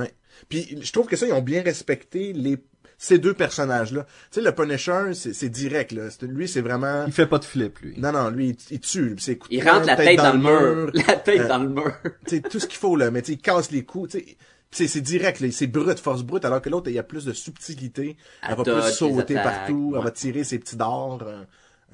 ouais. 0.00 0.14
Puis, 0.48 0.78
je 0.82 0.92
trouve 0.92 1.06
que 1.06 1.16
ça, 1.16 1.26
ils 1.26 1.32
ont 1.32 1.42
bien 1.42 1.62
respecté 1.62 2.32
les, 2.32 2.58
ces 2.98 3.18
deux 3.18 3.34
personnages-là. 3.34 4.04
Tu 4.30 4.40
sais, 4.40 4.40
le 4.40 4.52
Punisher, 4.52 5.12
c'est 5.14 5.32
c'est 5.34 5.48
direct, 5.48 5.92
là. 5.92 6.10
C'est- 6.10 6.26
Lui, 6.26 6.48
c'est 6.48 6.60
vraiment... 6.60 7.04
Il 7.06 7.12
fait 7.12 7.26
pas 7.26 7.38
de 7.38 7.44
flip 7.44 7.78
lui. 7.80 7.94
Non, 7.98 8.12
non, 8.12 8.30
lui, 8.30 8.50
il, 8.50 8.56
il 8.70 8.80
tue. 8.80 9.14
C'est 9.18 9.38
Il 9.50 9.68
rentre 9.68 9.86
la 9.86 9.96
tête 9.96 10.16
dans 10.18 10.32
le 10.32 10.38
mur. 10.38 10.90
La 11.06 11.16
tête 11.16 11.40
Euh, 11.42 11.48
dans 11.48 11.58
le 11.58 11.68
mur. 11.68 11.92
tu 12.26 12.36
sais, 12.36 12.40
tout 12.42 12.58
ce 12.60 12.66
qu'il 12.66 12.78
faut, 12.78 12.96
là, 12.96 13.10
mais 13.10 13.22
tu 13.22 13.26
sais, 13.28 13.32
il 13.34 13.38
casse 13.42 13.70
les 13.70 13.84
coups, 13.84 14.12
tu 14.12 14.18
sais. 14.20 14.36
C'est, 14.70 14.88
c'est 14.88 15.00
direct, 15.02 15.38
là, 15.40 15.48
c'est 15.52 15.68
brut, 15.68 15.98
force 16.00 16.24
brute, 16.24 16.44
alors 16.44 16.60
que 16.60 16.68
l'autre, 16.68 16.90
il 16.90 16.94
y 16.94 16.98
a 16.98 17.04
plus 17.04 17.24
de 17.24 17.32
subtilité. 17.32 18.16
Elle, 18.42 18.50
Elle 18.50 18.56
va 18.56 18.62
dodge 18.64 18.84
plus 18.86 18.92
sauter 18.94 19.36
attaques, 19.38 19.54
partout, 19.58 19.90
elle 19.92 19.98
ouais. 19.98 20.04
va 20.04 20.10
tirer 20.10 20.42
ses 20.42 20.58
petits 20.58 20.74
dards. 20.76 21.20
euh, 21.22 21.42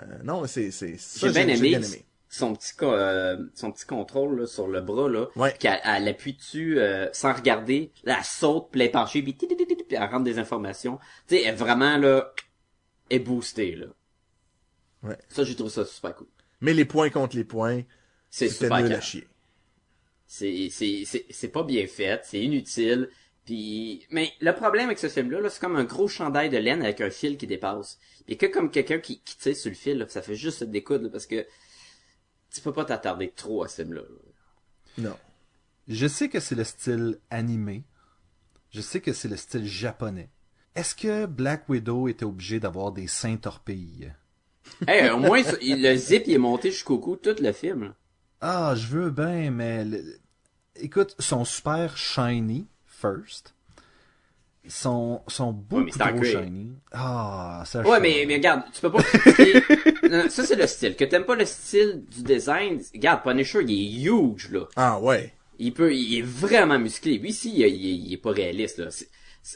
euh, 0.00 0.04
non, 0.24 0.46
c'est, 0.46 0.70
c'est, 0.70 0.96
J'ai 1.18 1.28
bien 1.30 1.46
j'ai 1.54 1.72
aimé, 1.72 2.04
son 2.32 2.54
petit 2.54 2.72
euh, 2.82 3.36
son 3.54 3.72
petit 3.72 3.84
contrôle 3.84 4.40
là, 4.40 4.46
sur 4.46 4.68
le 4.68 4.80
bras 4.80 5.08
là, 5.08 5.26
Ouais. 5.34 5.52
qu'elle 5.58 5.80
elle 5.84 6.06
appuie 6.08 6.34
dessus 6.34 6.78
euh, 6.78 7.08
sans 7.12 7.32
regarder, 7.34 7.92
là, 8.04 8.16
elle 8.18 8.24
saute, 8.24 8.68
puis 8.70 8.80
elle 8.80 8.86
est 8.86 8.90
penchée, 8.90 9.20
puis, 9.20 9.32
puis 9.32 9.48
elle 9.90 10.02
rentre 10.04 10.22
des 10.22 10.38
informations. 10.38 10.98
Tu 11.26 11.34
sais, 11.36 11.42
elle 11.42 11.48
est 11.48 11.56
vraiment 11.56 11.96
là 11.98 12.32
est 13.10 13.18
boostée 13.18 13.74
là. 13.74 13.86
Ouais. 15.02 15.18
Ça 15.28 15.42
j'ai 15.42 15.56
trouvé 15.56 15.70
ça 15.70 15.84
super 15.84 16.14
cool. 16.14 16.28
Mais 16.60 16.72
les 16.72 16.84
points 16.84 17.10
contre 17.10 17.36
les 17.36 17.44
points, 17.44 17.82
C'est 18.30 18.48
super 18.48 18.80
nul 18.80 18.92
à 18.92 19.00
chier. 19.00 19.26
C'est 20.26 20.68
c'est 20.70 21.02
c'est 21.04 21.26
c'est 21.30 21.48
pas 21.48 21.64
bien 21.64 21.86
fait, 21.88 22.20
c'est 22.24 22.40
inutile. 22.40 23.08
Puis 23.44 24.06
mais 24.10 24.30
le 24.40 24.52
problème 24.54 24.86
avec 24.86 25.00
ce 25.00 25.08
film 25.08 25.32
là, 25.32 25.50
c'est 25.50 25.60
comme 25.60 25.74
un 25.74 25.82
gros 25.84 26.06
chandail 26.06 26.48
de 26.50 26.58
laine 26.58 26.82
avec 26.82 27.00
un 27.00 27.10
fil 27.10 27.36
qui 27.36 27.48
dépasse. 27.48 27.98
Puis 28.26 28.36
que 28.36 28.46
comme 28.46 28.70
quelqu'un 28.70 29.00
qui 29.00 29.20
qui 29.22 29.36
tire 29.36 29.56
sur 29.56 29.70
le 29.70 29.74
fil, 29.76 29.98
là, 29.98 30.06
ça 30.08 30.22
fait 30.22 30.36
juste 30.36 30.58
se 30.58 30.64
découdre 30.64 31.04
là, 31.04 31.10
parce 31.10 31.26
que 31.26 31.44
tu 32.52 32.60
peux 32.60 32.72
pas 32.72 32.84
t'attarder 32.84 33.30
trop 33.30 33.62
à 33.62 33.68
ce 33.68 33.82
film 33.82 33.94
là. 33.94 34.02
Non. 34.98 35.16
Je 35.88 36.06
sais 36.06 36.28
que 36.28 36.40
c'est 36.40 36.54
le 36.54 36.64
style 36.64 37.18
animé. 37.30 37.84
Je 38.70 38.80
sais 38.80 39.00
que 39.00 39.12
c'est 39.12 39.28
le 39.28 39.36
style 39.36 39.66
japonais. 39.66 40.30
Est-ce 40.74 40.94
que 40.94 41.26
Black 41.26 41.68
Widow 41.68 42.06
était 42.08 42.24
obligé 42.24 42.60
d'avoir 42.60 42.92
des 42.92 43.06
seins 43.08 43.36
torpilles? 43.36 44.14
Hey, 44.86 45.10
au 45.10 45.18
moins, 45.18 45.42
le 45.42 45.96
zip, 45.96 46.24
il 46.26 46.34
est 46.34 46.38
monté 46.38 46.70
jusqu'au 46.70 46.98
cou, 46.98 47.16
tout 47.16 47.34
le 47.40 47.52
film. 47.52 47.94
Ah, 48.40 48.74
je 48.76 48.86
veux 48.86 49.10
bien, 49.10 49.50
mais 49.50 49.84
le- 49.84 50.20
écoute, 50.76 51.16
ils 51.18 51.24
sont 51.24 51.44
super 51.44 51.96
shiny 51.96 52.68
first. 52.86 53.54
Sont, 54.68 55.22
sont 55.26 55.52
beaucoup 55.52 55.84
mais 55.84 55.90
c'est 55.90 56.02
en 56.02 56.14
trop 56.14 56.22
shiny. 56.22 56.68
Ah, 56.92 57.62
ça 57.66 57.80
Ouais, 57.80 57.86
change. 57.86 58.00
mais, 58.02 58.24
mais 58.28 58.34
regarde, 58.36 58.62
tu 58.72 58.80
peux 58.82 58.92
pas. 58.92 58.98
Non, 60.10 60.28
ça, 60.28 60.44
c'est 60.44 60.54
le 60.56 60.66
style. 60.66 60.96
Que 60.96 61.04
t'aimes 61.04 61.24
pas 61.24 61.34
le 61.34 61.46
style 61.46 62.04
du 62.14 62.22
design, 62.22 62.80
regarde, 62.94 63.22
Punisher, 63.22 63.60
il 63.66 64.06
est 64.06 64.10
huge, 64.10 64.50
là. 64.52 64.66
Ah, 64.76 65.00
ouais. 65.00 65.32
Il 65.58 65.72
peut, 65.72 65.94
il 65.94 66.18
est 66.18 66.22
vraiment 66.22 66.78
musclé. 66.78 67.18
Lui, 67.18 67.30
ici, 67.30 67.52
il, 67.54 67.62
est- 67.62 67.70
il 67.70 67.86
est- 67.90 68.06
il 68.08 68.12
est 68.12 68.16
pas 68.18 68.32
réaliste, 68.32 68.78
là. 68.78 68.88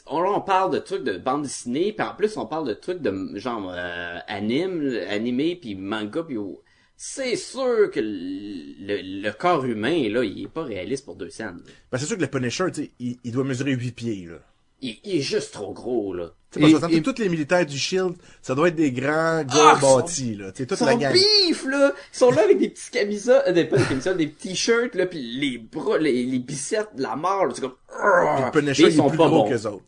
On, 0.07 0.21
là, 0.21 0.31
on 0.31 0.41
parle 0.41 0.73
de 0.73 0.79
trucs 0.79 1.03
de 1.03 1.17
bande 1.19 1.43
dessinée, 1.43 1.93
puis 1.93 2.05
en 2.05 2.15
plus, 2.15 2.35
on 2.37 2.47
parle 2.47 2.67
de 2.67 2.73
trucs 2.73 3.01
de, 3.01 3.37
genre, 3.37 3.71
euh, 3.71 4.17
anime, 4.27 4.99
animé, 5.09 5.55
puis 5.55 5.75
manga, 5.75 6.23
puis... 6.23 6.37
oh, 6.37 6.61
C'est 6.97 7.35
sûr 7.35 7.91
que 7.91 7.99
le, 7.99 9.21
le 9.21 9.31
corps 9.33 9.65
humain, 9.65 10.09
là, 10.09 10.23
il 10.23 10.43
est 10.45 10.47
pas 10.47 10.63
réaliste 10.63 11.05
pour 11.05 11.15
deux 11.15 11.29
scènes. 11.29 11.61
Ben, 11.91 11.97
c'est 11.99 12.05
sûr 12.07 12.15
que 12.17 12.21
le 12.21 12.27
Punisher, 12.27 12.65
tu 12.73 12.83
sais, 12.85 12.91
il, 12.99 13.17
il 13.23 13.31
doit 13.31 13.43
mesurer 13.43 13.73
8 13.73 13.91
pieds, 13.91 14.25
là. 14.27 14.37
Il, 14.81 14.97
il 15.03 15.17
est 15.17 15.21
juste 15.21 15.53
trop 15.53 15.73
gros, 15.73 16.13
là. 16.13 16.31
Et- 16.57 16.71
et- 16.89 17.01
tous 17.01 17.17
les 17.19 17.27
militaires 17.27 17.65
du 17.65 17.77
Shield, 17.77 18.13
ça 18.41 18.55
doit 18.55 18.69
être 18.69 18.75
des 18.75 18.91
grands 18.91 19.43
gars 19.43 19.73
Ah, 19.75 19.77
sont- 19.81 19.97
bâtis, 19.97 20.35
là. 20.35 20.51
Sais, 20.55 20.65
toute 20.65 20.79
Ils 20.79 20.85
la 20.85 20.91
sont 20.93 20.97
gang. 20.97 21.13
bifs, 21.13 21.65
là! 21.65 21.91
Ils 22.13 22.17
sont 22.17 22.31
là 22.31 22.43
avec 22.43 22.59
des 22.59 22.69
petits 22.69 22.91
camisoles, 22.91 23.43
euh, 23.47 23.51
des, 23.51 23.65
pas 23.65 23.75
des 23.77 23.83
camisoles, 23.83 24.15
des 24.17 24.31
t-shirts, 24.31 24.95
là, 24.95 25.05
pis 25.05 25.17
les 25.19 25.57
bras, 25.57 25.97
les, 25.97 26.23
les 26.23 26.39
biceps 26.39 26.95
de 26.95 27.01
la 27.01 27.17
mort, 27.17 27.45
là, 27.47 27.51
c'est 27.53 27.59
comme... 27.61 27.73
Puis 27.89 28.45
le 28.45 28.51
Punisher, 28.51 28.83
il 28.83 28.89
ils 28.89 28.95
sont 28.95 29.07
est 29.07 29.09
plus 29.09 29.17
pas 29.17 29.27
gros 29.27 29.43
bons. 29.43 29.49
qu'eux 29.49 29.65
autres. 29.67 29.83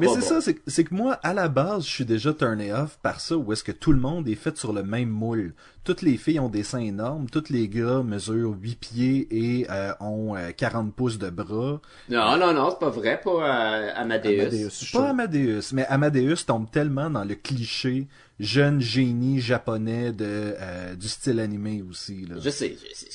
Mais 0.00 0.06
c'est 0.20 0.20
ça, 0.40 0.40
c'est 0.66 0.84
que- 0.84 0.94
moi, 0.94 1.14
à 1.22 1.32
la 1.32 1.48
base, 1.48 1.84
je 1.84 1.88
suis 1.90 2.04
déjà 2.04 2.32
turné 2.34 2.72
off 2.72 2.98
par 3.02 3.20
ça, 3.20 3.36
où 3.36 3.52
est-ce 3.52 3.62
que 3.64 3.72
tout 3.72 3.92
le 3.92 4.00
monde 4.00 4.28
est 4.28 4.34
fait 4.34 4.56
sur 4.56 4.72
le 4.72 4.82
même 4.82 5.08
moule. 5.08 5.54
Toutes 5.84 6.02
les 6.02 6.16
filles 6.16 6.40
ont 6.40 6.48
des 6.48 6.62
seins 6.62 6.80
énormes, 6.80 7.30
tous 7.30 7.48
les 7.50 7.68
gars 7.68 8.02
mesurent 8.02 8.54
8 8.60 8.76
pieds 8.76 9.28
et 9.30 9.66
euh, 9.70 9.92
ont 10.00 10.36
euh, 10.36 10.50
40 10.56 10.94
pouces 10.94 11.18
de 11.18 11.30
bras. 11.30 11.80
Non, 12.08 12.36
non, 12.36 12.52
non, 12.52 12.70
c'est 12.70 12.78
pas 12.80 12.90
vrai, 12.90 13.20
pas 13.22 13.30
euh, 13.30 13.90
Amadeus. 13.94 14.70
Pas. 14.92 15.08
Amadeus, 15.10 15.72
mais 15.72 15.86
Amadeus 15.86 16.44
tombe 16.46 16.70
tellement 16.70 17.08
dans 17.08 17.24
le 17.24 17.34
cliché 17.34 18.08
jeune 18.38 18.80
génie 18.80 19.40
japonais 19.40 20.12
de 20.12 20.24
euh, 20.26 20.94
du 20.96 21.08
style 21.08 21.40
animé 21.40 21.82
aussi. 21.88 22.26
Là. 22.26 22.36
Je 22.40 22.50
sais, 22.50 22.76
je 22.76 22.94
sais. 22.94 23.08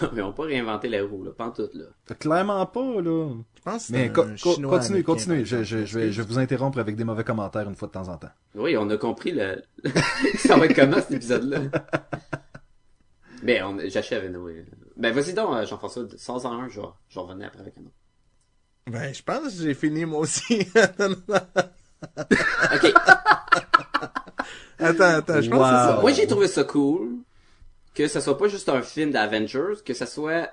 Ils 0.14 0.22
ont 0.22 0.32
pas 0.32 0.44
réinventé 0.44 0.88
la 0.88 1.04
roue, 1.04 1.24
là, 1.24 1.30
pas 1.32 1.46
en 1.46 1.50
tout, 1.50 1.68
là. 1.74 1.84
Clairement 2.18 2.64
pas, 2.66 3.00
là. 3.00 3.28
Je 3.56 3.62
pense 3.62 3.88
que 3.88 3.92
Mais 3.92 4.10
co- 4.12 4.22
un 4.22 4.36
co- 4.36 4.54
Chinois 4.54 4.78
continuez, 4.78 5.02
continuez. 5.02 5.44
Je, 5.44 5.56
exemple. 5.58 5.64
je, 5.64 5.84
je, 5.86 5.98
vais, 5.98 6.12
je 6.12 6.22
vais 6.22 6.28
vous 6.28 6.38
interrompre 6.38 6.78
avec 6.78 6.96
des 6.96 7.04
mauvais 7.04 7.24
commentaires 7.24 7.68
une 7.68 7.74
fois 7.76 7.88
de 7.88 7.92
temps 7.92 8.08
en 8.08 8.16
temps. 8.16 8.30
Oui, 8.54 8.76
on 8.76 8.88
a 8.90 8.96
compris 8.96 9.32
le... 9.32 9.62
ça 10.38 10.56
va 10.56 10.66
être 10.66 10.74
comment, 10.74 10.96
cet 10.96 11.12
épisode-là? 11.12 11.60
Ben, 13.42 13.64
on... 13.64 13.76
j'achève, 13.88 14.24
anyway. 14.24 14.64
Ben, 14.96 15.12
vas-y 15.12 15.34
donc, 15.34 15.52
euh, 15.56 15.66
Jean-François, 15.66 16.04
sans 16.16 16.46
en 16.46 16.52
un, 16.60 16.68
je 16.68 16.80
vais, 16.80 16.86
je 17.08 17.16
vais 17.16 17.20
revenir 17.26 17.48
après 17.48 17.60
avec 17.60 17.74
un 17.76 17.80
autre. 17.80 17.90
Ben, 18.88 19.12
je 19.12 19.20
pense 19.22 19.56
que 19.56 19.62
j'ai 19.64 19.74
fini 19.74 20.04
moi 20.04 20.20
aussi. 20.20 20.60
Ok. 20.76 22.92
attends, 24.78 25.04
attends, 25.04 25.40
je 25.40 25.50
pense 25.50 25.58
Wow. 25.58 25.60
que 25.60 25.66
c'est 25.66 25.94
ça. 25.94 25.98
Moi, 26.00 26.12
j'ai 26.12 26.26
trouvé 26.26 26.48
ça 26.48 26.64
cool 26.64 27.18
que 27.94 28.08
ça 28.08 28.20
soit 28.20 28.38
pas 28.38 28.48
juste 28.48 28.68
un 28.68 28.82
film 28.82 29.10
d'Avengers, 29.10 29.82
que 29.84 29.94
ça 29.94 30.06
soit, 30.06 30.44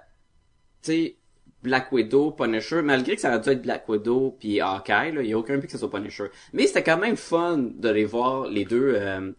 tu 0.82 0.92
sais, 0.92 1.16
Black 1.64 1.92
Widow, 1.92 2.32
Punisher, 2.32 2.82
malgré 2.82 3.16
que 3.16 3.22
ça 3.22 3.30
aurait 3.30 3.42
dû 3.42 3.50
être 3.50 3.62
Black 3.62 3.88
Widow 3.90 4.38
puis 4.40 4.62
Hawkeye, 4.62 5.12
là, 5.12 5.22
il 5.22 5.28
y 5.30 5.34
a 5.34 5.38
aucun 5.38 5.58
but 5.58 5.66
que 5.68 5.74
ça 5.74 5.78
soit 5.78 5.92
Punisher. 5.92 6.26
Mais 6.54 6.68
c'était 6.68 6.84
quand 6.84 6.98
même 6.98 7.18
fun 7.18 7.58
de 7.58 7.90
les 7.90 8.06
voir 8.06 8.48
les 8.48 8.64
deux 8.66 8.94
euh, 8.96 9.32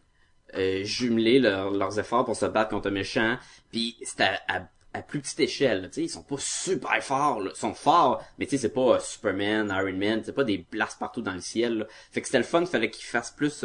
euh, 0.56 0.84
jumeler 0.84 1.38
leur- 1.38 1.70
leurs 1.70 1.98
efforts 1.98 2.24
pour 2.26 2.36
se 2.36 2.44
battre 2.46 2.70
contre 2.70 2.88
un 2.88 2.92
méchant. 2.92 3.38
Puis 3.72 3.96
c'était 4.02 4.24
à, 4.48 4.68
à- 4.92 5.02
plus 5.02 5.20
petite 5.20 5.40
échelle, 5.40 5.84
tu 5.84 5.94
sais, 5.94 6.02
ils 6.02 6.08
sont 6.10 6.22
pas 6.24 6.36
super 6.38 7.02
forts, 7.02 7.40
là. 7.40 7.50
ils 7.54 7.58
sont 7.58 7.72
forts, 7.74 8.22
mais 8.38 8.44
tu 8.46 8.50
sais, 8.50 8.58
c'est 8.62 8.74
pas 8.74 8.96
euh, 8.96 8.98
Superman, 8.98 9.68
Iron 9.74 9.96
Man, 9.96 10.20
c'est 10.24 10.34
pas 10.34 10.44
des 10.44 10.58
blasts 10.70 10.98
partout 10.98 11.22
dans 11.22 11.32
le 11.34 11.40
ciel. 11.40 11.78
là. 11.78 11.86
Fait 12.10 12.20
que 12.20 12.26
c'était 12.26 12.38
le 12.38 12.44
fun, 12.44 12.66
fallait 12.66 12.90
qu'ils 12.90 13.06
fassent 13.06 13.30
plus. 13.30 13.64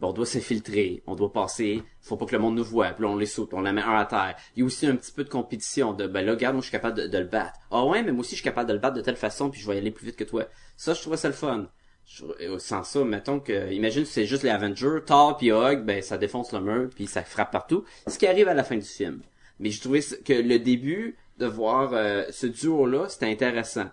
Bon, 0.00 0.10
on 0.10 0.12
doit 0.12 0.26
s'infiltrer, 0.26 1.02
on 1.08 1.16
doit 1.16 1.32
passer, 1.32 1.82
faut 2.00 2.16
pas 2.16 2.24
que 2.26 2.32
le 2.36 2.38
monde 2.38 2.54
nous 2.54 2.62
voit, 2.64 2.90
puis 2.90 3.02
là, 3.04 3.10
on 3.10 3.16
les 3.16 3.26
saute, 3.26 3.52
on 3.52 3.60
la 3.60 3.72
met 3.72 3.82
un 3.82 3.96
à 3.96 4.04
terre. 4.04 4.36
Il 4.54 4.60
y 4.60 4.62
a 4.62 4.66
aussi 4.66 4.86
un 4.86 4.94
petit 4.94 5.10
peu 5.10 5.24
de 5.24 5.28
compétition, 5.28 5.92
de 5.92 6.06
ben 6.06 6.24
là, 6.24 6.32
regarde, 6.32 6.54
moi 6.54 6.60
je 6.60 6.66
suis 6.68 6.72
capable 6.72 7.08
de, 7.10 7.18
le 7.18 7.24
battre. 7.24 7.58
Ah 7.72 7.84
ouais, 7.84 8.02
mais 8.04 8.12
moi 8.12 8.20
aussi 8.20 8.30
je 8.30 8.36
suis 8.36 8.44
capable 8.44 8.68
de 8.68 8.74
le 8.74 8.78
battre 8.78 8.94
de 8.96 9.00
telle 9.00 9.16
façon, 9.16 9.50
puis 9.50 9.60
je 9.60 9.66
vais 9.68 9.76
aller 9.78 9.90
plus 9.90 10.06
vite 10.06 10.16
que 10.16 10.22
toi. 10.24 10.44
Ça, 10.76 10.94
je 10.94 11.00
trouvais 11.00 11.16
ça 11.16 11.26
le 11.28 11.34
fun. 11.34 11.68
Je- 12.06 12.24
euh, 12.42 12.58
sans 12.60 12.84
ça, 12.84 13.02
mettons 13.04 13.40
que, 13.40 13.72
imagine 13.72 14.04
c'est 14.04 14.24
juste 14.24 14.44
les 14.44 14.50
Avengers, 14.50 15.00
Thor 15.04 15.36
puis 15.36 15.50
Hug, 15.50 15.84
ben 15.84 16.00
ça 16.00 16.16
défonce 16.16 16.52
le 16.52 16.60
mur, 16.60 16.90
puis 16.94 17.06
ça 17.08 17.24
frappe 17.24 17.50
partout. 17.50 17.84
Ce 18.06 18.18
qui 18.18 18.26
arrive 18.28 18.46
à 18.48 18.54
la 18.54 18.62
fin 18.64 18.76
du 18.76 18.86
film. 18.86 19.20
Mais 19.58 19.70
je 19.70 19.80
trouvais 19.80 20.00
que 20.24 20.32
le 20.32 20.60
début 20.60 21.16
de 21.38 21.46
voir 21.46 21.90
euh, 21.92 22.22
ce 22.30 22.46
duo-là, 22.46 23.08
c'était 23.08 23.26
intéressant. 23.26 23.86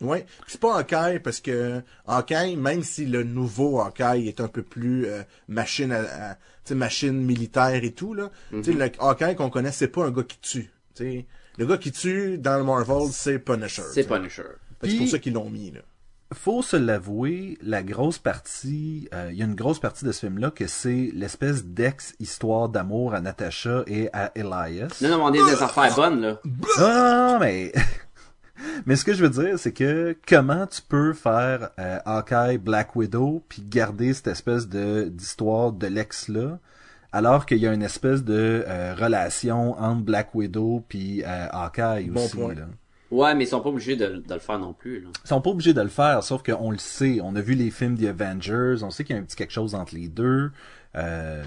Ouais, 0.00 0.24
c'est 0.46 0.60
pas 0.60 0.78
Hawkeye 0.78 1.20
parce 1.22 1.40
que 1.40 1.82
Hawkeye, 2.06 2.56
même 2.56 2.82
si 2.82 3.04
le 3.06 3.22
nouveau 3.22 3.80
Hawkeye 3.80 4.28
est 4.28 4.40
un 4.40 4.48
peu 4.48 4.62
plus 4.62 5.04
euh, 5.06 5.22
machine 5.48 5.92
à, 5.92 6.00
à- 6.30 6.34
tu 6.34 6.40
sais, 6.64 6.74
machine 6.74 7.12
militaire 7.22 7.84
et 7.84 7.92
tout 7.92 8.14
là, 8.14 8.30
tu 8.50 8.64
sais 8.64 8.72
le 8.72 8.90
Hawkeye 8.98 9.36
qu'on 9.36 9.50
connaît 9.50 9.72
c'est 9.72 9.88
pas 9.88 10.04
un 10.06 10.10
gars 10.10 10.22
qui 10.22 10.38
tue, 10.40 10.70
tu 10.94 11.04
sais. 11.04 11.26
Le 11.58 11.66
gars 11.66 11.76
qui 11.76 11.92
tue 11.92 12.38
dans 12.38 12.56
le 12.56 12.64
Marvel, 12.64 13.08
c'est 13.12 13.38
Punisher. 13.38 13.82
C'est. 13.92 14.06
Punisher. 14.08 14.44
Fait 14.80 14.86
que 14.86 14.92
C'est 14.92 14.98
pour 14.98 15.08
ça 15.08 15.18
qu'ils 15.18 15.34
l'ont 15.34 15.50
mis 15.50 15.70
là. 15.72 15.80
faut 16.32 16.62
se 16.62 16.76
l'avouer, 16.76 17.58
la 17.60 17.82
grosse 17.82 18.18
partie, 18.18 19.06
euh, 19.12 19.28
il 19.30 19.36
y 19.38 19.42
a 19.42 19.44
une 19.44 19.56
grosse 19.56 19.80
partie 19.80 20.06
de 20.06 20.12
ce 20.12 20.20
film-là 20.20 20.50
que 20.52 20.66
c'est 20.66 21.10
l'espèce 21.12 21.64
d'ex-histoire 21.66 22.70
d'amour 22.70 23.12
à 23.12 23.20
Natasha 23.20 23.82
et 23.86 24.08
à 24.14 24.32
Elias. 24.34 25.00
Non, 25.02 25.08
non, 25.10 25.24
on 25.26 25.32
est 25.34 25.44
des 25.44 25.62
affaires 25.62 25.94
bonnes, 25.94 26.20
là. 26.22 26.40
Non, 26.78 27.38
mais... 27.40 27.72
mais 28.86 28.96
ce 28.96 29.04
que 29.04 29.12
je 29.12 29.24
veux 29.24 29.30
dire, 29.30 29.58
c'est 29.58 29.72
que 29.72 30.16
comment 30.28 30.66
tu 30.66 30.82
peux 30.82 31.12
faire 31.12 31.70
euh, 31.78 31.98
Hawkeye, 32.04 32.58
Black 32.58 32.96
Widow, 32.96 33.42
puis 33.48 33.62
garder 33.62 34.12
cette 34.14 34.28
espèce 34.28 34.68
de 34.68 35.04
d'histoire 35.04 35.72
de 35.72 35.86
l'ex-là, 35.86 36.58
alors 37.12 37.46
qu'il 37.46 37.58
y 37.58 37.66
a 37.66 37.72
une 37.72 37.82
espèce 37.82 38.22
de 38.24 38.64
euh, 38.66 38.94
relation 38.94 39.72
entre 39.80 40.02
Black 40.02 40.34
Widow 40.34 40.84
puis 40.88 41.22
euh, 41.24 41.46
Hawkeye 41.50 42.08
Bon 42.10 42.24
aussi. 42.24 42.36
point. 42.36 42.54
Là. 42.54 42.66
Ouais, 43.10 43.34
mais 43.34 43.42
ils 43.44 43.48
sont 43.48 43.60
pas 43.60 43.70
obligés 43.70 43.96
de, 43.96 44.22
de 44.24 44.34
le 44.34 44.38
faire 44.38 44.60
non 44.60 44.72
plus, 44.72 45.00
là. 45.00 45.08
Ils 45.24 45.28
sont 45.28 45.40
pas 45.40 45.50
obligés 45.50 45.74
de 45.74 45.80
le 45.80 45.88
faire, 45.88 46.22
sauf 46.22 46.44
qu'on 46.44 46.70
le 46.70 46.78
sait. 46.78 47.18
On 47.22 47.34
a 47.34 47.40
vu 47.40 47.54
les 47.54 47.70
films 47.70 47.96
des 47.96 48.06
Avengers, 48.06 48.76
on 48.82 48.90
sait 48.90 49.02
qu'il 49.02 49.16
y 49.16 49.18
a 49.18 49.22
un 49.22 49.24
petit 49.24 49.34
quelque 49.36 49.52
chose 49.52 49.74
entre 49.74 49.96
les 49.96 50.06
deux. 50.06 50.52
Euh, 50.96 51.42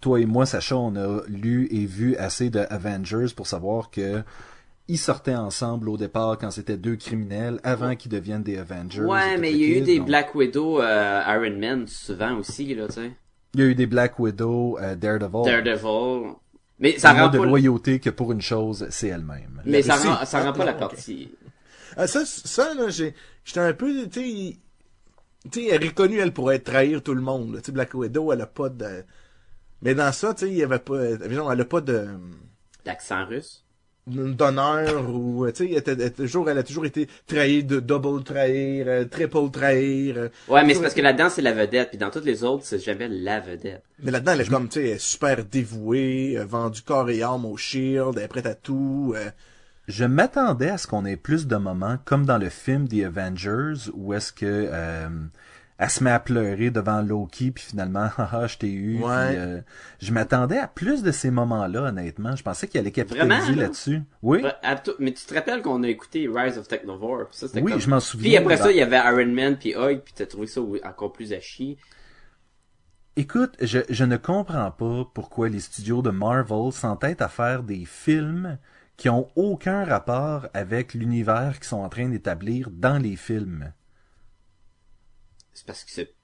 toi 0.00 0.20
et 0.20 0.26
moi, 0.26 0.44
Sacha, 0.44 0.76
on 0.76 0.94
a 0.96 1.22
lu 1.28 1.66
et 1.70 1.86
vu 1.86 2.14
assez 2.16 2.50
de 2.50 2.60
Avengers 2.70 3.32
pour 3.34 3.46
savoir 3.46 3.90
que 3.90 4.22
ils 4.88 4.98
sortaient 4.98 5.34
ensemble 5.34 5.88
au 5.88 5.96
départ 5.96 6.38
quand 6.38 6.50
c'était 6.50 6.76
deux 6.78 6.96
criminels 6.96 7.60
avant 7.62 7.94
qu'ils 7.94 8.10
deviennent 8.10 8.42
des 8.42 8.58
Avengers. 8.58 9.02
Ouais, 9.02 9.36
mais 9.38 9.52
il 9.52 9.58
y 9.58 9.64
a 9.64 9.78
eu 9.78 9.80
des 9.82 9.98
donc- 9.98 10.06
Black 10.06 10.34
Widow, 10.34 10.80
euh, 10.80 11.22
Iron 11.26 11.56
Man 11.58 11.86
souvent 11.86 12.36
aussi, 12.38 12.74
là, 12.74 12.86
tu 12.88 12.94
sais. 12.94 13.12
Il 13.54 13.60
y 13.60 13.62
a 13.62 13.66
eu 13.66 13.74
des 13.74 13.86
Black 13.86 14.18
Widow, 14.18 14.78
euh, 14.78 14.94
Daredevil. 14.94 15.44
Daredevil. 15.44 16.34
Mais 16.80 16.98
ça 16.98 17.12
rend 17.12 17.28
de 17.28 17.38
pas, 17.38 17.44
le- 17.44 17.48
loyauté 17.50 17.98
que 18.00 18.08
pour 18.10 18.32
une 18.32 18.40
chose, 18.40 18.86
c'est 18.90 19.08
elle-même. 19.08 19.60
mais 19.64 19.82
ça 19.82 19.96
rend, 19.96 20.24
ça 20.24 20.40
rend 20.42 20.50
Ah, 20.50 20.58
pas 20.58 20.64
la 20.64 20.72
ok. 20.74 20.78
partie. 20.78 21.30
Ah, 21.96 22.06
ça, 22.06 22.24
ça 22.24 22.72
là, 22.74 22.88
j'ai, 22.88 23.14
j'étais 23.44 23.60
un 23.60 23.72
peu, 23.72 24.06
tu 24.08 24.20
sais, 24.20 24.56
tu 25.50 25.60
sais, 25.62 25.66
elle 25.70 25.82
est 25.84 25.88
reconnue 25.88 26.18
elle 26.18 26.32
pourrait 26.32 26.60
trahir 26.60 27.02
tout 27.02 27.14
le 27.14 27.20
monde. 27.20 27.56
Tu 27.58 27.64
sais, 27.66 27.72
Black 27.72 27.92
Widow, 27.94 28.32
elle 28.32 28.40
a 28.42 28.46
pas 28.46 28.68
de, 28.68 29.04
mais 29.82 29.94
dans 29.94 30.12
ça, 30.12 30.34
tu 30.34 30.46
sais, 30.46 30.52
il 30.52 30.56
y 30.58 30.62
avait 30.62 30.78
pas, 30.78 31.16
disons, 31.16 31.50
elle 31.50 31.60
a 31.60 31.64
pas 31.64 31.80
de 31.80 32.06
L'accent 32.86 33.24
russe? 33.26 33.64
D'honneur 34.08 35.08
ou 35.14 35.46
tu 35.50 35.54
sais 35.56 35.70
elle, 35.70 35.78
était- 35.78 35.92
elle 35.92 36.00
était 36.02 36.22
toujours 36.24 36.48
elle 36.50 36.58
a 36.58 36.62
toujours 36.62 36.86
été 36.86 37.08
trahie 37.26 37.64
de 37.64 37.80
double 37.80 38.22
trahir 38.24 38.86
euh, 38.88 39.04
triple 39.04 39.50
trahir 39.52 40.16
euh. 40.18 40.28
Ouais, 40.48 40.64
mais 40.64 40.74
c'est 40.74 40.80
parce 40.82 40.94
que 40.94 41.00
là-dedans, 41.02 41.28
c'est 41.30 41.42
la 41.42 41.52
vedette, 41.52 41.90
puis 41.90 41.98
dans 41.98 42.10
toutes 42.10 42.24
les 42.24 42.44
autres, 42.44 42.64
c'est 42.64 42.78
jamais 42.78 43.08
la 43.08 43.40
vedette. 43.40 43.82
mais 44.02 44.10
là-dedans 44.10 44.32
elle 44.32 44.40
est 44.42 44.48
comme 44.50 44.68
tu 44.68 44.80
sais 44.80 44.86
elle 44.88 44.94
est 44.96 44.98
super 45.00 45.44
dévouée 45.44 46.36
euh, 46.38 46.44
vendue 46.44 46.82
corps 46.82 47.10
et 47.10 47.22
âme 47.22 47.44
au 47.44 47.56
shield 47.56 48.14
elle 48.16 48.22
est 48.24 48.28
prête 48.28 48.46
à 48.46 48.54
tout 48.54 49.14
euh. 49.16 49.30
Je 49.88 50.04
m'attendais 50.04 50.68
à 50.68 50.76
ce 50.76 50.86
qu'on 50.86 51.06
ait 51.06 51.16
plus 51.16 51.46
de 51.46 51.56
moments, 51.56 51.96
comme 52.04 52.26
dans 52.26 52.36
le 52.36 52.50
film 52.50 52.86
The 52.88 53.04
Avengers, 53.06 53.88
où 53.94 54.12
est-ce 54.12 54.32
que 54.34 54.44
euh, 54.70 55.08
elle 55.78 55.90
se 55.90 56.02
met 56.02 56.10
à 56.10 56.18
pleurer 56.18 56.70
devant 56.70 57.02
Loki, 57.02 57.52
puis 57.52 57.62
finalement, 57.64 58.08
haha, 58.18 58.46
je 58.48 58.58
t'ai 58.58 58.70
eu. 58.72 58.98
Ouais. 58.98 59.28
puis, 59.28 59.36
euh, 59.38 59.60
je 60.00 60.12
m'attendais 60.12 60.58
à 60.58 60.66
plus 60.66 61.02
de 61.04 61.12
ces 61.12 61.30
moments-là, 61.30 61.82
honnêtement. 61.84 62.34
Je 62.34 62.42
pensais 62.42 62.66
qu'il 62.66 62.80
allait 62.80 62.90
capitaliser 62.90 63.54
là? 63.54 63.62
là-dessus. 63.62 64.02
Oui. 64.22 64.42
Mais 64.98 65.12
tu 65.12 65.24
te 65.24 65.34
rappelles 65.34 65.62
qu'on 65.62 65.82
a 65.84 65.88
écouté 65.88 66.28
Rise 66.32 66.58
of 66.58 66.66
Technovore, 66.68 67.28
ça, 67.30 67.46
c'était 67.46 67.62
Oui, 67.62 67.72
comme- 67.72 67.80
je 67.80 67.90
m'en 67.90 68.00
souviens. 68.00 68.28
Puis 68.28 68.36
après 68.36 68.56
ça, 68.56 68.70
il 68.72 68.76
y 68.76 68.82
avait 68.82 68.96
Iron 68.98 69.32
Man 69.32 69.56
puis 69.56 69.74
Hug, 69.76 70.00
puis 70.04 70.12
t'as 70.16 70.26
trouvé 70.26 70.46
ça 70.48 70.60
encore 70.84 71.12
plus 71.12 71.32
à 71.32 71.40
chier. 71.40 71.78
Écoute, 73.16 73.56
je, 73.60 73.80
je 73.88 74.04
ne 74.04 74.16
comprends 74.16 74.70
pas 74.70 75.10
pourquoi 75.12 75.48
les 75.48 75.58
studios 75.60 76.02
de 76.02 76.10
Marvel 76.10 76.72
s'entêtent 76.72 77.22
à 77.22 77.28
faire 77.28 77.62
des 77.64 77.84
films 77.84 78.58
qui 78.96 79.08
ont 79.08 79.28
aucun 79.36 79.84
rapport 79.84 80.46
avec 80.54 80.94
l'univers 80.94 81.54
qu'ils 81.56 81.64
sont 81.68 81.78
en 81.82 81.88
train 81.88 82.08
d'établir 82.08 82.68
dans 82.72 82.98
les 82.98 83.16
films. 83.16 83.72
C'est 85.58 85.66
parce 85.66 85.82
que 85.82 85.90
c'est... 85.90 86.14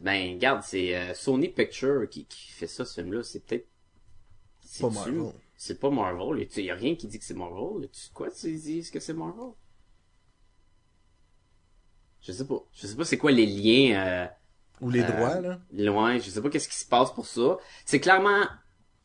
Ben, 0.00 0.34
regarde, 0.34 0.62
c'est 0.64 0.96
euh, 0.96 1.14
Sony 1.14 1.48
Pictures 1.48 2.08
qui, 2.10 2.24
qui 2.26 2.50
fait 2.50 2.66
ça, 2.66 2.84
ce 2.84 3.00
film-là. 3.00 3.22
C'est 3.22 3.38
peut-être... 3.46 3.68
c'est 4.60 4.82
Pas 4.82 4.90
Marvel. 4.90 5.32
C'est 5.56 5.78
pas 5.78 5.88
Marvel. 5.88 6.48
Il 6.56 6.64
y 6.64 6.70
a 6.70 6.74
rien 6.74 6.96
qui 6.96 7.06
dit 7.06 7.16
que 7.20 7.24
c'est 7.24 7.34
Marvel. 7.34 7.88
Tu, 7.90 8.10
quoi, 8.12 8.28
tu 8.32 8.52
dis 8.52 8.90
que 8.92 8.98
c'est 8.98 9.14
Marvel? 9.14 9.52
Je 12.22 12.32
sais 12.32 12.44
pas. 12.44 12.60
Je 12.72 12.88
sais 12.88 12.96
pas 12.96 13.04
c'est 13.04 13.18
quoi 13.18 13.30
les 13.30 13.46
liens... 13.46 14.04
Euh, 14.04 14.26
ou 14.80 14.90
les 14.90 15.02
Euh, 15.02 15.06
droits 15.12 15.40
là 15.40 15.60
loin. 15.72 16.18
Je 16.18 16.28
sais 16.28 16.42
pas 16.42 16.50
qu'est-ce 16.50 16.68
qui 16.68 16.76
se 16.76 16.86
passe 16.86 17.12
pour 17.14 17.26
ça. 17.26 17.58
C'est 17.84 18.00
clairement 18.00 18.46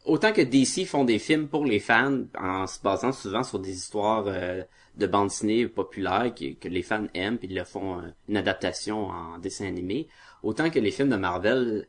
autant 0.06 0.34
que 0.34 0.42
DC 0.42 0.88
font 0.88 1.06
des 1.06 1.20
films 1.20 1.48
pour 1.50 1.66
les 1.66 1.80
fans 1.80 2.24
en 2.36 2.66
se 2.66 2.82
basant 2.82 3.12
souvent 3.12 3.44
sur 3.44 3.60
des 3.60 3.76
histoires 3.76 4.26
euh, 4.26 4.64
de 4.98 5.08
bande 5.08 5.28
dessinée 5.30 5.68
populaires 5.68 6.34
que, 6.36 6.54
que 6.54 6.68
les 6.68 6.84
fans 6.84 7.08
aiment 7.14 7.38
puis 7.38 7.48
ils 7.50 7.56
le 7.56 7.64
font 7.64 8.00
euh, 8.00 8.04
une 8.30 8.38
adaptation 8.38 9.08
en 9.08 9.38
dessin 9.40 9.66
animé. 9.68 10.08
Autant 10.44 10.70
que 10.70 10.80
les 10.80 10.92
films 10.92 11.10
de 11.10 11.16
Marvel, 11.16 11.88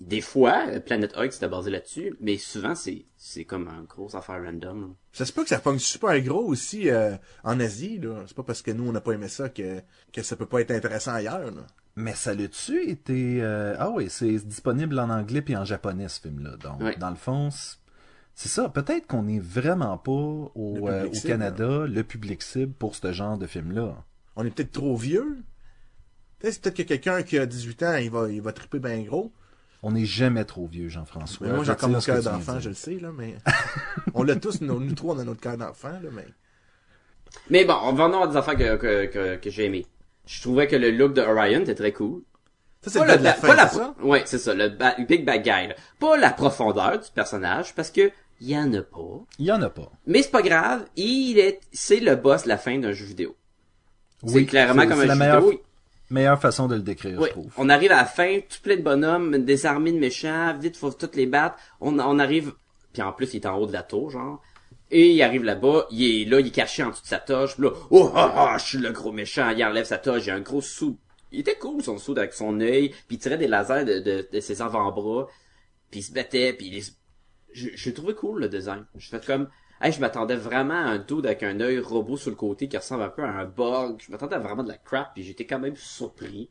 des 0.00 0.20
fois, 0.22 0.64
Planet 0.86 1.14
Hulk 1.16 1.32
c'était 1.32 1.48
basé 1.48 1.70
là-dessus, 1.70 2.14
mais 2.20 2.38
souvent 2.38 2.74
c'est 2.74 3.04
c'est 3.16 3.44
comme 3.44 3.68
un 3.68 3.82
gros 3.82 4.14
affaire 4.16 4.42
random. 4.42 4.80
là. 4.80 4.86
ça 5.12 5.26
se 5.26 5.32
peut 5.32 5.42
que 5.42 5.48
ça 5.50 5.58
pogne 5.58 5.78
super 5.78 6.18
gros 6.22 6.44
aussi 6.46 6.88
euh, 6.88 7.16
en 7.44 7.60
Asie 7.60 7.98
là 7.98 8.22
c'est 8.26 8.34
pas 8.36 8.42
parce 8.42 8.62
que 8.62 8.70
nous 8.70 8.88
on 8.88 8.92
n'a 8.92 9.00
pas 9.02 9.12
aimé 9.12 9.28
ça 9.28 9.50
que 9.50 9.82
que 10.12 10.22
ça 10.22 10.36
peut 10.36 10.46
pas 10.46 10.62
être 10.62 10.70
intéressant 10.70 11.12
ailleurs 11.12 11.50
là. 11.50 11.66
Mais 11.96 12.14
ça 12.14 12.32
l'a-tu 12.32 12.88
été... 12.88 13.42
euh, 13.42 13.74
Ah 13.78 13.90
oui, 13.90 14.08
c'est 14.08 14.30
disponible 14.46 14.98
en 15.00 15.10
anglais 15.10 15.42
puis 15.42 15.56
en 15.56 15.64
japonais, 15.64 16.06
ce 16.08 16.20
film-là. 16.20 16.56
Donc, 16.56 16.80
Oui. 16.80 16.92
dans 16.98 17.10
le 17.10 17.16
fond, 17.16 17.50
c'est- 17.50 17.76
c'est 18.42 18.48
ça. 18.48 18.70
Peut-être 18.70 19.06
qu'on 19.06 19.24
n'est 19.24 19.38
vraiment 19.38 19.98
pas 19.98 20.10
au, 20.12 20.88
euh, 20.88 21.08
au 21.10 21.12
cible, 21.12 21.28
Canada 21.28 21.84
le 21.86 22.02
public 22.04 22.42
cible 22.42 22.72
pour 22.72 22.94
ce 22.96 23.12
genre 23.12 23.36
de 23.36 23.46
film-là. 23.46 23.96
on 24.36 24.46
est 24.46 24.50
peut-être 24.50 24.72
trop 24.72 24.96
vieux 24.96 25.36
peut-être 26.38 26.70
que 26.70 26.82
quelqu'un 26.82 27.22
qui 27.22 27.38
a 27.38 27.44
18 27.44 27.82
ans 27.82 27.96
il 27.96 28.10
va 28.10 28.30
il 28.30 28.40
va 28.40 28.52
triper 28.54 28.78
bien 28.78 29.02
gros 29.02 29.30
On 29.82 29.92
n'est 29.92 30.06
jamais 30.06 30.46
trop 30.46 30.66
vieux, 30.66 30.88
Jean-François. 30.88 31.46
Mais 31.48 31.52
moi, 31.54 31.64
j'ai 31.64 31.72
encore 31.72 31.90
mon 31.90 32.00
cœur 32.00 32.22
d'enfant, 32.22 32.58
je 32.60 32.70
le 32.70 32.74
sais, 32.74 32.98
là, 32.98 33.10
mais. 33.16 33.36
on 34.14 34.22
l'a 34.22 34.36
tous, 34.36 34.60
nous, 34.62 34.80
nous 34.80 34.94
trois, 34.94 35.14
on 35.14 35.18
a 35.18 35.24
notre 35.24 35.40
cœur 35.40 35.56
d'enfant, 35.58 35.92
là, 36.02 36.08
mais. 36.12 36.26
Mais 37.50 37.64
bon, 37.66 37.76
on 37.84 37.92
va 37.92 38.04
en 38.04 38.12
avoir 38.12 38.28
des 38.28 38.36
affaires 38.36 38.56
que, 38.56 38.76
que, 38.76 39.06
que, 39.06 39.36
que 39.36 39.50
j'ai 39.50 39.66
aimé. 39.66 39.86
Je 40.26 40.40
trouvais 40.42 40.66
que 40.66 40.76
le 40.76 40.90
look 40.90 41.12
de 41.14 41.20
Orion 41.22 41.60
était 41.60 41.74
très 41.74 41.92
cool. 41.92 42.22
Ça, 42.82 42.90
c'est 42.90 42.98
Pas 42.98 43.04
le 43.04 43.10
gars 43.10 43.16
le- 43.16 43.20
de 43.20 43.24
la 43.24 43.32
pas 43.56 43.68
ça? 43.68 43.94
Ouais, 44.02 44.22
c'est 44.26 44.38
ça, 44.38 44.54
le 44.54 44.68
ba- 44.70 44.96
Big 45.08 45.24
Bad 45.24 45.42
Guy. 45.42 45.68
là. 45.68 45.74
Pas 45.98 46.16
la 46.16 46.30
profondeur 46.30 46.98
du 46.98 47.10
personnage, 47.14 47.74
parce 47.74 47.90
que 47.90 48.10
il 48.40 48.48
y 48.50 48.56
en 48.56 48.72
a 48.72 48.82
pas. 48.82 49.20
Il 49.38 49.46
y 49.46 49.52
en 49.52 49.60
a 49.62 49.70
pas. 49.70 49.90
Mais 50.06 50.22
c'est 50.22 50.30
pas 50.30 50.42
grave, 50.42 50.86
il 50.96 51.38
est, 51.38 51.60
c'est 51.72 52.00
le 52.00 52.16
boss 52.16 52.44
de 52.44 52.48
la 52.48 52.58
fin 52.58 52.78
d'un 52.78 52.92
jeu 52.92 53.04
vidéo. 53.06 53.36
c'est 54.26 54.44
clairement 54.44 54.86
comme 54.86 55.00
un 55.00 55.06
la 55.06 55.14
jeu 55.14 55.18
meilleure, 55.18 55.40
vidéo. 55.42 55.62
meilleure 56.10 56.40
façon 56.40 56.66
de 56.68 56.74
le 56.76 56.82
décrire, 56.82 57.18
Oui, 57.20 57.26
je 57.28 57.32
trouve. 57.32 57.52
on 57.56 57.68
arrive 57.68 57.92
à 57.92 57.96
la 57.96 58.04
fin, 58.06 58.38
tout 58.40 58.60
plein 58.62 58.76
de 58.76 58.82
bonhommes, 58.82 59.38
des 59.44 59.66
armées 59.66 59.92
de 59.92 59.98
méchants, 59.98 60.56
vite, 60.58 60.76
faut 60.76 60.90
toutes 60.92 61.16
les 61.16 61.26
battre. 61.26 61.56
On, 61.80 61.98
on 61.98 62.18
arrive, 62.18 62.52
puis 62.92 63.02
en 63.02 63.12
plus, 63.12 63.32
il 63.34 63.36
est 63.36 63.46
en 63.46 63.56
haut 63.58 63.66
de 63.66 63.72
la 63.72 63.82
tour, 63.82 64.10
genre. 64.10 64.40
Et 64.92 65.12
il 65.12 65.22
arrive 65.22 65.44
là-bas, 65.44 65.86
il 65.92 66.22
est 66.22 66.24
là, 66.28 66.40
il 66.40 66.48
est 66.48 66.50
caché 66.50 66.82
en 66.82 66.90
dessous 66.90 67.02
de 67.02 67.06
sa 67.06 67.18
toche, 67.20 67.54
puis 67.54 67.64
là, 67.64 67.70
oh, 67.90 68.10
ah, 68.14 68.32
ah, 68.54 68.58
je 68.58 68.64
suis 68.64 68.78
le 68.78 68.90
gros 68.90 69.12
méchant, 69.12 69.50
il 69.50 69.64
enlève 69.64 69.84
sa 69.84 69.98
toche, 69.98 70.26
il 70.26 70.30
a 70.30 70.34
un 70.34 70.40
gros 70.40 70.60
sou. 70.60 70.98
Il 71.30 71.40
était 71.40 71.54
cool, 71.56 71.80
son 71.80 71.96
sou, 71.98 72.12
avec 72.16 72.32
son 72.32 72.58
œil, 72.60 72.88
puis 73.06 73.16
il 73.16 73.18
tirait 73.18 73.38
des 73.38 73.46
lasers 73.46 73.84
de, 73.84 74.00
de, 74.00 74.28
de 74.32 74.40
ses 74.40 74.62
avant-bras, 74.62 75.28
puis 75.92 76.00
il 76.00 76.02
se 76.02 76.12
battait, 76.12 76.54
puis 76.54 76.66
il 76.66 76.82
j'ai 77.52 77.92
trouvé 77.94 78.14
cool, 78.14 78.40
le 78.40 78.48
design. 78.48 78.84
Je 78.96 79.08
fais 79.08 79.20
comme, 79.20 79.48
hey, 79.80 79.92
je 79.92 80.00
m'attendais 80.00 80.36
vraiment 80.36 80.74
à 80.74 80.88
un 80.90 80.98
dude 80.98 81.26
avec 81.26 81.42
un 81.42 81.60
œil 81.60 81.78
robot 81.78 82.16
sur 82.16 82.30
le 82.30 82.36
côté 82.36 82.68
qui 82.68 82.76
ressemble 82.76 83.02
un 83.02 83.08
peu 83.08 83.22
à 83.22 83.28
un 83.30 83.44
bug. 83.44 84.00
Je 84.06 84.10
m'attendais 84.12 84.36
à 84.36 84.38
vraiment 84.38 84.62
de 84.62 84.68
la 84.68 84.76
crap, 84.78 85.14
puis 85.14 85.22
j'étais 85.22 85.46
quand 85.46 85.58
même 85.58 85.76
surpris. 85.76 86.50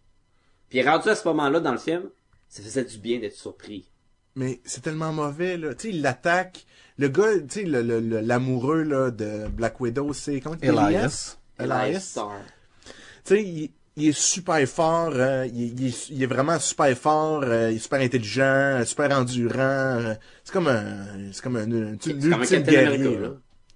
Puis 0.69 0.81
rendu 0.83 1.09
à 1.09 1.15
ce 1.15 1.27
moment-là 1.27 1.59
dans 1.59 1.71
le 1.71 1.77
film, 1.77 2.09
ça 2.47 2.61
faisait 2.63 2.85
du 2.85 2.97
bien 2.97 3.19
d'être 3.19 3.35
surpris. 3.35 3.89
Mais 4.35 4.61
c'est 4.63 4.81
tellement 4.81 5.11
mauvais, 5.11 5.57
là. 5.57 5.73
Tu 5.73 5.89
sais, 5.89 5.95
il 5.95 6.01
l'attaque. 6.01 6.65
Le 6.97 7.07
gars, 7.07 7.39
tu 7.39 7.45
sais, 7.49 7.63
le- 7.63 7.81
le- 7.81 7.99
le- 7.99 8.19
l'amoureux, 8.21 8.83
là, 8.83 9.09
de 9.11 9.47
Black 9.47 9.79
Widow, 9.81 10.13
c'est, 10.13 10.39
comment 10.39 10.55
dis? 10.55 10.67
Elias. 10.67 11.37
Elias. 11.57 11.99
Star. 11.99 12.39
Tu 12.85 12.91
sais, 13.35 13.43
il, 13.43 13.71
il 13.99 14.09
est 14.09 14.17
super 14.17 14.65
fort, 14.67 15.11
euh, 15.13 15.47
il, 15.53 15.79
il 15.79 15.87
est, 15.87 16.09
il 16.09 16.23
est 16.23 16.27
vraiment 16.27 16.57
super 16.59 16.97
fort, 16.97 17.41
euh, 17.43 17.69
il 17.71 17.75
est 17.77 17.79
super 17.79 17.99
intelligent, 17.99 18.81
super 18.85 19.11
endurant. 19.17 19.57
euh, 19.59 20.13
c'est 20.43 20.53
comme 20.53 20.67
un, 20.67 21.05
c'est 21.31 21.41
comme 21.43 21.55
un, 21.57 21.71
un, 21.71 21.97
comme 21.97 22.41
un 22.41 22.45
guerrier. 22.61 23.19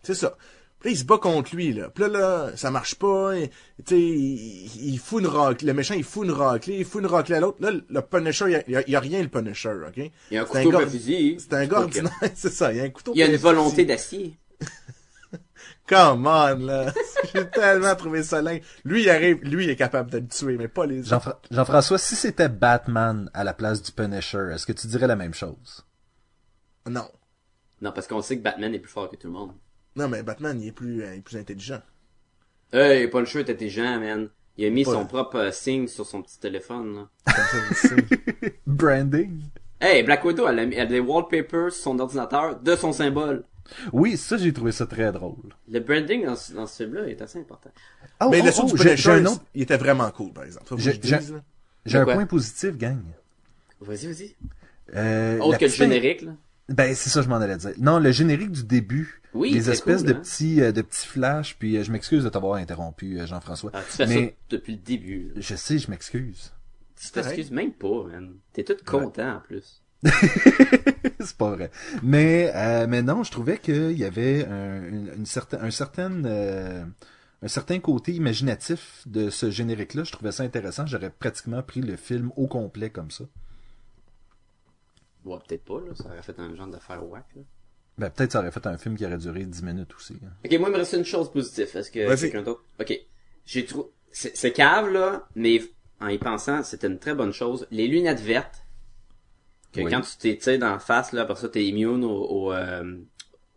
C'est 0.01 0.15
ça. 0.15 0.36
Puis 0.79 0.89
là, 0.89 0.95
il 0.95 0.99
se 0.99 1.05
bat 1.05 1.17
contre 1.17 1.55
lui, 1.55 1.71
là. 1.71 1.89
Puis 1.95 2.03
là, 2.03 2.09
là, 2.09 2.51
ça 2.57 2.69
marche 2.69 2.95
pas. 2.95 3.31
Tu 3.36 3.49
sais, 3.86 3.97
il, 4.01 4.93
il 4.93 4.99
fout 4.99 5.21
une 5.21 5.27
raclée. 5.27 5.65
Le 5.67 5.73
méchant, 5.73 5.93
il 5.93 6.03
fout 6.03 6.25
une 6.25 6.31
raclée. 6.33 6.75
Il 6.79 6.83
fout 6.83 7.01
une 7.01 7.07
raclée 7.07 7.36
à 7.36 7.39
l'autre. 7.39 7.57
Là, 7.62 7.71
le 7.71 8.01
Punisher, 8.01 8.63
il 8.67 8.73
y 8.73 8.75
a, 8.75 8.89
y 8.89 8.97
rien, 8.97 9.21
le 9.21 9.29
Punisher, 9.29 9.69
OK? 9.88 9.93
Il 9.97 10.12
y 10.31 10.38
a 10.38 10.41
un 10.41 10.45
C'est 10.45 10.63
couteau 10.63 10.71
gars- 10.71 10.79
pas 10.83 10.88
fusil. 10.91 11.38
C'est 11.39 11.53
un 11.53 11.65
gars 11.67 11.79
ordinaire, 11.79 12.12
c'est 12.36 12.51
ça. 12.51 12.73
Il 12.73 12.79
y 12.79 12.81
a 12.81 12.83
un 12.83 12.89
couteau. 12.89 13.13
Il 13.15 13.19
y 13.19 13.23
a 13.23 13.27
une 13.27 13.36
un 13.36 13.38
volonté 13.38 13.86
d'acier. 13.86 14.38
Come 15.88 16.26
on, 16.28 16.56
là. 16.65 16.93
J'ai 17.34 17.50
tellement 17.50 17.96
trouvé 17.96 18.24
ça 18.24 18.41
dingue. 18.41 18.62
Lui, 18.86 19.04
il 19.04 19.10
arrive, 19.10 19.43
lui, 19.43 19.65
il 19.65 19.69
est 19.69 19.76
capable 19.76 20.10
de 20.12 20.19
le 20.19 20.28
tuer, 20.28 20.58
mais 20.58 20.67
pas 20.69 20.86
les 20.86 21.00
autres. 21.02 21.10
Jean-Fra- 21.10 21.39
Jean-François, 21.52 21.98
si 21.98 22.15
c'était 22.15 22.48
Batman 22.50 23.30
à 23.34 23.43
la 23.43 23.54
place 23.54 23.82
du 23.82 23.91
Punisher, 23.91 24.50
est-ce 24.54 24.65
que 24.65 24.72
tu 24.72 24.88
dirais 24.88 25.08
la 25.08 25.15
même 25.17 25.34
chose? 25.34 25.86
Non. 26.88 27.08
Non, 27.82 27.91
parce 27.91 28.08
qu'on 28.08 28.22
sait 28.22 28.38
que 28.38 28.43
Batman 28.43 28.74
est 28.74 28.80
plus 28.80 28.91
fort 28.91 29.10
que 29.10 29.17
tout 29.17 29.28
le 29.28 29.34
monde. 29.34 29.52
Non, 29.96 30.08
mais 30.08 30.24
Batman, 30.24 30.60
il 30.62 30.69
est 30.69 30.72
plus, 30.72 31.04
euh, 31.04 31.13
il 31.15 31.19
est 31.19 31.22
plus 31.22 31.38
intelligent. 31.38 31.82
Hey, 32.72 33.08
Punisher 33.10 33.39
est 33.41 33.50
intelligent, 33.50 34.00
man. 34.00 34.30
Il 34.58 34.65
a 34.65 34.69
mis 34.69 34.84
Pas- 34.86 34.91
son 34.91 35.06
propre 35.06 35.36
euh, 35.38 35.52
signe 35.52 35.88
sur 35.88 36.06
son 36.06 36.22
petit 36.22 36.39
téléphone, 36.39 37.08
là. 37.28 37.34
Branding? 38.67 39.41
Hey, 39.80 40.04
Black 40.04 40.24
Widow, 40.24 40.48
elle 40.48 40.60
a, 40.60 40.65
mis- 40.65 40.76
elle 40.76 40.82
a 40.82 40.86
des 40.86 41.00
wallpapers 41.00 41.72
sur 41.74 41.84
son 41.84 42.00
ordinateur 42.00 42.60
de 42.60 42.76
son 42.76 42.93
symbole. 42.93 43.43
Oui, 43.91 44.17
ça, 44.17 44.38
j'ai 44.38 44.54
trouvé 44.54 44.71
ça 44.71 44.86
très 44.86 45.12
drôle. 45.12 45.56
Le 45.69 45.80
branding 45.80 46.26
dans, 46.26 46.36
ce- 46.36 46.54
dans 46.54 46.67
ce 46.67 46.84
film-là 46.84 47.08
est 47.08 47.21
assez 47.21 47.39
important. 47.39 47.71
Oh, 48.21 48.30
mais 48.30 48.41
oh, 48.41 48.45
le 48.45 48.52
oh, 48.58 48.78
du 48.78 48.97
j'ai 48.97 49.12
un 49.12 49.26
autre, 49.26 49.43
il 49.56 49.62
était 49.63 49.78
vraiment 49.78 50.10
cool, 50.12 50.32
par 50.34 50.43
exemple. 50.43 50.76
J'ai- 50.78 51.97
un 51.97 52.06
point 52.06 52.26
positif, 52.26 52.78
gang. 52.78 53.02
Vas-y, 53.82 54.08
vas-y. 54.08 54.36
Euh, 54.95 55.39
Autre 55.39 55.58
que 55.58 55.65
le 55.65 55.71
générique, 55.71 56.21
là. 56.21 56.32
Ben, 56.69 56.95
c'est 56.95 57.10
ça, 57.10 57.21
je 57.21 57.28
m'en 57.28 57.36
allais 57.38 57.58
dire. 57.58 57.71
Non, 57.78 57.99
le 57.99 58.12
générique 58.12 58.52
du 58.52 58.63
début. 58.63 59.21
Oui, 59.34 59.52
les 59.52 59.69
espèces 59.69 60.02
cool, 60.02 60.10
de 60.10 60.13
hein. 60.13 60.19
petits, 60.21 60.62
euh, 60.62 60.71
de 60.71 60.82
petits 60.82 61.08
flashs, 61.08 61.58
puis 61.58 61.78
euh, 61.78 61.84
je 61.84 61.91
m'excuse 61.91 62.23
de 62.23 62.30
t'avoir 62.30 62.56
interrompu, 62.56 63.19
euh, 63.19 63.26
Jean-François. 63.26 63.71
Ah, 63.73 63.82
tu 63.89 63.97
fais 63.97 64.06
mais 64.06 64.26
ça 64.28 64.32
depuis 64.52 64.73
le 64.73 64.80
début. 64.80 65.32
là. 65.36 65.41
je 65.41 65.56
sais, 65.56 65.80
je 65.80 65.89
m'excuse. 65.89 66.54
Tu 66.95 67.12
t'excuses 67.12 67.52
même 67.52 67.73
pas, 67.73 68.04
man. 68.06 68.36
T'es 68.54 68.63
tout 68.63 68.76
content, 68.86 69.38
en 69.38 69.39
plus. 69.39 69.82
c'est 71.20 71.38
pas 71.38 71.52
vrai. 71.52 71.72
Mais, 72.02 72.52
euh, 72.56 72.88
mais 72.88 73.02
non, 73.02 73.24
je 73.24 73.32
trouvais 73.32 73.58
qu'il 73.58 73.98
y 73.98 74.04
avait 74.06 74.46
un, 74.46 74.84
une, 74.84 75.12
une 75.18 75.26
certain, 75.26 75.62
un 75.62 75.72
certain, 75.72 76.24
euh, 76.26 76.84
un 77.42 77.48
certain 77.48 77.80
côté 77.80 78.13
imaginatif 78.13 79.04
de 79.06 79.30
ce 79.30 79.50
générique-là. 79.50 80.04
Je 80.04 80.12
trouvais 80.12 80.32
ça 80.32 80.44
intéressant. 80.44 80.86
J'aurais 80.86 81.10
pratiquement 81.10 81.62
pris 81.63 81.82
le 81.82 81.96
film 81.96 82.32
au 82.36 82.48
complet 82.48 82.89
comme 82.89 83.12
ça. 83.12 83.24
Ouais, 85.26 85.38
peut-être 85.48 85.63
pas, 85.63 85.80
là. 85.80 85.96
Ça 85.96 86.06
aurait 86.06 86.22
fait 86.22 86.38
un 86.39 86.54
genre 86.56 86.68
d'affaire 86.68 87.06
whack, 87.08 87.26
là. 87.36 87.42
Ben, 87.98 88.10
peut-être 88.10 88.32
ça 88.32 88.39
aurait 88.39 88.52
fait 88.52 88.66
un 88.66 88.78
film 88.78 88.98
qui 88.98 89.06
aurait 89.06 89.18
duré 89.20 89.46
10 89.46 89.62
minutes 89.63 89.94
aussi. 89.96 90.18
hein. 90.26 90.32
Ok, 90.44 90.60
moi, 90.60 90.70
il 90.70 90.74
me 90.74 90.78
reste 90.78 90.94
une 90.94 91.06
chose 91.06 91.32
positive. 91.32 91.70
Est-ce 91.76 91.92
que 91.92 92.16
quelqu'un 92.20 92.42
d'autre? 92.42 92.63
Ok. 92.80 92.94
J'ai 93.46 93.66
trouvé, 93.66 93.86
c'est 94.12 94.36
c'est 94.36 94.52
cave, 94.52 94.89
là, 94.92 95.28
mais 95.36 95.62
en 96.02 96.08
y 96.08 96.18
pensant, 96.18 96.63
c'était 96.63 96.88
une 96.88 96.98
très 96.98 97.13
bonne 97.13 97.32
chose. 97.34 97.68
Les 97.72 97.88
lunettes 97.88 98.20
vertes, 98.20 98.62
que 99.73 99.81
Oui. 99.81 99.91
quand 99.91 100.01
tu 100.01 100.17
t'es 100.17 100.38
tiré 100.38 100.57
dans 100.57 100.71
la 100.71 100.79
face, 100.79 101.12
là, 101.13 101.21
après 101.23 101.36
ça, 101.36 101.49
t'es 101.49 101.65
immune 101.65 102.03
au, 102.03 102.12
au, 102.25 102.53
euh, 102.53 102.97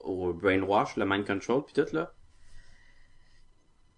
au 0.00 0.32
brainwash, 0.32 0.96
le 0.96 1.04
mind 1.06 1.26
control, 1.26 1.62
puis 1.64 1.74
tout, 1.74 1.94
là. 1.94 2.12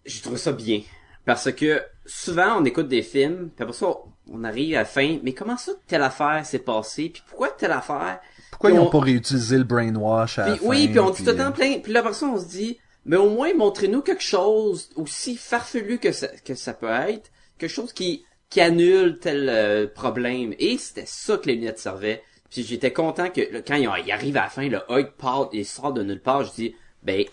J'ai 0.05 0.21
trouvé 0.21 0.37
ça 0.39 0.53
bien. 0.53 0.83
Parce 1.25 1.53
que 1.53 1.83
souvent, 2.07 2.61
on 2.61 2.65
écoute 2.65 2.89
des 2.89 3.03
films, 3.03 3.51
puis 3.55 3.63
après 3.63 3.75
ça, 3.77 3.89
on 4.31 4.45
arrive 4.45 4.75
à 4.75 4.79
la 4.79 4.85
fin, 4.87 5.19
mais 5.23 5.35
comment 5.35 5.59
ça, 5.59 5.73
telle 5.87 6.03
affaire 6.03 6.45
s'est 6.47 6.59
passée, 6.61 7.11
puis 7.11 7.23
pourquoi 7.29 7.51
telle 7.51 7.73
affaire? 7.73 8.21
Pourquoi 8.51 8.71
Puis 8.71 8.77
ils 8.77 8.81
on- 8.81 8.85
n'ont 8.85 8.91
pas 8.91 9.01
réutilisé 9.01 9.59
le 9.59 9.65
brainwash 9.65 10.39
à 10.39 10.49
la 10.49 10.57
Puis 10.57 10.67
oui, 10.67 10.87
fin, 10.87 10.91
puis 10.91 11.01
on 11.01 11.11
dit 11.11 11.19
tout 11.19 11.25
le 11.31 11.39
euh, 11.41 11.45
temps 11.45 11.53
plein. 11.53 11.79
Puis 11.81 11.93
là, 11.93 12.01
après 12.01 12.15
ça, 12.15 12.27
on 12.27 12.39
se 12.41 12.47
dit, 12.47 12.79
mais 13.05 13.17
au 13.17 13.29
moins, 13.29 13.53
montrez-nous 13.55 14.01
quelque 14.01 14.23
chose 14.23 14.89
aussi 14.97 15.37
farfelu 15.37 15.99
que 15.99 16.13
ça, 16.13 16.29
que 16.29 16.55
ça 16.55 16.73
peut 16.73 16.89
être, 16.89 17.31
quelque 17.59 17.71
chose 17.71 17.93
qui, 17.93 18.25
qui 18.51 18.61
annule 18.61 19.19
tel 19.19 19.49
euh, 19.49 19.87
problème. 19.87 20.55
Et 20.59 20.79
c'était 20.79 21.07
ça 21.07 21.37
que 21.37 21.47
les 21.47 21.57
lunettes 21.57 21.79
servaient. 21.79 22.23
Puis 22.51 22.63
j'étais 22.63 22.93
content 22.93 23.29
que 23.29 23.61
quand 23.61 23.77
il, 23.77 23.87
arrive 23.87 24.37
à 24.37 24.45
la 24.45 24.49
fin, 24.49 24.69
le 24.69 24.81
Hulk 24.89 25.13
part, 25.19 25.51
il 25.53 25.67
sort 25.67 25.93
de 25.93 26.03
nulle 26.03 26.23
part, 26.23 26.45
je 26.45 26.53
dis, 26.53 26.75
ben, 27.03 27.25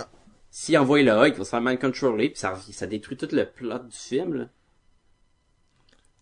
s'il 0.52 0.78
envoie 0.78 1.02
le 1.02 1.12
Hulk, 1.12 1.34
il 1.36 1.38
va 1.38 1.46
se 1.46 1.50
faire 1.50 1.62
mal 1.62 1.80
contrôler, 1.80 2.30
puis 2.30 2.40
ça, 2.40 2.88
détruit 2.88 3.18
tout 3.18 3.30
le 3.32 3.46
plot 3.46 3.80
du 3.80 3.98
film, 3.98 4.34
là. 4.34 4.46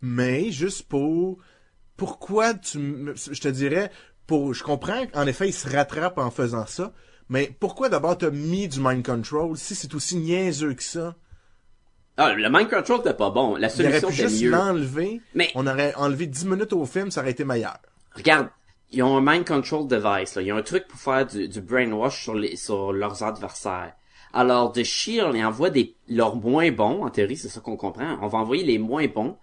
Mais, 0.01 0.51
juste 0.51 0.83
pour, 0.89 1.37
pourquoi 1.95 2.53
tu, 2.53 3.13
je 3.15 3.39
te 3.39 3.47
dirais, 3.47 3.89
pour, 4.27 4.53
je 4.53 4.61
comprends 4.61 5.07
qu'en 5.07 5.25
effet, 5.25 5.47
il 5.47 5.53
se 5.53 5.69
rattrape 5.69 6.17
en 6.17 6.29
faisant 6.29 6.65
ça, 6.65 6.93
mais 7.29 7.55
pourquoi 7.59 7.89
d'abord 7.89 8.17
t'as 8.17 8.29
mis 8.29 8.67
du 8.67 8.79
mind 8.81 9.05
control 9.05 9.57
si 9.57 9.75
c'est 9.75 9.95
aussi 9.95 10.17
niaiseux 10.17 10.73
que 10.73 10.83
ça? 10.83 11.15
Ah, 12.17 12.33
le 12.33 12.49
mind 12.49 12.69
control 12.69 12.99
était 12.99 13.13
pas 13.13 13.31
bon. 13.31 13.55
La 13.55 13.69
solution 13.69 14.09
était 14.09 14.27
juste 14.27 14.43
mieux. 14.43 14.51
l'enlever, 14.51 15.21
Mais- 15.33 15.49
on 15.55 15.65
aurait 15.65 15.95
enlevé 15.95 16.27
10 16.27 16.45
minutes 16.45 16.73
au 16.73 16.85
film, 16.85 17.09
ça 17.09 17.21
aurait 17.21 17.31
été 17.31 17.43
meilleur. 17.43 17.77
Regarde, 18.15 18.49
ils 18.91 19.01
ont 19.01 19.17
un 19.17 19.21
mind 19.21 19.47
control 19.47 19.87
device, 19.87 20.35
là. 20.35 20.41
Ils 20.43 20.53
ont 20.53 20.57
un 20.57 20.61
truc 20.61 20.87
pour 20.87 20.99
faire 20.99 21.25
du, 21.25 21.47
du 21.47 21.61
brainwash 21.61 22.23
sur, 22.23 22.35
les, 22.35 22.55
sur 22.55 22.93
leurs 22.93 23.23
adversaires. 23.23 23.93
Alors, 24.31 24.71
The 24.71 24.83
Shield, 24.83 25.35
ils 25.35 25.43
envoient 25.43 25.71
des, 25.71 25.95
leurs 26.07 26.35
moins 26.35 26.71
bons, 26.71 27.03
en 27.03 27.09
théorie, 27.09 27.37
c'est 27.37 27.49
ça 27.49 27.59
qu'on 27.61 27.77
comprend. 27.77 28.17
On 28.21 28.27
va 28.27 28.37
envoyer 28.39 28.63
les 28.63 28.77
moins 28.77 29.07
bons, 29.07 29.37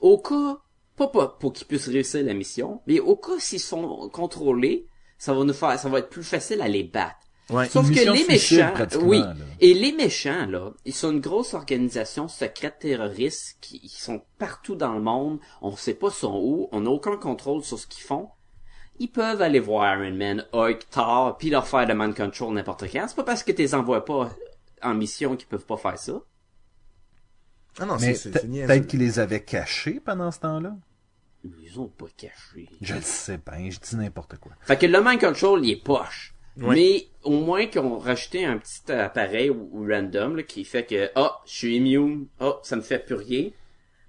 au 0.00 0.18
cas, 0.18 0.58
pas, 0.96 1.08
pas 1.08 1.36
pour 1.40 1.52
qu'ils 1.52 1.66
puissent 1.66 1.88
réussir 1.88 2.24
la 2.24 2.34
mission, 2.34 2.80
mais 2.86 2.98
au 3.00 3.16
cas 3.16 3.38
s'ils 3.38 3.60
sont 3.60 4.08
contrôlés, 4.12 4.86
ça 5.18 5.32
va 5.32 5.44
nous 5.44 5.52
faire, 5.52 5.78
ça 5.78 5.88
va 5.88 5.98
être 6.00 6.08
plus 6.08 6.22
facile 6.22 6.60
à 6.62 6.68
les 6.68 6.84
battre. 6.84 7.16
Ouais. 7.50 7.68
Sauf 7.68 7.88
que 7.88 8.12
les 8.12 8.26
méchants, 8.26 8.74
oui, 9.00 9.20
là. 9.20 9.34
et 9.60 9.72
les 9.72 9.92
méchants 9.92 10.46
là, 10.46 10.72
ils 10.84 10.92
sont 10.92 11.12
une 11.12 11.20
grosse 11.20 11.54
organisation 11.54 12.28
secrète 12.28 12.80
terroriste 12.80 13.56
qui 13.62 13.80
ils 13.82 13.88
sont 13.88 14.22
partout 14.38 14.74
dans 14.74 14.92
le 14.92 15.00
monde. 15.00 15.38
On 15.62 15.74
sait 15.74 15.94
pas 15.94 16.10
sont 16.10 16.38
où, 16.42 16.68
on 16.72 16.82
n'a 16.82 16.90
aucun 16.90 17.16
contrôle 17.16 17.62
sur 17.62 17.78
ce 17.78 17.86
qu'ils 17.86 18.02
font. 18.02 18.28
Ils 18.98 19.08
peuvent 19.08 19.40
aller 19.40 19.60
voir 19.60 19.98
Iron 19.98 20.14
Man, 20.14 20.44
Hulk, 20.52 20.90
Thor, 20.90 21.38
puis 21.38 21.50
leur 21.50 21.66
faire 21.66 21.86
de 21.86 21.92
man 21.92 22.12
control 22.12 22.52
n'importe 22.52 22.84
quand. 22.92 23.06
C'est 23.08 23.16
pas 23.16 23.24
parce 23.24 23.42
que 23.42 23.52
tu 23.52 23.62
les 23.62 23.74
envoies 23.74 24.04
pas 24.04 24.30
en 24.82 24.94
mission 24.94 25.36
qu'ils 25.36 25.48
peuvent 25.48 25.64
pas 25.64 25.76
faire 25.76 25.98
ça. 25.98 26.20
Ah 27.78 27.86
non, 27.86 27.96
Mais 28.00 28.14
peut-être 28.14 28.86
qu'ils 28.88 28.98
les 28.98 29.20
avaient 29.20 29.42
cachés 29.42 30.00
pendant 30.00 30.32
ce 30.32 30.40
temps-là. 30.40 30.76
Ils 31.44 31.78
ont 31.78 31.86
pas 31.86 32.06
caché. 32.16 32.68
Je 32.80 32.94
le 32.94 33.00
sais 33.00 33.38
bien, 33.38 33.70
je 33.70 33.78
dis 33.78 33.96
n'importe 33.96 34.36
quoi. 34.38 34.52
Fait 34.62 34.76
que 34.76 34.86
le 34.86 35.00
mind 35.00 35.20
control, 35.20 35.64
il 35.64 35.70
est 35.70 35.82
poche. 35.82 36.34
Ouais. 36.58 36.74
Mais 36.74 37.06
au 37.22 37.40
moins 37.40 37.66
qu'ils 37.66 37.80
ont 37.80 37.98
rajouté 37.98 38.44
un 38.44 38.58
petit 38.58 38.90
appareil 38.90 39.50
ou, 39.50 39.68
ou 39.72 39.86
random 39.88 40.36
là, 40.36 40.42
qui 40.42 40.64
fait 40.64 40.84
que 40.84 41.10
ah, 41.14 41.40
je 41.46 41.52
suis 41.52 41.76
immune, 41.76 42.26
ah, 42.40 42.58
ça 42.62 42.76
me 42.76 42.82
fait 42.82 42.98
plus 42.98 43.14
rien. 43.14 43.50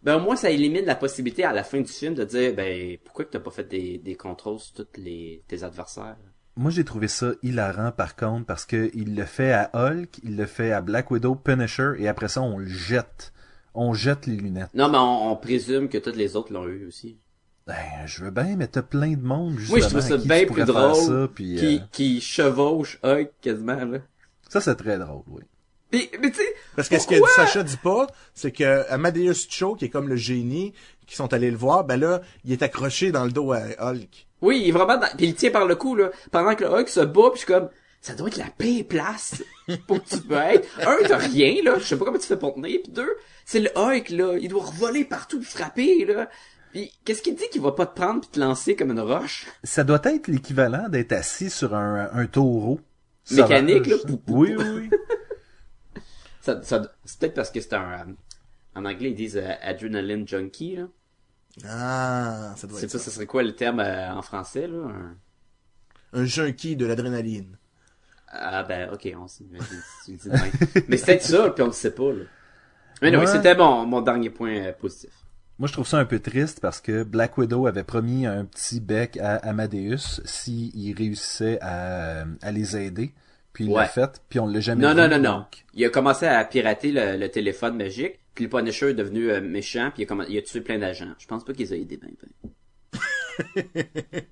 Ben 0.01 0.15
au 0.15 0.19
moins 0.19 0.35
ça 0.35 0.49
élimine 0.49 0.85
la 0.85 0.95
possibilité 0.95 1.43
à 1.43 1.53
la 1.53 1.63
fin 1.63 1.81
du 1.81 1.91
film 1.91 2.13
de 2.13 2.23
dire 2.23 2.53
ben 2.55 2.97
pourquoi 3.03 3.25
que 3.25 3.31
t'as 3.31 3.39
pas 3.39 3.51
fait 3.51 3.67
des, 3.67 3.97
des 3.97 4.15
contrôles 4.15 4.59
sur 4.59 4.73
tous 4.73 4.99
les 4.99 5.43
tes 5.47 5.63
adversaires? 5.63 6.17
Moi, 6.55 6.71
j'ai 6.71 6.83
trouvé 6.83 7.07
ça 7.07 7.31
hilarant, 7.41 7.93
par 7.93 8.17
contre, 8.17 8.45
parce 8.45 8.65
que 8.65 8.91
il 8.93 9.15
le 9.15 9.23
fait 9.23 9.53
à 9.53 9.69
Hulk, 9.73 10.19
il 10.23 10.35
le 10.35 10.45
fait 10.45 10.73
à 10.73 10.81
Black 10.81 11.09
Widow, 11.09 11.35
Punisher, 11.35 11.93
et 11.99 12.09
après 12.09 12.27
ça, 12.27 12.41
on 12.41 12.57
le 12.57 12.67
jette. 12.67 13.31
On 13.73 13.93
jette 13.93 14.25
les 14.25 14.35
lunettes. 14.35 14.73
Non 14.73 14.89
mais 14.89 14.97
on, 14.97 15.31
on 15.31 15.35
présume 15.37 15.87
que 15.87 15.97
toutes 15.97 16.17
les 16.17 16.35
autres 16.35 16.51
l'ont 16.51 16.67
eu 16.67 16.85
aussi. 16.87 17.19
Ben, 17.69 18.07
je 18.07 18.23
veux 18.23 18.31
bien, 18.31 18.55
mais 18.57 18.65
t'as 18.65 18.81
plein 18.81 19.11
de 19.11 19.21
monde, 19.21 19.59
justement. 19.59 19.77
Moi, 19.77 19.87
je 19.87 19.93
trouve 19.93 20.01
ça 20.01 20.17
bien 20.17 20.45
plus 20.47 20.65
drôle 20.65 20.95
ça, 20.95 21.27
puis, 21.31 21.55
qui, 21.55 21.75
euh, 21.75 21.79
qui 21.91 22.19
chevauche 22.19 22.97
Hulk 23.03 23.29
quasiment, 23.41 23.85
là. 23.85 23.99
ça, 24.49 24.59
c'est 24.59 24.73
très 24.73 24.97
drôle, 24.97 25.21
oui. 25.27 25.43
Puis, 25.91 26.09
mais 26.19 26.31
tu 26.31 26.37
sais, 26.37 26.55
Parce 26.75 26.89
que 26.89 26.97
ce 26.97 27.05
que? 27.05 27.15
Sacha 27.35 27.61
dit 27.61 27.77
pas, 27.77 28.07
c'est 28.33 28.51
que 28.51 28.91
Amadeus 28.91 29.45
Cho, 29.51 29.75
qui 29.75 29.85
est 29.85 29.89
comme 29.89 30.09
le 30.09 30.15
génie, 30.15 30.73
qui 31.05 31.15
sont 31.15 31.31
allés 31.31 31.51
le 31.51 31.57
voir, 31.57 31.83
ben 31.83 31.97
là, 31.97 32.21
il 32.43 32.51
est 32.51 32.63
accroché 32.63 33.11
dans 33.11 33.25
le 33.25 33.31
dos 33.31 33.51
à 33.51 33.61
Hulk. 33.79 34.27
Oui, 34.41 34.61
il 34.63 34.69
est 34.69 34.71
vraiment 34.71 34.97
dans... 34.97 35.07
Puis 35.15 35.27
il 35.27 35.29
le 35.29 35.35
tient 35.35 35.51
par 35.51 35.67
le 35.67 35.75
cou, 35.75 35.95
là. 35.95 36.09
Pendant 36.31 36.55
que 36.55 36.63
le 36.63 36.71
Hulk 36.71 36.89
se 36.89 37.01
bat, 37.01 37.29
puis 37.29 37.33
je 37.33 37.37
suis 37.37 37.53
comme... 37.53 37.69
Ça 38.01 38.15
doit 38.15 38.29
être 38.29 38.37
la 38.37 38.49
pire 38.57 38.85
place 38.87 39.43
pour 39.87 40.01
que 40.01 40.09
tu 40.09 40.21
peux 40.21 40.33
être. 40.33 40.67
Un, 40.87 40.97
t'as 41.05 41.17
rien, 41.17 41.61
là. 41.63 41.77
Je 41.77 41.83
sais 41.83 41.97
pas 41.97 42.05
comment 42.05 42.17
tu 42.17 42.27
fais 42.27 42.37
pour 42.37 42.55
tenir. 42.55 42.79
Puis 42.81 42.93
deux, 42.93 43.13
c'est 43.45 43.59
le 43.59 43.69
Hulk, 43.77 44.09
là. 44.09 44.37
Il 44.39 44.47
doit 44.47 44.63
revoler 44.63 45.03
partout, 45.03 45.43
frapper, 45.43 46.05
là. 46.05 46.29
Puis 46.71 46.91
qu'est-ce 47.03 47.21
qu'il 47.21 47.35
dit 47.35 47.49
qu'il 47.51 47.61
va 47.61 47.71
pas 47.71 47.85
te 47.85 47.95
prendre 47.95 48.21
puis 48.21 48.29
te 48.29 48.39
lancer 48.39 48.75
comme 48.75 48.91
une 48.91 48.99
roche? 48.99 49.47
Ça 49.63 49.83
doit 49.83 50.01
être 50.03 50.27
l'équivalent 50.27 50.87
d'être 50.89 51.13
assis 51.13 51.49
sur 51.49 51.73
un, 51.75 52.09
un 52.13 52.25
taureau. 52.27 52.79
Mécanique, 53.31 53.87
là, 53.87 53.97
sauvage. 53.97 54.05
pou, 54.11 54.17
pou, 54.17 54.33
Oui, 54.41 54.53
pou. 54.55 54.61
oui, 54.61 54.89
oui. 54.89 54.89
Ça, 56.41 56.61
ça, 56.63 56.81
c'est 57.03 57.19
peut-être 57.19 57.33
parce 57.33 57.51
que 57.51 57.59
c'est 57.59 57.73
un... 57.73 57.91
euh, 57.91 58.03
en 58.75 58.85
anglais, 58.85 59.09
ils 59.11 59.15
disent 59.15 59.37
euh, 59.37 59.51
adrenaline 59.61 60.25
junkie, 60.27 60.77
là. 60.77 60.87
Ah, 61.67 62.53
ça 62.55 62.61
Je 62.61 62.67
doit 62.67 62.79
sais 62.79 62.85
être 62.85 62.91
pas 62.93 62.97
ça. 62.97 63.03
ce 63.05 63.11
serait 63.11 63.25
quoi 63.25 63.43
le 63.43 63.53
terme 63.55 63.81
euh, 63.81 64.13
en 64.13 64.21
français, 64.21 64.67
là. 64.67 64.77
un- 64.87 65.17
Un 66.21 66.25
junkie 66.25 66.75
de 66.77 66.85
l'adrénaline. 66.85 67.57
Ah 68.31 68.63
ben, 68.63 68.89
ok, 68.93 69.11
on 69.19 69.27
s'y. 69.27 69.45
Mais 69.51 69.59
c'est 70.97 71.05
peut-être 71.05 71.23
ça, 71.23 71.49
puis 71.49 71.61
on 71.63 71.67
le 71.67 71.71
sait 71.73 71.91
pas, 71.93 72.11
là. 72.13 72.23
Mais 73.01 73.11
non, 73.11 73.19
Ouais. 73.19 73.27
c'était 73.27 73.55
bon, 73.55 73.85
mon 73.85 74.01
dernier 74.01 74.29
point 74.29 74.55
euh, 74.55 74.71
positif. 74.71 75.11
Moi, 75.59 75.67
je 75.67 75.73
trouve 75.73 75.85
ça 75.87 75.97
un 75.99 76.05
peu 76.05 76.19
triste 76.19 76.61
parce 76.61 76.79
que 76.79 77.03
Black 77.03 77.37
Widow 77.37 77.67
avait 77.67 77.83
promis 77.83 78.25
un 78.25 78.45
petit 78.45 78.79
bec 78.79 79.17
à 79.17 79.35
Amadeus 79.37 80.21
s'il 80.25 80.95
réussissait 80.97 81.59
à, 81.61 82.23
à 82.41 82.51
les 82.51 82.77
aider. 82.77 83.13
Puis 83.51 83.65
il 83.65 83.71
Ouais. 83.71 83.81
l'a 83.81 83.87
fait, 83.87 84.21
puis 84.29 84.39
on 84.39 84.47
l'a 84.47 84.61
jamais 84.61 84.81
Non, 84.83 84.91
vu, 84.93 84.97
non, 85.01 85.07
non, 85.09 85.17
non. 85.19 85.37
donc- 85.39 85.65
Il 85.73 85.83
a 85.83 85.89
commencé 85.89 86.25
à 86.25 86.43
pirater 86.45 86.91
le, 86.93 87.17
le 87.17 87.29
téléphone 87.29 87.75
magique, 87.75 88.19
puis 88.35 88.45
le 88.45 88.49
Punisher 88.49 88.91
est 88.91 88.93
devenu 88.93 89.29
euh, 89.31 89.41
méchant, 89.41 89.91
puis 89.93 90.03
il 90.03 90.05
a, 90.05 90.15
comm- 90.15 90.25
il 90.29 90.37
a 90.37 90.41
tué 90.41 90.61
plein 90.61 90.77
d'agents. 90.79 91.13
Je 91.17 91.27
pense 91.27 91.43
pas 91.43 91.51
qu'ils 91.51 91.73
aient 91.73 91.81
aidé 91.81 91.97
ben, 91.97 92.09
ben. 92.21 93.63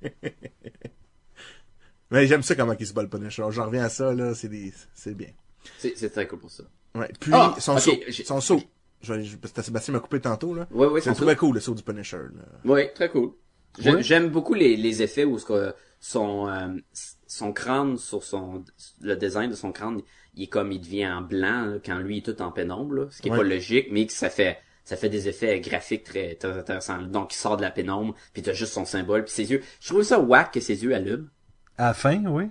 Mais 2.12 2.26
j'aime 2.28 2.42
ça 2.44 2.56
comment 2.56 2.76
il 2.80 2.88
se 2.88 2.94
bat 2.94 3.02
le 3.04 3.10
Punisher. 3.10 3.44
J'en 3.50 3.66
reviens 3.66 3.84
à 3.84 3.90
ça, 3.90 4.14
là, 4.14 4.34
c'est 4.34 4.48
des, 4.48 4.72
c'est 4.94 5.14
bien. 5.16 5.28
C'est, 5.78 5.98
c'est 5.98 6.10
très 6.10 6.26
cool 6.26 6.40
pour 6.40 6.52
ça. 6.52 6.64
Ouais. 6.96 7.12
Puis, 7.20 7.32
Ah, 7.34 7.54
son 7.60 7.78
saut. 7.80 7.92
Son 8.24 8.40
saut. 8.40 8.62
Que 9.06 9.62
Sébastien 9.64 9.94
m'a 9.94 10.00
coupé 10.00 10.20
tantôt, 10.20 10.54
là. 10.54 10.68
Ouais, 10.72 10.88
ouais, 10.88 11.02
C'est 11.02 11.14
trouvé 11.14 11.36
cool, 11.36 11.56
le 11.56 11.62
saut 11.62 11.74
du 11.76 11.84
Punisher, 11.84 12.18
là. 12.18 12.44
Oui, 12.66 12.82
très 12.96 13.10
cool. 13.10 13.32
J'aime 13.80 14.30
beaucoup 14.30 14.54
les, 14.56 14.76
les 14.76 15.02
effets 15.04 15.24
où 15.24 15.38
ce 15.38 15.46
que 15.46 15.74
son, 16.00 16.48
euh, 16.48 16.68
son 17.28 17.54
crâne 17.54 17.98
sur 17.98 18.24
son, 18.24 18.64
le 19.02 19.16
design 19.16 19.50
de 19.52 19.56
son 19.56 19.72
crâne, 19.72 20.02
il 20.36 20.44
est 20.44 20.48
comme, 20.48 20.72
il 20.72 20.80
devient 20.82 21.08
en 21.08 21.22
blanc, 21.22 21.66
là, 21.66 21.78
quand 21.86 21.98
lui 22.00 22.16
il 22.16 22.18
est 22.20 22.34
tout 22.34 22.42
en 22.42 22.52
pénombre, 22.52 22.94
là, 22.96 23.06
ce 23.12 23.22
qui 23.22 23.28
est 23.28 23.32
Ouais. 23.32 23.38
pas 23.38 23.44
logique, 23.44 23.88
mais 23.92 24.06
que 24.08 24.14
ça 24.14 24.30
fait, 24.32 24.58
ça 24.84 24.96
fait 24.96 25.10
des 25.10 25.28
effets 25.28 25.60
graphiques 25.60 26.04
très, 26.06 26.36
très 26.36 26.58
intéressants. 26.58 27.02
Donc, 27.04 27.34
il 27.34 27.38
sort 27.38 27.58
de 27.58 27.62
la 27.62 27.72
pénombre, 27.72 28.16
puis 28.34 28.42
t'as 28.42 28.54
juste 28.54 28.74
son 28.74 28.86
symbole, 28.86 29.24
puis 29.26 29.34
ses 29.34 29.52
yeux. 29.52 29.62
Je 29.80 29.90
trouve 29.90 30.04
ça 30.04 30.20
whack 30.20 30.54
que 30.54 30.60
ses 30.60 30.84
yeux 30.84 30.96
allument. 30.96 31.28
À 31.78 31.88
la 31.88 31.94
fin, 31.94 32.24
oui. 32.26 32.46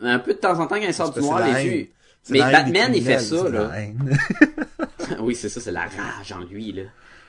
Un 0.00 0.18
peu 0.18 0.32
de 0.34 0.38
temps 0.38 0.58
en 0.58 0.66
temps, 0.66 0.76
quand 0.76 0.86
il 0.86 0.94
sort 0.94 1.12
du 1.12 1.20
noir, 1.20 1.46
les 1.46 1.64
yeux. 1.66 1.88
Mais 2.30 2.38
Batman, 2.38 2.92
il 2.94 3.02
fait 3.04 3.18
ça, 3.18 3.48
là. 3.48 3.72
Oui, 5.20 5.34
c'est 5.34 5.48
ça, 5.48 5.60
c'est 5.60 5.72
la 5.72 5.82
rage 5.82 6.32
en 6.32 6.40
lui, 6.44 6.72
là. 6.72 6.82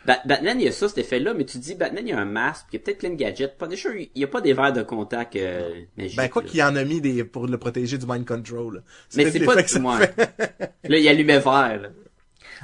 Ba- 0.06 0.20
Batman, 0.26 0.60
il 0.60 0.66
y 0.66 0.68
a 0.68 0.72
ça, 0.74 0.90
cet 0.90 0.98
effet-là, 0.98 1.34
mais 1.34 1.46
tu 1.46 1.58
dis, 1.60 1.76
Batman, 1.76 2.04
il 2.06 2.10
y 2.10 2.14
a 2.14 2.20
un 2.20 2.26
masque, 2.26 2.66
puis 2.68 2.76
il 2.78 2.80
y 2.80 2.82
a 2.82 2.86
peut-être 2.86 2.98
plein 3.00 3.10
de 3.12 3.16
gadgets. 3.16 3.58
Punisher, 3.58 3.90
il 3.96 4.10
il 4.16 4.22
y 4.22 4.24
a 4.26 4.28
pas 4.28 4.42
des 4.42 4.52
verres 4.54 4.74
de 4.74 4.82
contact 4.84 5.36
euh, 5.38 5.70
magiques. 5.98 6.18
Ben, 6.18 6.28
quoi 6.28 6.44
qu'il 6.44 6.62
en 6.62 6.76
a 6.76 6.84
mis 6.84 7.00
des, 7.00 7.24
pour 7.24 7.48
le 7.48 7.58
protéger 7.58 7.98
du 7.98 8.06
mind 8.06 8.26
control. 8.26 8.84
Mais 9.16 9.32
c'est 9.32 9.40
pas 9.40 9.62
que 9.64 9.70
ça 9.70 9.80
moi. 9.80 10.00
Là, 10.84 10.98
il 10.98 11.08
allumait 11.08 11.40
vert, 11.40 11.80
là. 11.82 11.90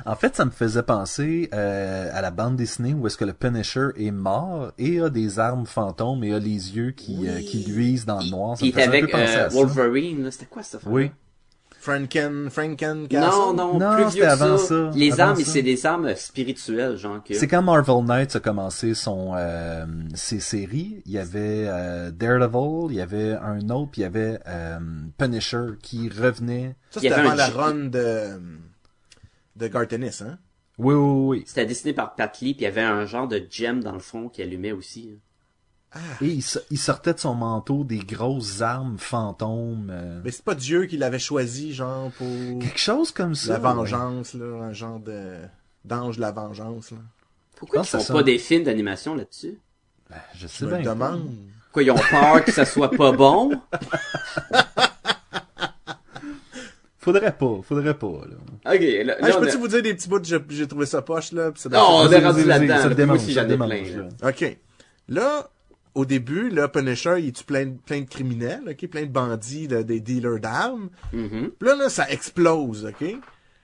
En 0.06 0.16
fait, 0.16 0.36
ça 0.36 0.46
me 0.46 0.52
faisait 0.52 0.84
penser 0.84 1.50
euh, 1.54 2.10
à 2.14 2.22
la 2.22 2.32
bande 2.32 2.56
dessinée 2.56 2.94
où 2.94 3.08
est-ce 3.08 3.18
que 3.18 3.26
le 3.26 3.34
Punisher 3.34 3.88
est 3.98 4.12
mort 4.12 4.72
et 4.78 5.02
a 5.02 5.10
des 5.10 5.40
armes 5.40 5.66
fantômes 5.66 6.24
et 6.24 6.34
a 6.34 6.40
les 6.40 6.76
yeux 6.76 6.92
qui, 6.92 7.28
euh, 7.28 7.40
qui 7.42 7.64
luisent 7.66 8.06
dans 8.06 8.20
le 8.22 8.30
noir. 8.30 8.58
Ça 8.58 8.66
il 8.66 8.68
me 8.68 8.72
était 8.72 8.86
faisait 8.86 8.96
un 8.98 9.00
avec 9.00 9.12
peu 9.12 9.18
penser 9.18 9.36
euh, 9.36 9.46
à 9.46 9.50
ça. 9.50 9.56
Wolverine, 9.58 10.24
là. 10.24 10.32
C'était 10.32 10.46
quoi 10.46 10.62
affaire 10.62 10.80
Oui. 10.88 11.12
Franken, 11.80 12.50
Franken 12.50 13.02
Non, 13.04 13.08
Castle. 13.08 13.56
non, 13.56 13.80
Non, 13.80 13.96
plus 13.96 14.14
vieux 14.14 14.24
que 14.24 14.28
avant 14.28 14.58
ça. 14.58 14.68
ça, 14.68 14.92
Les 14.96 15.14
avant 15.14 15.32
armes, 15.32 15.44
c'est 15.44 15.62
des 15.62 15.86
armes 15.86 16.14
spirituelles, 16.16 16.98
genre 16.98 17.24
que... 17.24 17.34
C'est 17.34 17.48
quand 17.48 17.62
Marvel 17.62 18.04
Knights 18.06 18.36
a 18.36 18.40
commencé 18.42 18.94
son 18.94 19.34
euh, 19.36 19.86
ses 20.14 20.40
séries, 20.42 21.02
il 21.06 21.12
y 21.14 21.18
avait 21.18 21.66
euh, 21.68 22.12
Daredevil, 22.12 22.92
il 22.92 22.98
y 22.98 23.02
avait 23.02 23.34
un 23.34 23.70
autre, 23.70 23.92
puis 23.92 24.02
il 24.02 24.04
y 24.04 24.08
avait 24.08 24.40
euh, 24.48 24.80
Punisher 25.18 25.68
qui 25.82 26.10
revenait. 26.10 26.76
Ça, 26.92 27.00
Il 27.02 27.06
y 27.06 27.10
c'était 27.10 27.14
avait 27.14 27.22
avant 27.28 27.32
un 27.32 27.36
la 27.36 27.48
run 27.50 27.76
de, 27.86 28.40
de 29.56 29.68
Garth 29.68 29.94
Ennis, 29.94 30.22
hein. 30.22 30.38
Oui, 30.78 30.94
oui, 30.96 31.28
oui. 31.40 31.44
C'était 31.46 31.66
dessiné 31.66 31.94
par 31.94 32.16
Pat 32.16 32.32
Lee, 32.42 32.54
puis 32.54 32.62
il 32.62 32.64
y 32.64 32.68
avait 32.68 32.82
un 32.82 33.06
genre 33.06 33.28
de 33.28 33.46
gem 33.50 33.82
dans 33.84 33.92
le 33.94 34.00
fond 34.00 34.30
qui 34.30 34.42
allumait 34.42 34.72
aussi. 34.72 35.12
hein. 35.14 35.18
Et 36.22 36.28
il, 36.28 36.42
so- 36.44 36.60
il 36.70 36.78
sortait 36.78 37.14
de 37.16 37.20
son 37.20 37.34
manteau 37.34 37.84
des 37.84 37.98
grosses 38.00 38.62
armes 38.62 38.98
fantômes. 39.00 39.90
euh, 39.92 40.22
Mais 40.24 40.30
c'est 40.32 40.44
pas 40.44 40.54
Dieu 40.56 40.86
qui 40.86 40.98
l'avait 40.98 41.18
choisi, 41.20 41.74
genre, 41.74 42.12
pour 42.12 42.28
quelque 42.60 42.78
chose 42.80 43.12
comme 43.12 43.34
ça. 43.36 43.54
la 43.54 43.60
vengeance, 43.60 44.34
là. 44.36 44.46
Un 44.66 44.74
genre 44.74 45.00
de, 45.00 45.38
d'ange 45.86 46.18
de 46.18 46.22
la 46.22 46.32
vengeance, 46.32 46.92
là. 46.92 46.98
Pourquoi 47.56 47.82
Je 47.82 47.88
ils 47.88 47.92
font 47.92 48.00
ça 48.00 48.14
pas 48.14 48.24
des 48.24 48.38
films 48.38 48.64
d'animation 48.66 49.16
là-dessus? 49.16 49.58
ouais. 50.12 50.18
Je 50.36 50.42
Je 50.42 50.48
sais 50.48 50.66
me 50.66 50.70
bien. 50.70 50.78
le 50.80 50.84
pas. 50.86 50.90
demande. 50.94 51.30
Quoi, 51.74 51.84
ils 51.84 51.92
ont 51.92 51.96
peur 51.96 52.44
que 52.46 52.52
ça 52.52 52.66
soit 52.66 52.92
pas 52.92 53.12
bon? 53.12 53.52
Faudrait 57.02 57.32
pas, 57.32 57.62
faudrait 57.64 57.94
pas. 57.98 58.08
Là. 58.08 58.74
Ok, 58.74 58.82
là, 58.82 59.04
là, 59.20 59.32
je 59.32 59.38
peux-tu 59.40 59.56
a- 59.56 59.60
vous 59.60 59.68
dire 59.70 59.82
des 59.82 59.94
petits 59.94 60.10
bouts, 60.10 60.20
j'ai, 60.22 60.38
j'ai 60.50 60.68
trouvé 60.68 60.86
ça 60.86 61.02
poche, 61.02 61.32
là. 61.32 61.50
pis 61.52 61.62
ça 61.62 61.70
Non, 61.70 61.80
on 62.02 62.12
est 62.12 62.20
rendu 62.24 62.44
là-dedans. 62.44 62.78
ça 62.78 62.90
là. 62.90 62.94
démange, 62.96 63.18
aussi, 63.20 63.34
ça 63.34 63.42
j'en 63.42 63.48
te 63.48 63.54
ai 63.54 63.58
démange, 63.58 63.70
plein. 63.70 63.98
là. 64.02 64.08
là. 64.22 64.30
OK. 64.30 64.58
Là, 65.08 65.50
au 65.96 66.06
début, 66.06 66.50
le 66.50 66.68
Punisher, 66.68 67.16
il 67.20 67.34
tue 67.34 67.44
plein, 67.44 67.66
de- 67.66 67.78
plein 67.86 68.02
de 68.02 68.10
criminels, 68.10 68.62
OK? 68.70 68.88
Plein 68.88 69.02
de 69.04 69.12
bandits, 69.12 69.68
de- 69.68 69.82
des 69.82 70.00
dealers 70.00 70.40
d'armes. 70.40 70.90
Mhm. 71.14 71.52
Puis 71.60 71.68
là, 71.70 71.76
là, 71.76 71.90
ça 71.90 72.10
explose, 72.10 72.86
OK? 72.86 73.16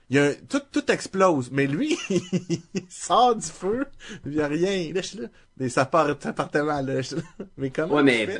Il 0.08 0.16
y 0.16 0.18
a 0.20 0.26
un- 0.26 0.34
tout, 0.48 0.60
tout 0.70 0.90
explose, 0.92 1.50
mais 1.50 1.66
lui, 1.66 1.96
il 2.10 2.60
sort 2.88 3.34
du 3.36 3.46
feu, 3.46 3.86
il 4.24 4.34
y 4.34 4.40
a 4.40 4.46
rien. 4.46 4.92
Là, 4.92 5.00
je 5.02 5.06
suis 5.06 5.18
là. 5.18 5.28
Mais 5.58 5.68
ça 5.68 5.84
part, 5.86 6.08
ça 6.20 6.32
partait 6.32 6.62
mal, 6.62 6.86
là. 6.86 6.96
Je 7.00 7.06
suis 7.06 7.16
là. 7.16 7.22
Mais 7.56 7.70
comment 7.70 7.94
Ouais, 7.96 8.02
mais 8.02 8.38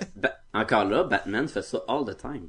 encore 0.54 0.84
là, 0.84 1.04
Batman 1.04 1.48
fait 1.48 1.62
ça 1.62 1.78
all 1.88 2.04
the 2.04 2.16
time. 2.16 2.48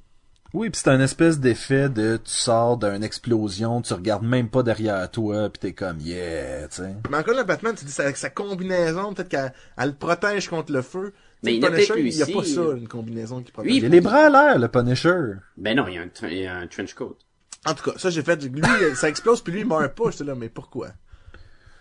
Oui, 0.54 0.70
puis 0.70 0.80
c'est 0.82 0.90
un 0.90 1.00
espèce 1.02 1.40
d'effet 1.40 1.90
de 1.90 2.18
tu 2.24 2.32
sors 2.32 2.78
d'une 2.78 3.04
explosion, 3.04 3.82
tu 3.82 3.94
regardes 3.94 4.24
même 4.24 4.50
pas 4.50 4.64
derrière 4.64 5.10
toi, 5.12 5.50
puis 5.50 5.60
t'es 5.60 5.74
comme 5.74 6.00
yeah, 6.00 6.68
tu 6.70 6.78
sais. 6.78 6.96
Mais 7.10 7.18
encore 7.18 7.34
là, 7.36 7.44
Batman, 7.44 7.76
tu 7.76 7.84
dis, 7.84 7.92
c'est 7.92 8.04
avec 8.04 8.16
sa 8.18 8.30
combinaison, 8.30 9.14
peut-être 9.14 9.28
qu'elle 9.30 9.54
elle 9.78 9.90
le 9.90 9.96
protège 9.96 10.48
contre 10.48 10.72
le 10.72 10.82
feu. 10.82 11.14
Mais 11.44 11.56
il 11.56 11.62
sais, 11.62 11.92
a 11.92 11.98
il 11.98 12.16
y 12.16 12.24
a 12.24 12.26
pas 12.26 12.44
ça, 12.44 12.62
une 12.76 12.88
combinaison 12.88 13.42
qui 13.42 13.52
protège. 13.52 13.72
Lui, 13.72 13.78
Il 13.78 13.86
a 13.86 13.90
les 13.90 14.02
bras 14.02 14.26
à 14.26 14.30
l'air, 14.30 14.60
le 14.60 14.68
Punisher. 14.68 15.34
Ben 15.56 15.76
non, 15.78 15.88
il 15.88 15.96
y 15.96 15.98
a 15.98 16.02
un, 16.02 16.28
il 16.30 16.38
y 16.38 16.46
a 16.48 16.56
un 16.56 16.68
trench 16.68 16.94
coat. 16.94 17.18
En 17.66 17.74
tout 17.74 17.92
cas, 17.92 17.98
ça 17.98 18.10
j'ai 18.10 18.24
fait. 18.24 18.44
Lui, 18.44 18.62
ça 18.96 19.10
explose, 19.10 19.42
puis 19.42 19.54
lui, 19.54 19.62
il 19.62 19.68
meurt 19.68 19.94
pas. 19.94 20.10
J'étais 20.12 20.24
là, 20.24 20.36
mais 20.36 20.50
pourquoi? 20.50 20.90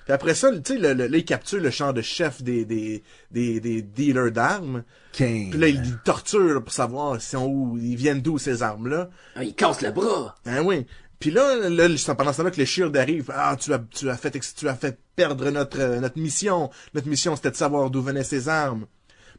Puis 0.05 0.12
après 0.12 0.35
ça, 0.35 0.53
tu 0.53 0.75
sais, 0.75 0.79
là, 0.79 1.07
il 1.07 1.25
capture 1.25 1.61
le 1.61 1.71
champ 1.71 1.92
de 1.92 2.01
chef 2.01 2.40
des, 2.40 2.64
des, 2.64 3.03
des, 3.33 3.59
des 3.59 3.83
dealers 3.83 4.31
d'armes. 4.31 4.85
Puis 5.12 5.51
là, 5.51 5.66
il 5.66 5.81
le 5.81 5.99
torture 6.05 6.62
pour 6.62 6.73
savoir 6.73 7.21
si 7.21 7.31
sont 7.31 7.47
où, 7.47 7.77
ils 7.77 7.97
viennent 7.97 8.21
d'où 8.21 8.38
ces 8.38 8.62
armes-là. 8.62 9.11
Ah, 9.35 9.42
il 9.42 9.55
casse 9.55 9.83
le 9.83 9.90
bras! 9.90 10.37
Hein, 10.45 10.62
oui. 10.64 10.87
Puis 11.19 11.33
là, 11.33 11.69
là, 11.69 11.88
pendant 12.16 12.33
ce 12.33 12.37
temps-là 12.37 12.51
que 12.53 12.61
le 12.61 12.66
Shield 12.66 12.97
arrive. 12.97 13.33
Ah, 13.35 13.57
tu 13.59 13.73
as, 13.73 13.81
tu 13.81 14.09
as 14.09 14.16
fait, 14.16 14.38
tu 14.57 14.69
as 14.69 14.77
fait 14.77 14.97
perdre 15.16 15.51
notre, 15.51 15.81
euh, 15.81 15.99
notre 15.99 16.21
mission. 16.21 16.71
Notre 16.95 17.09
mission, 17.09 17.35
c'était 17.35 17.51
de 17.51 17.57
savoir 17.57 17.90
d'où 17.90 18.01
venaient 18.01 18.23
ces 18.23 18.49
armes. 18.49 18.87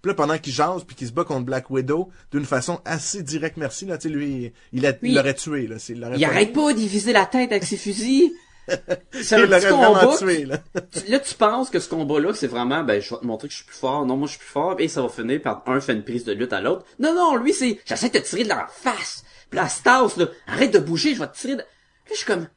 Puis 0.01 0.09
là, 0.09 0.13
pendant 0.15 0.37
qu'il 0.37 0.53
jase 0.53 0.83
puis 0.83 0.95
qu'il 0.95 1.07
se 1.07 1.13
bat 1.13 1.23
contre 1.23 1.45
Black 1.45 1.69
Widow, 1.69 2.09
d'une 2.31 2.45
façon 2.45 2.79
assez 2.85 3.23
directe, 3.23 3.57
merci, 3.57 3.85
là, 3.85 3.97
tu 3.97 4.07
sais, 4.09 4.13
lui, 4.13 4.53
il 4.73 4.83
il 4.83 4.97
Oui. 5.01 5.13
l'aurait 5.13 5.33
tué, 5.33 5.67
là. 5.67 5.75
l'aurait 5.89 6.15
Il 6.17 6.21
pas- 6.21 6.27
arrête 6.27 6.53
pas 6.53 6.73
d'y 6.73 6.87
viser 6.87 7.13
la 7.13 7.25
tête 7.25 7.51
avec 7.51 7.63
ses 7.63 7.77
fusils! 7.77 8.31
C'est 9.13 9.37
Il 9.37 9.43
un 9.43 9.45
l'aurait 9.45 9.59
vraiment 9.61 9.93
combat. 9.99 10.17
tué, 10.17 10.45
là. 10.45 10.57
Tu- 10.91 11.09
Là, 11.09 11.19
tu 11.19 11.33
penses 11.35 11.69
que 11.69 11.79
ce 11.79 11.87
combat-là, 11.89 12.33
c'est 12.33 12.47
vraiment, 12.47 12.83
ben, 12.83 13.01
je 13.01 13.09
vais 13.13 13.21
te 13.21 13.25
montrer 13.25 13.47
que 13.47 13.53
je 13.53 13.59
suis 13.59 13.65
plus 13.65 13.77
fort. 13.77 14.05
Non, 14.05 14.17
moi, 14.17 14.27
je 14.27 14.31
suis 14.31 14.39
plus 14.39 14.49
fort. 14.49 14.75
Et 14.79 14.89
ça 14.89 15.01
va 15.01 15.07
finir 15.07 15.41
par 15.41 15.63
un 15.67 15.79
fait 15.79 15.93
une 15.93 16.03
prise 16.03 16.25
de 16.25 16.33
lutte 16.33 16.51
à 16.51 16.59
l'autre. 16.59 16.85
Non, 16.99 17.13
non, 17.15 17.37
lui, 17.37 17.53
c'est, 17.53 17.79
j'essaie 17.85 18.09
de 18.09 18.19
te 18.19 18.25
tirer 18.25 18.43
de 18.43 18.49
la 18.49 18.67
face. 18.69 19.23
Puis 19.49 19.57
là, 19.57 19.69
Stas, 19.69 20.17
là, 20.17 20.25
arrête 20.47 20.73
de 20.73 20.79
bouger, 20.79 21.15
je 21.15 21.19
vais 21.21 21.27
te 21.27 21.37
tirer 21.37 21.53
de... 21.55 21.59
Là, 21.61 21.65
je 22.11 22.15
suis 22.15 22.25
comme, 22.25 22.47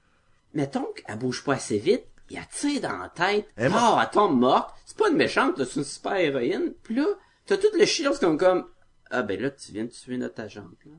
mettons 0.52 0.86
qu'elle 0.96 1.16
bouge 1.16 1.44
pas 1.44 1.54
assez 1.54 1.78
vite, 1.78 2.02
il 2.28 2.38
a 2.38 2.42
tiré 2.52 2.80
dans 2.80 2.96
la 2.98 3.08
tête. 3.08 3.46
Ah, 3.56 4.00
elle 4.02 4.10
tombe 4.12 4.36
morte. 4.40 4.70
C'est 4.86 4.96
pas 4.96 5.08
une 5.10 5.16
méchante, 5.16 5.54
c'est 5.64 5.76
une 5.76 5.84
super 5.84 6.16
héroïne. 6.16 6.72
Puis 6.82 6.96
là, 6.96 7.06
t'as 7.50 7.56
tout 7.56 7.76
le 7.76 7.84
shield 7.84 8.16
comme 8.20 8.38
comme, 8.38 8.64
ah, 9.10 9.22
ben 9.22 9.40
là, 9.40 9.50
tu 9.50 9.72
viens 9.72 9.84
de 9.84 9.90
tuer 9.90 10.16
notre 10.16 10.40
agente, 10.40 10.78
là. 10.86 10.92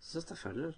C'est 0.00 0.14
ça, 0.14 0.20
cette 0.20 0.32
affaire-là. 0.32 0.70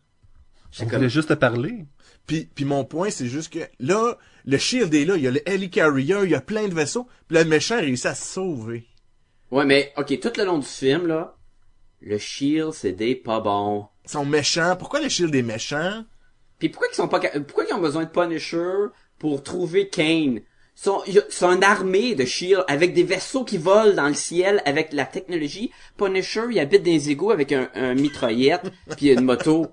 On 0.79 0.85
comme, 0.85 0.99
voulait 0.99 1.09
juste 1.09 1.31
te 1.31 1.35
parler. 1.35 1.87
Puis, 2.27 2.51
puis 2.55 2.67
mon 2.67 2.85
point, 2.85 3.09
c'est 3.09 3.27
juste 3.27 3.51
que 3.51 3.61
là, 3.79 4.19
le 4.45 4.59
Shield 4.59 4.93
est 4.93 5.07
là, 5.07 5.17
il 5.17 5.23
y 5.23 5.27
a 5.27 5.31
le 5.31 5.49
Helicarrier, 5.49 6.19
il 6.25 6.31
y 6.31 6.35
a 6.35 6.43
plein 6.43 6.69
de 6.69 6.75
vaisseaux, 6.75 7.09
puis 7.29 7.39
le 7.39 7.45
méchant 7.47 7.77
réussit 7.77 8.07
à 8.07 8.15
se 8.15 8.27
sauver. 8.27 8.87
Ouais, 9.51 9.65
mais, 9.65 9.95
ok, 9.97 10.21
tout 10.21 10.33
le 10.37 10.45
long 10.45 10.59
du 10.59 10.67
film, 10.67 11.07
là, 11.07 11.39
le 12.03 12.19
Shield, 12.19 12.73
c'est 12.73 12.93
des 12.93 13.17
pas 13.17 13.41
bons. 13.41 13.89
Ils 14.05 14.11
sont 14.11 14.27
méchants. 14.27 14.77
Pourquoi 14.77 15.01
le 15.01 15.09
Shield 15.09 15.35
est 15.35 15.43
méchant? 15.43 16.05
Puis 16.59 16.69
pourquoi 16.69 16.89
ils 16.93 16.95
sont 16.95 17.09
pas, 17.09 17.21
pourquoi 17.21 17.65
ils 17.65 17.73
ont 17.73 17.81
besoin 17.81 18.05
de 18.05 18.11
Punisher 18.11 18.89
pour 19.19 19.43
trouver 19.43 19.89
Kane? 19.89 20.43
Sont, 20.79 21.03
sont 21.31 21.53
une 21.53 21.65
armée 21.65 22.15
de 22.15 22.27
Shield 22.27 22.63
avec 22.69 22.93
des 22.93 23.03
vaisseaux 23.03 23.45
qui 23.45 23.57
volent 23.57 23.95
dans 23.95 24.09
le 24.09 24.15
ciel 24.15 24.61
avec 24.67 24.93
la 24.93 25.07
technologie. 25.07 25.73
Punisher, 25.97 26.43
il 26.51 26.61
habite 26.61 26.83
dans 26.83 26.91
les 26.91 27.11
égouts 27.11 27.31
avec 27.31 27.51
un, 27.53 27.71
un 27.75 27.95
mitraillette 27.95 28.71
puis 28.97 29.11
une 29.11 29.25
moto. 29.25 29.69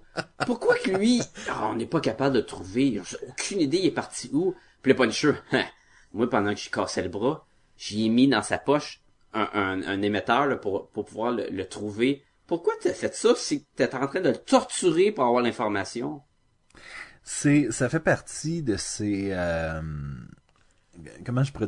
Pourquoi 0.45 0.75
que 0.75 0.91
lui, 0.91 1.21
ah, 1.49 1.67
on 1.69 1.75
n'est 1.75 1.85
pas 1.85 1.99
capable 1.99 2.37
de 2.37 2.41
trouver? 2.41 3.01
Aucune 3.27 3.59
idée, 3.59 3.79
il 3.79 3.87
est 3.87 3.91
parti 3.91 4.29
où? 4.31 4.55
Puis 4.81 4.93
le 4.93 4.97
Punisher, 4.97 5.33
hein, 5.51 5.65
moi 6.13 6.29
pendant 6.29 6.53
que 6.53 6.59
j'ai 6.61 6.69
cassé 6.69 7.01
le 7.01 7.09
bras, 7.09 7.45
j'y 7.77 8.05
ai 8.05 8.09
mis 8.09 8.29
dans 8.29 8.41
sa 8.41 8.57
poche 8.57 9.01
un, 9.33 9.49
un, 9.53 9.83
un 9.83 10.01
émetteur 10.01 10.45
là, 10.45 10.55
pour, 10.55 10.87
pour 10.87 11.03
pouvoir 11.03 11.33
le, 11.33 11.49
le 11.49 11.65
trouver. 11.67 12.23
Pourquoi 12.47 12.75
t'as 12.81 12.93
fait 12.93 13.13
ça 13.13 13.35
si 13.35 13.65
t'es 13.75 13.93
en 13.93 14.07
train 14.07 14.21
de 14.21 14.29
le 14.29 14.37
torturer 14.37 15.11
pour 15.11 15.25
avoir 15.25 15.43
l'information? 15.43 16.21
C'est, 17.23 17.71
ça 17.71 17.89
fait 17.89 17.99
partie 17.99 18.63
de 18.63 18.77
ces, 18.77 19.31
euh, 19.31 19.81
comment 21.25 21.43
je 21.43 21.51
pourrais 21.51 21.67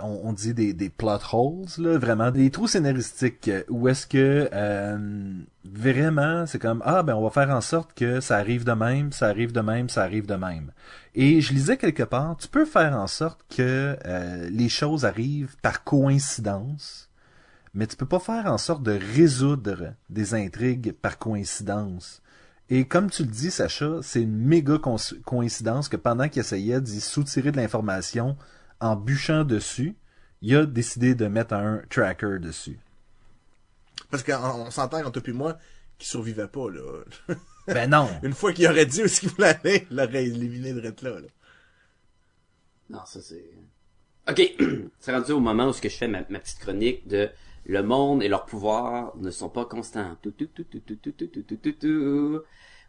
on, 0.00 0.20
on 0.24 0.32
dit 0.32 0.54
des, 0.54 0.72
des 0.72 0.90
plot 0.90 1.18
holes, 1.32 1.66
là, 1.78 1.98
vraiment, 1.98 2.30
des 2.30 2.50
trous 2.50 2.68
scénaristiques, 2.68 3.48
euh, 3.48 3.62
où 3.68 3.88
est-ce 3.88 4.06
que, 4.06 4.48
euh, 4.52 5.32
vraiment, 5.64 6.46
c'est 6.46 6.58
comme, 6.58 6.82
ah, 6.84 7.02
ben, 7.02 7.14
on 7.14 7.22
va 7.22 7.30
faire 7.30 7.54
en 7.54 7.60
sorte 7.60 7.94
que 7.94 8.20
ça 8.20 8.36
arrive 8.36 8.64
de 8.64 8.72
même, 8.72 9.12
ça 9.12 9.26
arrive 9.26 9.52
de 9.52 9.60
même, 9.60 9.88
ça 9.88 10.02
arrive 10.02 10.26
de 10.26 10.34
même. 10.34 10.72
Et 11.14 11.40
je 11.40 11.52
lisais 11.52 11.76
quelque 11.76 12.04
part, 12.04 12.36
tu 12.36 12.48
peux 12.48 12.64
faire 12.64 12.94
en 12.94 13.06
sorte 13.06 13.40
que 13.54 13.96
euh, 14.04 14.48
les 14.50 14.68
choses 14.68 15.04
arrivent 15.04 15.56
par 15.62 15.84
coïncidence, 15.84 17.10
mais 17.74 17.86
tu 17.86 17.96
peux 17.96 18.06
pas 18.06 18.20
faire 18.20 18.46
en 18.46 18.58
sorte 18.58 18.82
de 18.82 18.98
résoudre 19.14 19.94
des 20.10 20.34
intrigues 20.34 20.92
par 20.92 21.18
coïncidence. 21.18 22.22
Et 22.70 22.86
comme 22.86 23.10
tu 23.10 23.22
le 23.22 23.30
dis, 23.30 23.50
Sacha, 23.50 24.00
c'est 24.02 24.22
une 24.22 24.36
méga 24.36 24.78
coïncidence 25.24 25.88
que 25.88 25.96
pendant 25.96 26.28
qu'il 26.28 26.40
essayait 26.40 26.80
d'y 26.80 27.00
soutirer 27.00 27.50
de 27.50 27.56
l'information 27.56 28.36
en 28.80 28.94
bûchant 28.94 29.44
dessus, 29.44 29.96
il 30.42 30.54
a 30.54 30.66
décidé 30.66 31.14
de 31.14 31.26
mettre 31.26 31.54
un 31.54 31.82
tracker 31.88 32.38
dessus. 32.40 32.78
Parce 34.10 34.22
qu'on 34.22 34.66
on 34.66 34.70
s'entend 34.70 35.04
entre 35.04 35.20
toi 35.20 35.32
et 35.32 35.36
moi 35.36 35.58
qu'il 35.98 36.08
survivait 36.08 36.48
pas, 36.48 36.70
là. 36.70 37.04
Ben 37.66 37.90
non! 37.90 38.08
Une 38.22 38.32
fois 38.32 38.54
qu'il 38.54 38.66
aurait 38.66 38.86
dit 38.86 39.02
où 39.02 39.04
est-ce 39.04 39.20
qu'il 39.20 39.28
voulait 39.28 39.58
aller, 39.62 39.86
il 39.90 39.96
l'aurait 39.96 40.24
éliminé 40.24 40.72
de 40.72 40.80
là, 40.80 40.92
là. 41.02 41.28
Non, 42.88 43.00
ça 43.04 43.20
c'est. 43.20 43.44
Ok, 44.26 44.40
c'est 45.00 45.12
rendu 45.12 45.32
au 45.32 45.40
moment 45.40 45.68
où 45.68 45.72
ce 45.74 45.82
que 45.82 45.90
je 45.90 45.96
fais 45.96 46.08
ma, 46.08 46.22
ma 46.30 46.38
petite 46.38 46.60
chronique 46.60 47.06
de 47.06 47.28
le 47.68 47.82
monde 47.82 48.22
et 48.22 48.28
leur 48.28 48.46
pouvoir 48.46 49.14
ne 49.18 49.30
sont 49.30 49.50
pas 49.50 49.66
constants. 49.66 50.16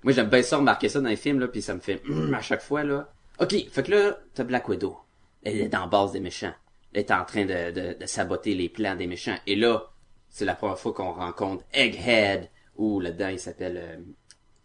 Moi, 0.03 0.13
j'aime 0.13 0.29
bien 0.29 0.41
ça 0.41 0.57
remarquer 0.57 0.87
ça 0.89 1.01
dans 1.01 1.09
les 1.09 1.17
films, 1.17 1.39
là, 1.39 1.49
puis 1.49 1.61
ça 1.61 1.75
me 1.75 1.81
fait 1.81 2.01
hum 2.09 2.33
à 2.33 2.41
chaque 2.41 2.61
fois, 2.61 2.83
là. 2.83 3.11
OK, 3.39 3.53
fait 3.69 3.83
que 3.83 3.91
là, 3.91 4.17
t'as 4.33 4.43
Black 4.43 4.67
Widow. 4.69 4.97
Elle 5.43 5.59
est 5.59 5.75
en 5.75 5.87
base 5.87 6.13
des 6.13 6.21
méchants. 6.21 6.53
Elle 6.93 7.01
est 7.01 7.11
en 7.11 7.23
train 7.25 7.45
de, 7.45 7.71
de, 7.71 7.97
de 7.99 8.05
saboter 8.05 8.55
les 8.55 8.69
plans 8.69 8.95
des 8.95 9.07
méchants. 9.07 9.37
Et 9.45 9.55
là, 9.55 9.91
c'est 10.29 10.45
la 10.45 10.55
première 10.55 10.79
fois 10.79 10.93
qu'on 10.93 11.11
rencontre 11.11 11.63
Egghead, 11.73 12.49
ou 12.77 12.99
là-dedans, 12.99 13.27
il 13.27 13.39
s'appelle 13.39 13.77
euh, 13.77 13.97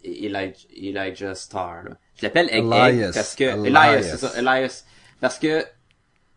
e-, 0.05 0.27
Elijah, 0.27 0.53
Elijah 0.77 1.35
Star. 1.35 1.83
Là. 1.83 1.91
Je 2.17 2.23
l'appelle 2.23 2.49
Egghead 2.51 3.13
parce 3.13 3.35
que... 3.35 3.45
Elias, 3.45 3.99
Elias, 3.99 4.17
ça, 4.17 4.39
Elias. 4.39 4.85
Parce 5.21 5.39
que 5.39 5.65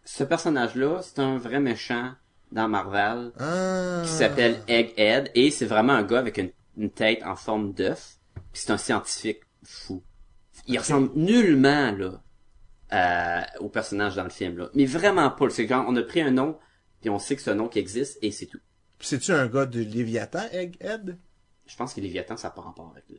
ce 0.03 0.23
personnage-là, 0.23 1.01
c'est 1.03 1.19
un 1.19 1.37
vrai 1.37 1.59
méchant 1.59 2.13
dans 2.51 2.67
Marvel 2.67 3.31
Ah. 3.39 4.01
qui 4.05 4.09
s'appelle 4.11 4.59
Egghead 4.67 5.31
et 5.35 5.51
c'est 5.51 5.65
vraiment 5.65 5.93
un 5.93 6.03
gars 6.03 6.19
avec 6.19 6.37
une, 6.37 6.51
une 6.77 6.89
tête 6.89 7.21
en 7.23 7.35
forme 7.35 7.73
d'œuf. 7.73 8.17
Puis 8.53 8.61
c'est 8.63 8.71
un 8.71 8.77
scientifique 8.77 9.41
fou. 9.63 10.01
Il 10.67 10.77
ressemble 10.79 11.11
nullement 11.15 11.91
là 11.91 12.21
à- 12.89 13.47
au 13.61 13.69
personnage 13.69 14.15
dans 14.15 14.23
le 14.23 14.29
film 14.29 14.57
là, 14.57 14.69
mais 14.73 14.85
vraiment 14.85 15.29
pas. 15.29 15.49
C'est 15.49 15.67
quand 15.67 15.85
on 15.87 15.95
a 15.95 16.03
pris 16.03 16.21
un 16.21 16.31
nom 16.31 16.57
puis 17.01 17.09
on 17.09 17.19
sait 17.19 17.35
que 17.35 17.49
un 17.49 17.55
nom 17.55 17.67
qui 17.67 17.79
existe 17.79 18.17
et 18.21 18.31
c'est 18.31 18.45
tout. 18.47 18.59
C'est-tu 18.99 19.31
un 19.31 19.47
gars 19.47 19.65
de 19.67 19.79
Léviathan, 19.81 20.43
Egghead? 20.51 21.17
Je 21.67 21.75
pense 21.75 21.93
que 21.93 22.01
Léviathan, 22.01 22.37
ça 22.37 22.47
n'a 22.47 22.53
pas 22.53 22.61
rapport 22.61 22.91
avec 22.93 23.03
le, 23.09 23.17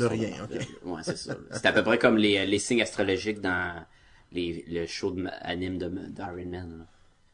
De 0.00 0.04
rien, 0.06 0.30
ok. 0.44 0.66
Ouais, 0.84 1.02
c'est 1.02 1.18
ça. 1.18 1.36
C'est 1.50 1.66
à 1.66 1.72
peu 1.72 1.82
près 1.82 1.98
comme 1.98 2.16
les, 2.16 2.46
les 2.46 2.58
signes 2.60 2.80
astrologiques 2.80 3.40
dans 3.40 3.84
les, 4.32 4.64
le 4.68 4.86
show 4.86 5.10
de, 5.10 5.26
anime 5.42 5.76
de 5.76 5.88
d'Iron 5.88 6.46
Man. 6.46 6.86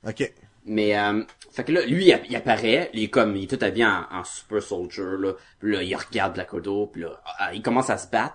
là. 0.03 0.11
Ok. 0.11 0.33
Mais, 0.69 0.99
euh, 0.99 1.23
fait 1.53 1.63
que 1.65 1.73
là, 1.73 1.87
lui, 1.87 2.09
il, 2.09 2.21
il 2.29 2.37
apparaît, 2.37 2.91
il 2.93 3.05
est 3.05 3.09
comme, 3.09 3.37
il 3.37 3.45
est 3.45 3.57
tout 3.57 3.65
habillé 3.65 3.87
en, 3.87 4.05
en 4.11 4.25
super 4.25 4.61
soldier, 4.61 5.05
là. 5.19 5.33
Puis 5.61 5.73
là, 5.73 5.83
il 5.83 5.95
regarde 5.95 6.35
Black 6.35 6.53
Widow, 6.53 6.89
puis 6.89 7.03
là, 7.03 7.23
ah, 7.39 7.55
il 7.55 7.63
commence 7.63 7.89
à 7.89 7.99
se 7.99 8.09
battre. 8.09 8.35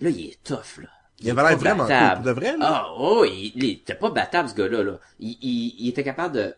Là, 0.00 0.10
il 0.10 0.30
est 0.30 0.42
tough, 0.42 0.82
là. 0.82 0.88
Il 1.20 1.28
est 1.28 1.30
avait 1.30 1.42
l'air 1.42 1.50
pas 1.50 1.56
vraiment 1.56 1.86
cool, 1.86 2.24
de 2.24 2.30
vrai, 2.32 2.56
là. 2.56 2.66
Ah, 2.68 2.86
oh, 2.96 3.24
il, 3.24 3.52
il 3.54 3.64
était 3.64 3.94
pas 3.94 4.10
battable, 4.10 4.48
ce 4.48 4.54
gars-là, 4.54 4.82
là. 4.82 4.98
Il, 5.20 5.38
il, 5.40 5.74
il 5.78 5.88
était 5.88 6.04
capable 6.04 6.34
de, 6.34 6.54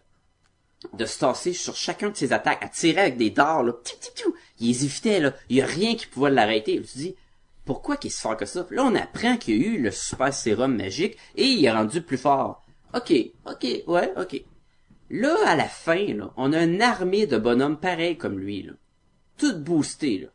de 0.95 1.05
se 1.05 1.19
tasser 1.19 1.53
sur 1.53 1.77
chacun 1.77 2.09
de 2.09 2.17
ses 2.17 2.33
attaques, 2.33 2.63
à 2.63 2.69
tirer 2.69 3.03
avec 3.03 3.17
des 3.19 3.31
dards, 3.31 3.63
là. 3.63 3.75
Tiu, 3.85 3.97
tiu, 4.01 4.11
tiu. 4.15 4.35
Il 4.59 4.71
hésitait, 4.71 5.21
là. 5.21 5.35
Il 5.51 5.57
y 5.57 5.63
a 5.63 5.67
rien 5.67 5.97
qui 5.97 6.07
pouvait 6.07 6.31
l'arrêter. 6.31 6.83
Suis 6.85 7.01
dit, 7.01 7.17
pourquoi 7.67 7.99
qu'il 7.99 8.11
se 8.11 8.27
fait 8.27 8.37
que 8.37 8.47
ça? 8.47 8.67
Là, 8.71 8.85
on 8.85 8.95
apprend 8.95 9.37
qu'il 9.37 9.57
y 9.57 9.65
a 9.65 9.69
eu 9.69 9.83
le 9.83 9.91
super 9.91 10.33
sérum 10.33 10.77
magique 10.77 11.19
et 11.37 11.45
il 11.45 11.65
est 11.65 11.71
rendu 11.71 12.01
plus 12.01 12.19
fort. 12.19 12.65
Ok, 12.95 13.13
ok, 13.47 13.67
ouais, 13.87 14.13
ok. 14.17 14.43
Là, 15.11 15.37
à 15.45 15.57
la 15.57 15.69
fin, 15.69 16.15
là, 16.15 16.33
on 16.37 16.53
a 16.53 16.63
une 16.63 16.81
armée 16.81 17.27
de 17.27 17.37
bonhommes 17.37 17.79
pareils 17.81 18.17
comme 18.17 18.39
lui, 18.39 18.63
là. 18.63 18.73
Tout 19.37 19.57
boostés, 19.59 20.19
là. 20.19 20.29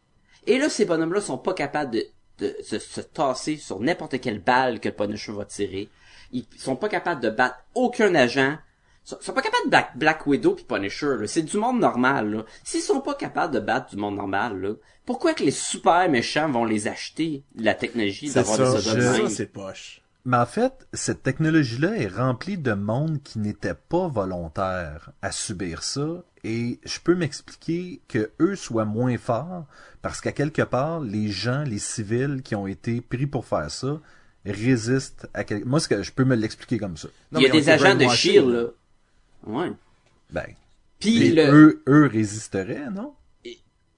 Et 0.47 0.57
là, 0.59 0.69
ces 0.69 0.85
bonhommes-là 0.85 1.21
sont 1.21 1.37
pas 1.37 1.53
capables 1.53 1.91
de, 1.91 2.05
de 2.39 2.55
se, 2.61 2.77
se 2.77 3.01
tasser 3.01 3.55
sur 3.55 3.79
n'importe 3.79 4.19
quelle 4.19 4.41
balle 4.41 4.79
que 4.79 4.89
Punisher 4.89 5.31
va 5.31 5.45
tirer. 5.45 5.89
Ils 6.31 6.45
sont 6.57 6.75
pas 6.75 6.89
capables 6.89 7.21
de 7.21 7.29
battre 7.29 7.57
aucun 7.73 8.13
agent. 8.15 8.57
Ils 9.05 9.09
sont, 9.09 9.17
sont 9.21 9.33
pas 9.33 9.41
capables 9.41 9.65
de 9.65 9.71
battre 9.71 9.91
Black 9.95 10.27
Widow 10.27 10.55
puis 10.55 10.65
Punisher, 10.65 11.15
là. 11.19 11.27
C'est 11.27 11.43
du 11.43 11.57
monde 11.57 11.79
normal, 11.79 12.31
là. 12.31 12.45
S'ils 12.63 12.81
sont 12.81 13.01
pas 13.01 13.15
capables 13.15 13.53
de 13.53 13.59
battre 13.59 13.91
du 13.91 13.95
monde 13.95 14.15
normal, 14.15 14.59
là, 14.59 14.73
pourquoi 15.05 15.33
que 15.33 15.43
les 15.43 15.51
super 15.51 16.09
méchants 16.09 16.49
vont 16.49 16.65
les 16.65 16.87
acheter, 16.87 17.43
la 17.55 17.75
technologie 17.75 18.29
d'avoir 18.31 18.57
des 18.57 18.91
même? 18.95 19.29
c'est 19.29 19.45
poche. 19.45 20.01
Mais 20.25 20.37
en 20.37 20.45
fait, 20.47 20.87
cette 20.91 21.21
technologie-là 21.21 21.97
est 21.97 22.07
remplie 22.07 22.57
de 22.57 22.73
monde 22.73 23.21
qui 23.23 23.37
n'était 23.37 23.75
pas 23.75 24.07
volontaire 24.07 25.11
à 25.21 25.31
subir 25.31 25.83
ça, 25.83 26.23
et 26.43 26.79
je 26.83 26.99
peux 26.99 27.15
m'expliquer 27.15 28.01
que 28.07 28.31
eux 28.39 28.55
soient 28.55 28.85
moins 28.85 29.17
forts 29.17 29.65
parce 30.01 30.21
qu'à 30.21 30.31
quelque 30.31 30.61
part, 30.61 30.99
les 30.99 31.29
gens, 31.29 31.63
les 31.63 31.79
civils 31.79 32.41
qui 32.43 32.55
ont 32.55 32.67
été 32.67 33.01
pris 33.01 33.25
pour 33.25 33.45
faire 33.45 33.71
ça 33.71 33.99
résistent 34.45 35.27
à 35.33 35.43
quel... 35.43 35.65
Moi, 35.65 35.79
ce 35.79 35.87
que 35.87 36.03
je 36.03 36.11
peux 36.11 36.23
me 36.23 36.35
l'expliquer 36.35 36.77
comme 36.77 36.97
ça. 36.97 37.07
Non, 37.31 37.39
Il 37.39 37.43
y 37.43 37.49
a 37.49 37.51
des 37.51 37.69
agents 37.69 37.95
de 37.95 38.07
SHIELD, 38.07 38.47
là. 38.47 38.65
Ouais. 39.47 39.71
Ben, 40.31 40.45
Puis 40.99 41.23
et 41.23 41.31
le... 41.31 41.51
eux, 41.51 41.83
eux 41.87 42.05
résisteraient, 42.05 42.91
non? 42.91 43.13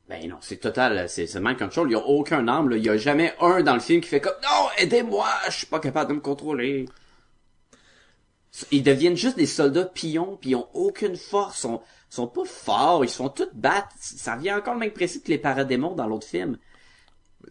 Ben 0.10 0.26
non, 0.30 0.38
c'est 0.40 0.58
total, 0.58 1.10
c'est 1.10 1.28
c'est 1.28 1.40
mind 1.42 1.58
control. 1.58 1.90
Il 1.90 1.94
y 1.94 1.96
a 1.96 2.00
aucun 2.00 2.48
arme, 2.48 2.70
là. 2.70 2.78
Il 2.78 2.84
y 2.84 2.90
a 2.90 2.98
jamais 2.98 3.34
un 3.42 3.62
dans 3.62 3.74
le 3.74 3.82
film 3.82 4.02
qui 4.02 4.08
fait 4.08 4.22
comme 4.22 4.36
non, 4.42 4.68
aidez-moi, 4.78 5.28
je 5.50 5.58
suis 5.58 5.66
pas 5.68 5.80
capable 5.80 6.12
de 6.12 6.16
me 6.16 6.22
contrôler. 6.22 6.86
Ils 8.72 8.84
deviennent 8.84 9.18
juste 9.18 9.38
des 9.38 9.46
soldats 9.46 9.86
pions, 9.86 10.38
puis 10.40 10.52
ils 10.52 10.56
ont 10.56 10.70
aucune 10.74 11.18
force, 11.18 11.60
sont 11.60 11.82
sont 12.10 12.28
pas 12.28 12.46
forts, 12.46 13.04
ils 13.04 13.10
se 13.10 13.18
font 13.18 13.30
tous 13.30 13.50
battre. 13.54 13.90
Ça 14.00 14.36
revient 14.36 14.54
encore 14.54 14.74
le 14.76 14.80
même 14.80 14.92
principe 14.92 15.26
que 15.26 15.32
les 15.32 15.38
paradémons 15.38 15.96
dans 15.96 16.08
l'autre 16.08 16.28
film. 16.28 16.58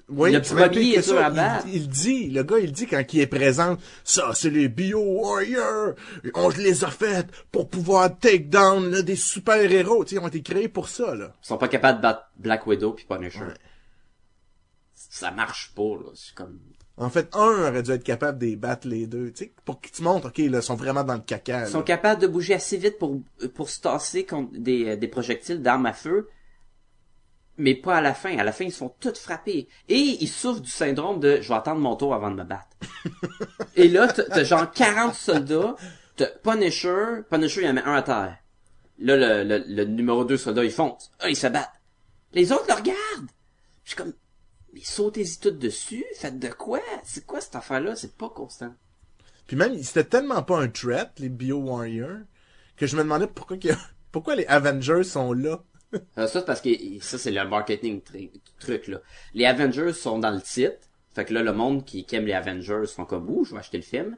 Oui, 0.09 0.33
Le 0.33 0.41
premier 0.41 0.95
que 0.95 1.03
ça. 1.03 1.63
Il, 1.67 1.75
il 1.75 1.89
dit, 1.89 2.31
le 2.31 2.43
gars, 2.43 2.59
il 2.59 2.73
dit 2.73 2.87
quand 2.87 3.03
il 3.13 3.21
est 3.21 3.27
présent, 3.27 3.77
ça, 4.05 4.31
c'est 4.35 4.51
les 4.51 4.69
Bio-Warriors. 4.69 5.95
On 6.35 6.49
les 6.51 6.85
a 6.85 6.91
fait 6.91 7.27
pour 7.51 7.69
pouvoir 7.69 8.17
take 8.19 8.45
down 8.45 8.91
là, 8.91 9.03
des 9.03 9.17
super-héros. 9.17 10.05
Tu 10.05 10.11
sais, 10.11 10.17
ils 10.17 10.25
ont 10.25 10.29
été 10.29 10.43
créés 10.43 10.69
pour 10.69 10.89
ça, 10.89 11.15
là. 11.15 11.33
Ils 11.43 11.47
sont 11.47 11.59
pas 11.59 11.69
capables 11.69 11.99
de 11.99 12.03
battre 12.03 12.31
Black 12.37 12.67
Widow 12.67 12.93
puis 12.93 13.07
Punisher. 13.09 13.49
Ça 14.95 15.31
marche 15.31 15.73
pas, 15.75 15.83
là. 15.83 16.11
C'est 16.15 16.35
comme... 16.35 16.59
En 16.99 17.11
fait, 17.11 17.29
un 17.35 17.69
aurait 17.69 17.83
dû 17.83 17.91
être 17.91 18.05
capable 18.05 18.39
de 18.39 18.47
les 18.47 18.57
battre 18.57 18.89
les 18.89 19.07
deux, 19.07 19.31
tu 19.31 19.45
sais, 19.45 19.53
pour 19.67 19.83
qu'ils 19.83 19.93
te 19.93 20.03
montrent, 20.03 20.29
ok, 20.29 20.39
là, 20.39 20.59
ils 20.59 20.63
sont 20.63 20.77
vraiment 20.77 21.05
dans 21.05 21.15
le 21.15 21.21
caca. 21.21 21.67
Ils 21.67 21.71
sont 21.71 21.83
capables 21.83 22.23
de 22.23 22.27
bouger 22.27 22.55
assez 22.55 22.79
vite 22.79 22.99
pour, 22.99 23.21
pour 23.55 23.69
se 23.69 23.83
tasser 23.83 24.25
contre 24.25 24.53
des, 24.59 24.89
euh, 24.89 24.97
des 24.97 25.09
projectiles 25.09 25.61
d'armes 25.61 25.85
à 25.85 25.93
feu, 25.93 26.29
mais 27.59 27.75
pas 27.75 27.97
à 27.97 28.01
la 28.01 28.15
fin. 28.15 28.37
À 28.39 28.45
la 28.45 28.53
fin, 28.53 28.65
ils 28.65 28.73
sont 28.73 28.95
tous 29.01 29.19
frappés. 29.19 29.69
Et 29.89 29.99
ils 29.99 30.29
souffrent 30.29 30.61
du 30.61 30.71
syndrome 30.71 31.21
de 31.21 31.41
«je 31.43 31.49
vais 31.49 31.55
attendre 31.55 31.81
mon 31.81 31.97
tour 31.97 32.15
avant 32.15 32.31
de 32.31 32.37
me 32.37 32.45
battre». 32.45 32.69
Et 33.77 33.89
là, 33.89 34.09
t'as 34.09 34.45
genre 34.45 34.71
40 34.71 35.15
soldats, 35.15 35.77
t'as 36.17 36.27
Punisher, 36.43 37.23
Punisher, 37.31 37.63
il 37.63 37.69
en 37.69 37.75
met 37.75 37.83
un 37.83 37.95
à 37.95 38.03
terre. 38.03 38.39
Là, 38.99 39.17
le, 39.17 39.45
le, 39.45 39.65
le 39.67 39.85
numéro 39.85 40.25
2 40.25 40.37
soldat, 40.37 40.65
il 40.65 40.71
fonce. 40.71 41.11
Ah, 41.21 41.29
ils 41.29 41.37
se 41.37 41.47
battent. 41.47 41.81
Les 42.33 42.53
autres 42.53 42.67
le 42.69 42.75
regardent. 42.75 43.31
Je 43.85 43.91
suis 43.91 43.97
comme, 43.97 44.15
mais 44.73 44.81
sautez-y 44.83 45.39
toutes 45.39 45.59
dessus, 45.59 46.05
faites 46.17 46.39
de 46.39 46.49
quoi? 46.49 46.81
C'est 47.05 47.25
quoi 47.25 47.41
cette 47.41 47.57
affaire-là? 47.57 47.95
C'est 47.97 48.17
pas 48.17 48.29
constant. 48.29 48.75
Puis 49.47 49.57
même, 49.57 49.81
c'était 49.83 50.05
tellement 50.05 50.43
pas 50.43 50.59
un 50.59 50.69
threat, 50.69 51.13
les 51.19 51.29
Bio-Warriors, 51.29 52.21
que 52.77 52.87
je 52.87 52.97
me 52.97 53.03
demandais 53.03 53.27
pourquoi, 53.27 53.57
Pourquoi 54.17 54.35
les 54.35 54.47
Avengers 54.47 55.05
sont 55.05 55.35
là? 55.35 55.63
Ça, 56.17 56.27
c'est 56.27 56.45
parce 56.45 56.61
que 56.61 56.71
ça, 57.01 57.17
c'est 57.19 57.31
le 57.31 57.49
marketing 57.49 58.03
truc, 58.59 58.89
là. 58.89 58.99
Les 59.35 59.47
Avengers 59.47 59.93
sont 59.93 60.19
dans 60.19 60.31
le 60.33 60.41
titre. 60.41 60.79
Fait 61.15 61.25
que 61.25 61.33
là, 61.33 61.43
le 61.43 61.53
monde 61.53 61.85
qui, 61.85 62.05
qui 62.05 62.17
aime 62.17 62.27
les 62.27 62.33
Avengers 62.35 62.87
sont 62.87 63.05
comme, 63.05 63.29
ouh, 63.31 63.45
je 63.45 63.53
vais 63.55 63.61
acheter 63.61 63.79
le 63.79 63.83
film. 63.83 64.17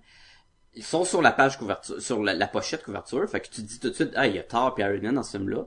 Ils 0.74 0.82
sont 0.82 1.04
sur 1.04 1.22
la 1.22 1.30
page 1.32 1.58
couverture, 1.58 2.00
sur 2.00 2.22
la, 2.22 2.34
la 2.34 2.46
pochette 2.48 2.82
couverture. 2.82 3.28
Fait 3.28 3.40
que 3.40 3.46
tu 3.48 3.62
te 3.62 3.66
dis 3.66 3.78
tout 3.78 3.90
de 3.90 3.94
suite, 3.94 4.12
ah, 4.16 4.26
il 4.26 4.34
y 4.34 4.38
a 4.38 4.42
Thor 4.42 4.74
et 4.78 4.82
Iron 4.82 5.00
Man 5.02 5.14
dans 5.16 5.22
ce 5.22 5.36
film-là. 5.36 5.66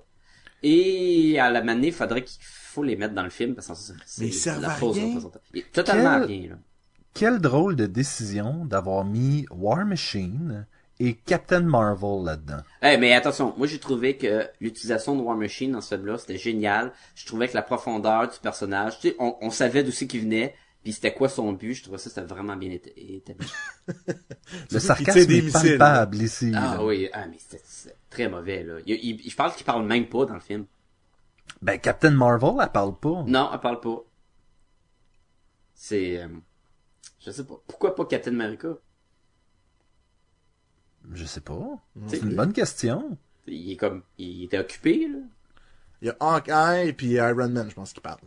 Et 0.64 1.39
à 1.39 1.49
la 1.49 1.62
manée, 1.64 1.88
il 1.88 1.93
faudrait 1.93 2.24
qu'il 2.24 2.41
faut 2.43 2.84
les 2.84 2.95
mettre 2.95 3.14
dans 3.14 3.24
le 3.24 3.30
film 3.30 3.56
parce 3.56 3.68
que 3.68 3.76
ça, 3.76 3.93
c'est 4.06 4.60
la 4.60 4.70
fausse 4.70 4.97
représentation. 4.97 5.62
Totalement 5.74 6.20
Quel- 6.20 6.26
rien, 6.28 6.49
là. 6.52 6.56
Quelle 7.14 7.39
drôle 7.39 7.76
de 7.76 7.88
décision 7.88 8.64
d'avoir 8.66 9.04
mis 9.04 9.45
War 9.52 9.86
Machine 9.86 10.66
et 11.08 11.16
Captain 11.16 11.62
Marvel 11.62 12.24
là-dedans. 12.26 12.62
Eh, 12.84 12.97
mais 12.97 13.14
attention, 13.14 13.54
moi 13.58 13.68
j'ai 13.68 13.80
trouvé 13.80 14.18
que 14.18 14.47
l'utilisation 14.60 15.16
de 15.16 15.22
War 15.22 15.36
Machine 15.36 15.72
dans 15.72 15.82
ce 15.82 15.95
film-là, 15.95 16.18
c'était 16.18 16.38
génial. 16.38 16.93
Je 17.16 17.26
trouvais 17.26 17.47
que 17.47 17.54
la 17.56 17.62
profondeur 17.64 18.30
du 18.30 18.38
personnage, 18.39 18.99
tu 18.99 19.10
sais, 19.10 19.16
on, 19.20 19.36
on 19.41 19.49
savait 19.49 19.84
d'où 19.84 19.91
c'est 19.91 20.08
qu'il 20.08 20.22
venait, 20.22 20.54
puis 20.84 20.93
c'était 20.93 21.14
quoi 21.14 21.30
son 21.30 21.54
but. 21.54 21.74
Je 21.74 21.84
trouvais 21.84 21.97
ça 21.97 22.10
c'était 22.10 22.22
vraiment 22.26 22.56
bien 22.56 22.70
éta- 22.70 22.93
établi. 22.95 23.47
Le 24.72 24.80
sarcasme 24.80 25.20
est 25.20 25.28
missiles. 25.28 25.78
palpable 25.78 26.18
ici. 26.18 26.52
Ah 26.56 26.76
là. 26.78 26.86
oui, 26.86 27.10
ah 27.14 27.26
mais 27.28 27.38
c'était 27.39 27.62
c'était 27.66 27.95
très 28.10 28.30
mauvais 28.30 28.64
là. 28.64 28.76
Il, 28.86 28.95
il- 29.22 29.30
je 29.30 29.36
parle 29.36 29.54
qu'il 29.56 29.66
parle 29.66 29.86
même 29.86 30.08
pas 30.08 30.26
dans 30.26 30.34
le 30.36 30.39
film. 30.39 30.66
Ben, 31.62 31.78
Captain 31.80 32.12
Marvel, 32.12 32.54
elle 32.62 32.70
parle 32.72 32.97
pas. 32.97 33.24
Non, 33.28 33.49
elle 33.54 33.60
parle 33.60 33.80
pas. 33.82 34.04
C'est, 35.74 36.22
euh, 36.22 36.28
je 37.26 37.32
sais 37.32 37.43
pas. 37.43 37.56
Pourquoi 37.68 37.95
pas 37.95 38.06
Captain 38.06 38.32
America? 38.32 38.70
Je 41.14 41.26
sais 41.26 41.41
pas. 41.41 41.60
C'est- 42.08 42.18
C'est 42.18 42.22
une 42.26 42.36
bonne 42.36 42.54
question. 42.54 43.18
Il 43.47 43.72
est 43.72 43.76
comme, 43.78 44.04
il 44.18 44.43
était 44.45 44.60
occupé 44.60 45.08
là. 45.08 45.20
Il 46.02 46.08
y 46.08 46.12
a 46.12 46.16
Hawkeye 46.20 46.93
puis 46.93 47.12
Iron 47.14 47.49
Man, 47.49 47.68
je 47.70 47.76
pense, 47.76 47.93
qui 47.93 47.99
parlent. 48.02 48.18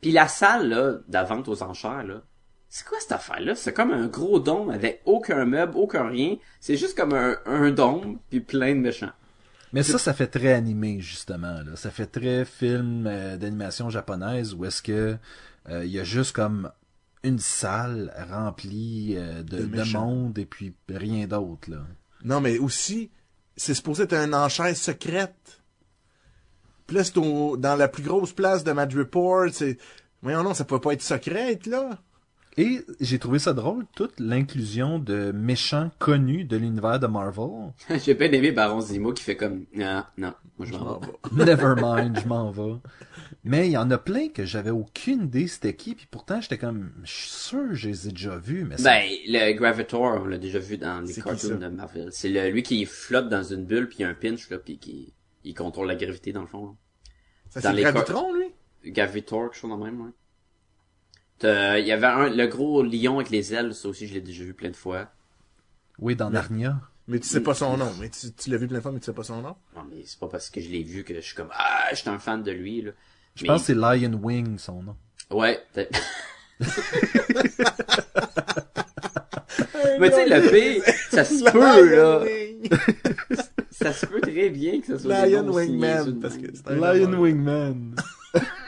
Puis 0.00 0.12
la 0.12 0.28
salle 0.28 0.68
là, 0.68 0.92
de 0.92 1.02
la 1.12 1.24
vente 1.24 1.48
aux 1.48 1.62
enchères 1.62 2.04
là, 2.04 2.22
c'est 2.68 2.84
quoi 2.86 2.98
cette 3.00 3.12
affaire 3.12 3.40
là 3.40 3.54
C'est 3.54 3.72
comme 3.72 3.92
un 3.92 4.06
gros 4.06 4.40
dôme 4.40 4.70
avec 4.70 5.00
aucun 5.04 5.44
meuble, 5.44 5.76
aucun 5.76 6.08
rien. 6.08 6.36
C'est 6.60 6.76
juste 6.76 6.96
comme 6.96 7.14
un, 7.14 7.36
un 7.46 7.70
dôme 7.70 8.18
puis 8.30 8.40
plein 8.40 8.74
de 8.74 8.80
méchants. 8.80 9.12
Mais 9.72 9.82
ça, 9.82 9.98
ça 9.98 10.14
fait 10.14 10.28
très 10.28 10.52
animé, 10.52 11.00
justement. 11.00 11.60
Là. 11.62 11.74
Ça 11.74 11.90
fait 11.90 12.06
très 12.06 12.44
film 12.44 13.06
euh, 13.08 13.36
d'animation 13.36 13.90
japonaise 13.90 14.54
où 14.54 14.64
est-ce 14.64 14.82
que 14.82 15.16
euh, 15.68 15.84
il 15.84 15.90
y 15.90 15.98
a 15.98 16.04
juste 16.04 16.32
comme 16.34 16.70
une 17.24 17.40
salle 17.40 18.12
remplie 18.30 19.14
euh, 19.16 19.42
de, 19.42 19.58
De 19.58 19.62
de 19.64 19.76
méchants. 19.76 20.06
monde 20.06 20.38
et 20.38 20.46
puis 20.46 20.74
rien 20.88 21.26
d'autre. 21.26 21.70
Non, 22.24 22.40
mais 22.40 22.58
aussi, 22.58 23.10
c'est 23.56 23.74
supposé 23.74 24.04
être 24.04 24.14
une 24.14 24.34
enchère 24.34 24.76
secrète. 24.76 25.62
Puis 26.86 26.96
là, 26.96 27.04
c'est 27.04 27.14
dans 27.14 27.76
la 27.76 27.88
plus 27.88 28.02
grosse 28.02 28.32
place 28.32 28.64
de 28.64 28.72
Mad 28.72 28.92
Report, 28.94 29.48
c'est... 29.52 29.78
Voyons 30.22 30.42
non, 30.42 30.54
ça 30.54 30.64
peut 30.64 30.80
pas 30.80 30.92
être 30.94 31.02
secret, 31.02 31.52
être 31.52 31.66
là. 31.66 31.98
Et 32.56 32.80
j'ai 33.00 33.18
trouvé 33.18 33.38
ça 33.40 33.52
drôle, 33.52 33.84
toute 33.96 34.20
l'inclusion 34.20 34.98
de 35.00 35.32
méchants 35.32 35.90
connus 35.98 36.44
de 36.44 36.56
l'univers 36.56 37.00
de 37.00 37.06
Marvel. 37.08 37.72
J'ai 38.04 38.14
bien 38.14 38.30
aimé 38.30 38.52
Baron 38.52 38.80
Zemo 38.80 39.12
qui 39.12 39.24
fait 39.24 39.36
comme, 39.36 39.64
non, 39.74 40.04
non, 40.16 40.32
moi 40.56 40.66
je 40.66 40.72
m'en 40.72 41.00
vais. 41.00 41.06
Never 41.32 41.74
mind, 41.76 42.20
je 42.22 42.28
m'en 42.28 42.50
vais. 42.52 42.76
Mais 43.42 43.66
il 43.66 43.72
y 43.72 43.76
en 43.76 43.90
a 43.90 43.98
plein 43.98 44.28
que 44.28 44.44
j'avais 44.44 44.70
aucune 44.70 45.24
idée 45.24 45.48
c'était 45.48 45.74
qui, 45.74 45.94
puis 45.96 46.06
pourtant 46.08 46.40
j'étais 46.40 46.56
comme, 46.58 46.92
je 47.02 47.12
suis 47.12 47.28
sûr 47.30 47.68
que 47.70 47.74
je 47.74 47.88
les 47.88 48.08
ai 48.08 48.10
déjà 48.12 48.36
vus, 48.36 48.64
mais 48.64 48.76
ça- 48.78 48.90
Ben, 48.90 49.04
le 49.26 49.52
Gravitor, 49.54 50.20
on 50.22 50.24
l'a 50.26 50.38
déjà 50.38 50.60
vu 50.60 50.78
dans 50.78 51.00
les 51.00 51.12
cartoons 51.12 51.56
de 51.58 51.66
Marvel. 51.68 52.08
C'est 52.12 52.28
le, 52.28 52.50
lui 52.50 52.62
qui 52.62 52.84
flotte 52.86 53.28
dans 53.28 53.42
une 53.42 53.64
bulle 53.64 53.88
puis 53.88 53.98
il 53.98 54.02
y 54.02 54.04
a 54.04 54.08
un 54.08 54.14
pinch 54.14 54.48
là 54.50 54.58
puis 54.58 54.78
qui 54.78 55.12
il 55.42 55.54
contrôle 55.54 55.88
la 55.88 55.96
gravité 55.96 56.32
dans 56.32 56.40
le 56.42 56.46
fond. 56.46 56.66
là. 56.66 56.72
Ça, 57.50 57.60
c'est 57.60 57.82
Gravitron, 57.82 58.32
lui? 58.32 58.92
Gravitor, 58.92 59.50
quelque 59.50 59.58
chose 59.60 59.70
de 59.70 59.76
même, 59.84 60.00
ouais. 60.00 60.10
T'as- 61.38 61.78
Il 61.78 61.86
y 61.86 61.92
avait 61.92 62.06
un, 62.06 62.28
le 62.30 62.46
gros 62.46 62.82
lion 62.82 63.16
avec 63.16 63.30
les 63.30 63.52
ailes, 63.54 63.74
ça 63.74 63.88
aussi 63.88 64.06
je 64.06 64.14
l'ai 64.14 64.20
déjà 64.20 64.44
vu 64.44 64.54
plein 64.54 64.70
de 64.70 64.76
fois. 64.76 65.08
oui, 65.98 66.14
dans 66.16 66.30
Narnia. 66.30 66.80
Mais 67.06 67.18
tu 67.20 67.28
sais 67.28 67.42
pas 67.42 67.52
son 67.52 67.76
nom. 67.76 67.92
Mais 68.00 68.08
tu, 68.08 68.32
tu 68.32 68.48
l'as 68.50 68.56
vu 68.56 68.66
plein 68.66 68.78
de 68.78 68.82
fois, 68.82 68.90
mais 68.92 68.98
tu 68.98 69.04
sais 69.06 69.12
pas 69.12 69.24
son 69.24 69.42
nom? 69.42 69.54
Non 69.76 69.82
mais 69.90 70.02
c'est 70.06 70.18
pas 70.18 70.28
parce 70.28 70.48
que 70.48 70.60
je 70.60 70.68
l'ai 70.70 70.82
vu 70.82 71.04
que 71.04 71.14
je 71.14 71.20
suis 71.20 71.34
comme 71.34 71.50
ah, 71.52 71.88
je 71.90 71.96
suis 71.96 72.08
un 72.08 72.18
fan 72.18 72.42
de 72.42 72.50
lui 72.50 72.80
là. 72.82 72.92
Je 73.34 73.42
Mais- 73.42 73.48
pense 73.48 73.60
que 73.62 73.66
c'est 73.66 73.74
Lion 73.74 74.18
Wing, 74.22 74.58
son 74.58 74.82
nom. 74.82 74.96
Ouais. 75.30 75.60
Mais 80.00 80.10
tu 80.10 80.16
sais 80.16 80.26
le 80.28 80.50
pire, 80.50 80.82
ça 81.10 81.24
se 81.24 81.44
peut 81.50 81.94
là. 81.94 82.24
Ça 83.70 83.92
se 83.92 84.06
peut 84.06 84.20
très 84.20 84.50
bien 84.50 84.80
que 84.80 84.86
ça 84.86 84.98
soit 84.98 85.26
Lion 85.26 85.48
Wingman, 85.52 86.20
parce 86.20 86.36
que 86.36 86.46
c'est 86.54 86.68
un 86.70 86.74
Lion. 86.94 87.18
Wingman. 87.20 87.94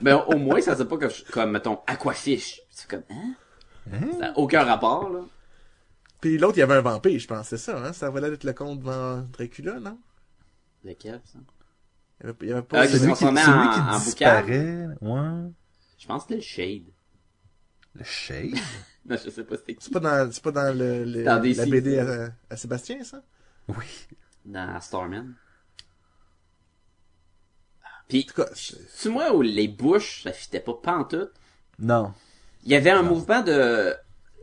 Mais 0.00 0.12
au 0.28 0.36
moins, 0.38 0.60
ça 0.60 0.76
c'est 0.76 0.84
pas 0.86 0.98
comme, 0.98 1.10
comme 1.32 1.50
mettons, 1.50 1.80
Aquafish. 1.86 2.60
C'est 2.70 2.88
comme, 2.90 3.02
hein? 3.10 3.34
Hein? 3.92 4.08
Ça 4.12 4.18
n'a 4.18 4.38
aucun 4.38 4.64
rapport, 4.64 5.10
là. 5.10 5.20
Puis 6.20 6.38
l'autre, 6.38 6.56
il 6.56 6.60
y 6.60 6.62
avait 6.62 6.74
un 6.76 6.80
vampire, 6.80 7.18
je 7.18 7.26
pense, 7.26 7.48
c'est 7.48 7.58
ça, 7.58 7.76
hein? 7.78 7.92
Ça 7.92 8.08
valait 8.10 8.32
être 8.32 8.44
le 8.44 8.52
comte 8.54 8.80
devant 8.80 9.18
Dracula, 9.32 9.78
non? 9.78 9.98
Lequel, 10.84 11.20
ça? 11.24 11.38
Il 12.22 12.26
y 12.26 12.28
avait, 12.28 12.38
il 12.42 12.48
y 12.48 12.52
avait 12.52 12.62
pas... 12.62 12.80
Ah, 12.80 12.86
se 12.86 12.92
Celui 12.98 13.00
qui, 13.00 13.06
transformait 13.24 13.42
celui 13.42 13.58
en- 13.58 13.72
qui 13.72 13.80
en 13.80 13.98
disparaît. 13.98 14.86
Ouais. 15.02 15.50
Je 15.98 16.06
pense 16.06 16.24
que 16.24 16.34
c'était 16.34 16.36
le 16.36 16.40
Shade. 16.80 16.92
Le 17.94 18.04
Shade? 18.04 18.54
Euh, 18.54 18.58
Non, 19.06 19.16
je 19.22 19.28
sais 19.28 19.44
pas 19.44 19.56
c'était 19.58 19.74
qui. 19.74 19.84
C'est 19.84 19.92
pas 19.92 20.00
dans, 20.00 20.32
c'est 20.32 20.42
pas 20.42 20.50
dans 20.50 20.74
le, 20.78 21.04
le- 21.04 21.24
Dans 21.24 21.34
la 21.34 21.40
DC, 21.40 21.68
BD 21.68 21.98
à, 21.98 22.30
à 22.48 22.56
Sébastien, 22.56 23.04
ça? 23.04 23.22
Oui. 23.68 23.84
Dans 24.46 24.80
Starman. 24.80 25.34
Puis, 28.08 28.26
c'est- 28.54 28.76
tu 29.00 29.08
moi 29.08 29.34
où 29.34 29.42
les 29.42 29.68
bouches, 29.68 30.22
ça 30.24 30.32
fitait 30.32 30.60
pas 30.60 30.74
pantoute. 30.74 31.32
Non. 31.78 32.12
Il 32.64 32.72
y 32.72 32.76
avait 32.76 32.90
un 32.90 33.02
mouvement 33.02 33.42
de 33.42 33.94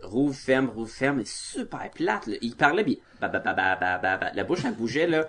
rouvre, 0.03 0.35
ferme, 0.35 0.69
rouvre, 0.69 0.89
ferme, 0.89 1.17
mais 1.17 1.25
super 1.25 1.89
plate, 1.91 2.27
là. 2.27 2.35
Il 2.41 2.55
parlait, 2.55 2.83
puis 2.83 2.99
ba, 3.19 3.27
ba, 3.27 3.39
ba, 3.39 3.53
ba, 3.53 3.75
ba, 3.75 3.97
ba, 3.97 4.17
ba. 4.17 4.31
la 4.33 4.43
bouche, 4.43 4.65
elle 4.65 4.75
bougeait, 4.75 5.07
là. 5.07 5.25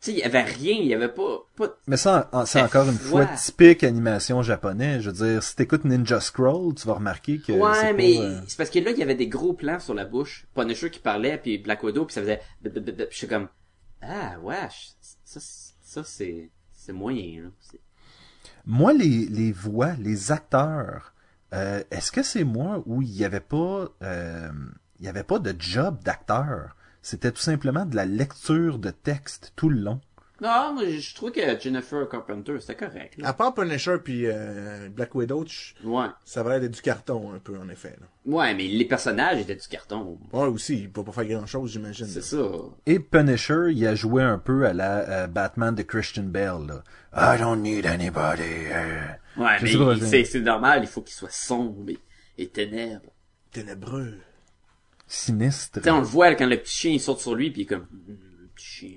Tu 0.00 0.10
sais, 0.10 0.12
il 0.12 0.18
y 0.18 0.22
avait 0.22 0.42
rien, 0.42 0.74
il 0.74 0.86
y 0.86 0.94
avait 0.94 1.08
pas, 1.08 1.38
pas, 1.56 1.74
Mais 1.86 1.96
ça, 1.96 2.30
c'est 2.44 2.60
encore 2.60 2.86
une 2.86 2.98
fois 2.98 3.24
typique 3.26 3.82
animation 3.82 4.42
japonais. 4.42 5.00
Je 5.00 5.10
veux 5.10 5.26
dire, 5.26 5.42
si 5.42 5.56
t'écoutes 5.56 5.84
Ninja 5.84 6.20
Scroll, 6.20 6.74
tu 6.74 6.86
vas 6.86 6.94
remarquer 6.94 7.38
que 7.38 7.52
Ouais, 7.52 7.74
c'est 7.74 7.92
mais 7.94 8.16
pas, 8.16 8.22
euh, 8.22 8.40
c'est 8.46 8.58
parce 8.58 8.68
que 8.70 8.78
là, 8.78 8.90
il 8.90 8.98
y 8.98 9.02
avait 9.02 9.14
des 9.14 9.28
gros 9.28 9.54
plans 9.54 9.80
sur 9.80 9.94
la 9.94 10.04
bouche. 10.04 10.46
Punisher 10.54 10.90
qui 10.90 10.98
parlait, 10.98 11.38
puis 11.38 11.56
Black 11.56 11.82
Widow, 11.82 12.04
puis 12.04 12.12
ça 12.12 12.20
faisait... 12.20 12.42
Je 12.62 13.16
suis 13.16 13.26
comme... 13.26 13.48
Ah, 14.02 14.36
wesh. 14.42 14.90
Ça, 15.24 15.40
ça 15.82 16.04
c'est... 16.04 16.50
C'est 16.86 16.92
moyen, 16.92 17.50
Moi, 18.64 18.92
les, 18.92 19.50
voix, 19.50 19.94
les 19.94 20.30
acteurs, 20.30 21.14
euh, 21.52 21.82
est-ce 21.90 22.12
que 22.12 22.22
c'est 22.22 22.44
moi 22.44 22.80
où 22.86 23.02
il 23.02 23.10
y 23.10 23.24
avait 23.24 23.40
pas, 23.40 23.88
euh, 24.02 24.52
il 25.00 25.04
y 25.04 25.08
avait 25.08 25.24
pas 25.24 25.40
de 25.40 25.52
job 25.58 25.98
d'acteur? 26.04 26.76
C'était 27.02 27.32
tout 27.32 27.42
simplement 27.42 27.86
de 27.86 27.96
la 27.96 28.06
lecture 28.06 28.78
de 28.78 28.90
texte 28.90 29.52
tout 29.56 29.68
le 29.68 29.80
long. 29.80 30.00
Non, 30.40 30.74
moi, 30.74 30.84
je 30.84 30.98
je 30.98 31.14
trouve 31.14 31.32
que 31.32 31.40
Jennifer 31.58 32.06
Carpenter, 32.10 32.56
c'était 32.60 32.74
correct, 32.76 33.16
là. 33.16 33.28
à 33.28 33.32
part 33.32 33.54
Punisher 33.54 33.96
puis 34.04 34.26
euh, 34.26 34.88
Black 34.90 35.14
Widow, 35.14 35.46
je- 35.46 35.72
Ouais. 35.86 36.08
ça 36.24 36.42
va 36.42 36.56
être 36.58 36.70
du 36.70 36.82
carton, 36.82 37.32
un 37.32 37.38
peu, 37.38 37.56
en 37.58 37.68
effet, 37.70 37.96
là. 38.00 38.06
Ouais, 38.26 38.54
mais 38.54 38.66
les 38.68 38.84
personnages 38.84 39.40
étaient 39.40 39.56
du 39.56 39.66
carton. 39.66 40.18
Ouais, 40.34 40.46
aussi, 40.46 40.80
il 40.80 40.90
peut 40.92 41.02
pas 41.04 41.12
faire 41.12 41.24
grand-chose, 41.24 41.70
j'imagine. 41.72 42.06
C'est 42.06 42.20
ça. 42.20 42.42
Et 42.84 42.98
Punisher, 42.98 43.68
il 43.72 43.86
a 43.86 43.94
joué 43.94 44.22
un 44.22 44.38
peu 44.38 44.66
à 44.66 44.74
la 44.74 45.22
euh, 45.22 45.26
Batman 45.26 45.74
de 45.74 45.82
Christian 45.82 46.24
Bale. 46.24 46.66
Là. 46.66 46.82
I 47.36 47.38
don't 47.40 47.62
need 47.62 47.86
anybody. 47.86 48.42
euh. 48.72 49.06
Ouais, 49.38 49.56
Je 49.62 49.78
mais 49.78 50.00
c'est 50.06 50.24
c'est 50.24 50.40
normal, 50.40 50.80
il 50.82 50.86
faut 50.88 51.00
qu'il 51.02 51.14
soit 51.14 51.30
sombre 51.32 51.88
et, 51.90 51.98
et 52.36 52.48
ténèbres. 52.48 53.10
Ténébreux. 53.52 54.18
Sinistre. 55.06 55.78
Tu 55.80 55.84
sais, 55.84 55.90
on 55.90 55.98
le 56.00 56.04
voit 56.06 56.34
quand 56.34 56.46
le 56.46 56.56
petit 56.58 56.74
chien 56.76 56.90
il 56.92 57.00
saute 57.00 57.20
sur 57.20 57.34
lui, 57.34 57.50
puis 57.50 57.62
il 57.62 57.64
est 57.64 57.68
comme... 57.68 57.86
Hum, 58.08 58.16
Le 58.40 58.48
petit 58.54 58.66
chien... 58.66 58.90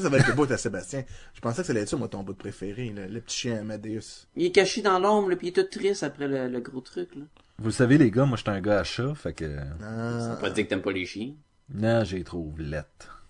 Ça, 0.00 0.04
ça 0.04 0.08
va 0.10 0.18
être 0.18 0.28
le 0.28 0.34
bout 0.34 0.50
à 0.50 0.56
Sébastien. 0.56 1.04
Je 1.34 1.40
pensais 1.40 1.62
que 1.62 1.66
ça 1.66 1.72
allait 1.72 1.82
être 1.82 1.88
ça, 1.88 1.96
moi, 1.96 2.08
ton 2.08 2.22
bout 2.22 2.32
de 2.32 2.38
préféré, 2.38 2.90
là. 2.90 3.06
Le 3.06 3.20
petit 3.20 3.36
chien 3.38 3.58
Amadeus. 3.60 4.26
Il 4.36 4.46
est 4.46 4.50
caché 4.52 4.82
dans 4.82 4.98
l'ombre, 4.98 5.34
puis 5.34 5.48
il 5.48 5.50
est 5.50 5.52
tout 5.62 5.78
triste 5.78 6.02
après 6.02 6.26
le, 6.28 6.48
le 6.48 6.60
gros 6.60 6.80
truc, 6.80 7.14
là. 7.14 7.22
Vous 7.58 7.66
le 7.66 7.72
savez, 7.72 7.98
les 7.98 8.10
gars, 8.10 8.24
moi, 8.24 8.36
j'étais 8.38 8.50
un 8.50 8.60
gars 8.60 8.80
à 8.80 8.84
chat, 8.84 9.14
fait 9.14 9.34
que... 9.34 9.56
Ça 9.56 9.62
Ah. 9.82 10.34
veut 10.34 10.40
pas 10.40 10.50
dire 10.50 10.64
que 10.64 10.70
t'aimes 10.70 10.82
pas 10.82 10.92
les 10.92 11.04
chiens. 11.06 11.34
Non, 11.74 12.04
j'ai 12.04 12.24
trouvé 12.24 12.64
lettre. 12.64 13.24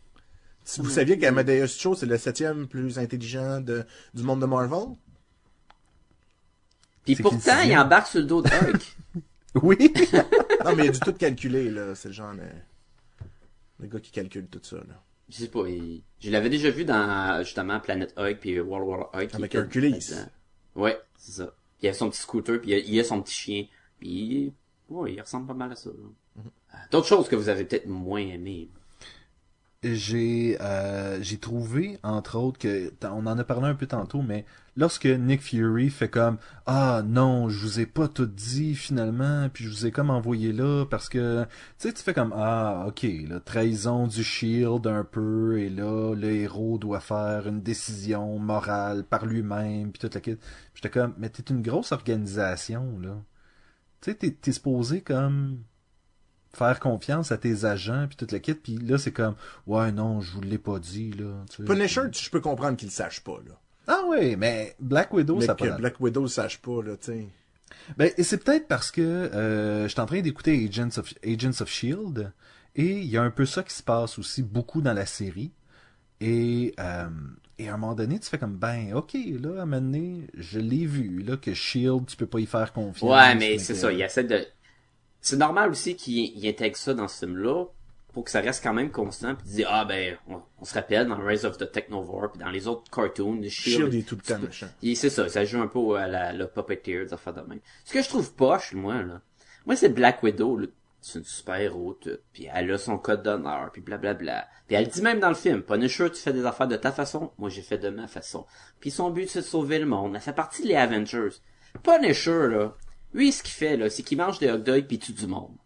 Si 0.65 0.81
vous 0.81 0.89
saviez 0.89 1.19
qu'Amadeus 1.19 1.67
Cho, 1.67 1.95
c'est 1.97 2.07
le 2.07 2.17
septième 2.17 2.69
plus 2.69 2.99
intelligent 2.99 3.61
de, 3.61 3.85
du 4.15 4.23
monde 4.23 4.41
de 4.41 4.47
Marvel? 4.47 4.95
Puis 7.05 7.17
pourtant, 7.17 7.61
il 7.65 7.77
embarque 7.77 8.07
sur 8.09 8.21
le 8.21 8.27
dos 8.27 8.43
de 8.43 8.49
Hulk. 8.49 8.97
Oui! 9.63 9.77
Non, 10.65 10.77
mais 10.77 10.85
il 10.85 10.89
a 10.91 10.93
du 10.93 11.01
tout 11.01 11.13
calculé, 11.13 11.71
là. 11.71 11.97
C'est 11.97 12.09
le 12.09 12.15
genre 12.15 12.35
de... 12.35 12.43
Le 13.81 13.89
gars 13.89 13.99
qui 13.99 14.13
calcule 14.13 14.47
tout 14.47 14.61
ça, 14.63 14.77
là. 14.77 15.03
Je 15.31 15.37
sais 15.37 15.49
pas, 15.49 15.67
il- 15.69 16.03
je 16.21 16.31
l'avais 16.31 16.51
déjà 16.51 16.71
vu 16.71 16.85
dans, 16.85 17.43
justement, 17.45 17.79
Planet 17.81 18.13
Hulk 18.17 18.39
puis 18.41 18.61
World 18.61 18.89
War 18.89 19.11
Hulk. 19.15 19.35
Avec 19.35 19.55
Hercules. 19.55 19.99
Ouais, 20.75 20.99
c'est 21.17 21.33
ça. 21.33 21.55
Il 21.83 21.89
a 21.89 21.95
son 21.95 22.11
petit 22.11 22.21
scooter, 22.21 22.61
puis 22.61 22.73
il 22.73 23.01
a, 23.01 23.05
son 23.05 23.23
petit 23.23 23.33
chien. 23.35 23.67
Puis, 23.99 24.53
ouais, 24.89 25.15
il 25.15 25.21
ressemble 25.21 25.47
pas 25.47 25.55
mal 25.55 25.73
à 25.73 25.77
ça. 25.77 25.91
Mhm. 26.37 26.45
D'autres 26.91 27.07
choses 27.07 27.29
que 27.29 27.37
vous 27.37 27.49
avez 27.49 27.65
peut-être 27.65 27.87
moins 27.87 28.21
aimées. 28.21 28.69
J'ai 29.83 30.59
euh, 30.61 31.23
j'ai 31.23 31.39
trouvé 31.39 31.99
entre 32.03 32.37
autres 32.39 32.59
que 32.59 32.93
on 33.03 33.27
en 33.27 33.39
a 33.39 33.45
parlé 33.45 33.67
un 33.69 33.75
peu 33.75 33.87
tantôt 33.87 34.21
mais 34.21 34.45
lorsque 34.77 35.07
Nick 35.07 35.41
Fury 35.41 35.89
fait 35.89 36.11
comme 36.11 36.37
ah 36.67 37.03
non 37.07 37.49
je 37.49 37.59
vous 37.61 37.81
ai 37.81 37.87
pas 37.87 38.07
tout 38.07 38.27
dit 38.27 38.75
finalement 38.75 39.49
puis 39.49 39.65
je 39.65 39.71
vous 39.71 39.87
ai 39.87 39.91
comme 39.91 40.11
envoyé 40.11 40.53
là 40.53 40.85
parce 40.85 41.09
que 41.09 41.45
tu 41.45 41.49
sais 41.89 41.95
tu 41.95 42.03
fais 42.03 42.13
comme 42.13 42.35
ah 42.37 42.85
ok 42.89 43.07
la 43.27 43.41
trahison 43.41 44.07
du 44.07 44.23
Shield 44.23 44.87
un 44.87 45.05
peu 45.05 45.59
et 45.59 45.71
là 45.71 46.15
le 46.15 46.31
héros 46.31 46.77
doit 46.77 47.01
faire 47.01 47.49
une 47.49 47.63
décision 47.63 48.39
morale 48.39 49.05
par 49.05 49.25
lui-même 49.25 49.93
puis 49.93 50.01
toute 50.01 50.15
la 50.15 50.21
kit 50.21 50.37
j'étais 50.75 50.91
comme 50.91 51.15
mais 51.17 51.31
t'es 51.31 51.51
une 51.51 51.63
grosse 51.63 51.93
organisation 51.93 52.99
là 53.01 53.17
tu 54.03 54.13
sais 54.13 54.15
t'es 54.15 54.53
supposé 54.53 55.01
comme 55.01 55.63
faire 56.53 56.81
confiance 56.81 57.31
à 57.33 57.39
tes 57.39 57.65
agents 57.65 58.07
puis 58.09 58.17
toute 58.17 58.33
la 58.33 58.39
kit 58.41 58.55
puis 58.55 58.77
là 58.79 58.99
c'est 58.99 59.13
comme 59.13 59.35
ouais 59.67 59.93
non 59.93 60.21
je 60.21 60.33
vous 60.33 60.41
l'ai 60.41 60.59
pas 60.59 60.79
dit 60.79 61.13
là 61.13 61.45
tu. 61.55 61.63
Punisher, 61.65 62.03
tu- 62.13 62.25
je 62.25 62.31
peux 62.31 62.41
comprendre 62.41 62.77
qu'il 62.77 62.89
le 62.89 62.93
sache 62.93 63.21
pas, 63.21 63.39
là. 63.47 63.53
ah 63.87 64.03
oui 64.09 64.35
mais 64.37 64.75
Black 64.81 65.13
Widow 65.13 65.37
Mais 65.37 65.47
ça 65.47 65.55
que 65.55 65.65
pas. 65.69 65.77
Black 65.77 66.01
Widow 66.01 66.23
le 66.23 66.29
sache 66.29 66.59
pas, 66.59 66.83
là, 66.83 66.97
tu 66.97 67.07
sais. 67.13 67.27
ben 67.97 68.11
et 68.17 68.23
c'est 68.25 68.39
peut-être 68.43 68.67
parce 68.69 68.91
que 68.91 69.01
euh, 69.01 69.85
je 69.85 69.89
suis 69.89 70.01
en 70.01 70.07
train 70.07 70.21
d'écouter 70.21 70.69
Agents 70.69 70.99
of 70.99 71.15
Agents 71.25 71.61
of 71.63 71.69
Shield 71.69 72.33
et 72.75 72.99
il 72.99 73.07
y 73.07 73.17
a 73.17 73.23
un 73.23 73.31
peu 73.31 73.47
ça 73.47 73.63
qui 73.63 73.73
se 73.75 73.83
passe 73.83 74.19
aussi 74.19 74.43
beaucoup 74.43 74.81
dans 74.83 74.93
la 74.93 75.07
série 75.07 75.53
et 76.21 76.75
euh, 76.81 77.09
et 77.59 77.69
à 77.69 77.75
un 77.75 77.77
moment 77.77 77.95
donné 77.95 78.19
tu 78.19 78.29
fais 78.29 78.39
comme 78.39 78.57
ben 78.57 78.93
ok 78.95 79.15
là 79.41 79.61
à 79.61 79.63
un 79.63 79.67
moment 79.67 79.81
donné 79.81 80.27
je 80.37 80.59
l'ai 80.59 80.87
vu 80.87 81.23
là 81.23 81.37
que 81.37 81.55
Shield 81.55 82.07
tu 82.07 82.17
peux 82.17 82.27
pas 82.27 82.41
y 82.41 82.47
faire 82.47 82.73
confiance 82.73 83.09
Ouais, 83.11 83.35
mais 83.37 83.59
c'est 83.59 83.73
que- 83.75 83.79
ça, 83.79 83.93
il 83.93 84.01
essaie 84.03 84.25
de... 84.25 84.45
C'est 85.21 85.37
normal 85.37 85.71
aussi 85.71 85.97
qu'il 85.97 86.37
il 86.37 86.49
intègre 86.49 86.77
ça 86.77 86.95
dans 86.95 87.09
ce 87.09 87.27
film-là, 87.27 87.67
pour 88.13 88.25
que 88.25 88.31
ça 88.31 88.41
reste 88.41 88.63
quand 88.65 88.75
même 88.75 88.91
constant, 88.91 89.37
puis 89.37 89.47
dire, 89.49 89.69
ah 89.71 89.85
ben, 89.85 90.17
on, 90.29 90.41
on 90.61 90.65
se 90.65 90.75
rappelle 90.75 91.07
dans 91.07 91.17
Rise 91.19 91.45
of 91.45 91.59
the 91.59 91.71
Technovore, 91.71 92.33
puis 92.33 92.41
dans 92.41 92.51
les 92.51 92.67
autres 92.67 92.91
cartoons, 92.91 93.41
Shield, 93.49 93.51
Shield 93.91 93.95
est 93.95 94.03
tout 94.03 94.17
le 94.17 94.23
temps 94.23 94.41
il- 94.83 94.97
c'est 94.97 95.11
ça, 95.11 95.29
ça 95.29 95.45
joue 95.45 95.61
un 95.61 95.69
peu 95.69 95.95
à 95.97 96.09
la, 96.09 96.33
le 96.33 96.49
puppeteer, 96.49 97.05
des 97.05 97.13
affaires 97.13 97.35
de 97.35 97.43
même. 97.43 97.61
Ce 97.85 97.93
que 97.93 98.03
je 98.03 98.09
trouve 98.09 98.33
poche, 98.35 98.73
moi, 98.73 99.03
là, 99.03 99.21
moi, 99.67 99.77
c'est 99.77 99.91
Black 99.91 100.23
Widow, 100.23 100.57
là. 100.57 100.67
C'est 101.03 101.19
une 101.21 101.25
super 101.25 101.55
héros, 101.57 101.95
tout. 101.95 102.11
Puis 102.35 102.47
elle 102.53 102.71
a 102.73 102.77
son 102.77 102.99
code 102.99 103.23
d'honneur, 103.23 103.71
puis 103.73 103.81
blablabla. 103.81 104.47
Puis 104.67 104.77
elle 104.77 104.87
dit 104.89 105.01
même 105.01 105.19
dans 105.19 105.31
le 105.31 105.35
film, 105.35 105.63
Punisher, 105.63 106.11
tu 106.11 106.21
fais 106.21 106.33
des 106.35 106.45
affaires 106.45 106.69
de 106.69 106.77
ta 106.77 106.93
façon, 106.93 107.31
moi 107.39 107.49
j'ai 107.49 107.63
fait 107.63 107.79
de 107.79 107.89
ma 107.89 108.07
façon. 108.07 108.45
Puis 108.81 108.91
son 108.91 109.09
but, 109.09 109.27
c'est 109.27 109.41
de 109.41 109.45
sauver 109.47 109.79
le 109.79 109.87
monde. 109.87 110.13
Elle 110.15 110.21
fait 110.21 110.35
partie 110.35 110.63
des 110.63 110.75
Avengers. 110.75 111.31
Punisher, 111.83 112.49
là, 112.49 112.77
lui, 113.13 113.33
ce 113.33 113.43
qu'il 113.43 113.53
fait, 113.53 113.77
là, 113.77 113.91
c'est 113.91 114.03
qu'il 114.03 114.19
mange 114.19 114.39
des 114.39 114.51
hot 114.51 114.59
dogs 114.59 114.87
puis 114.87 114.97
il 114.97 115.01
tue 115.01 115.13
du 115.13 115.27
monde. 115.27 115.57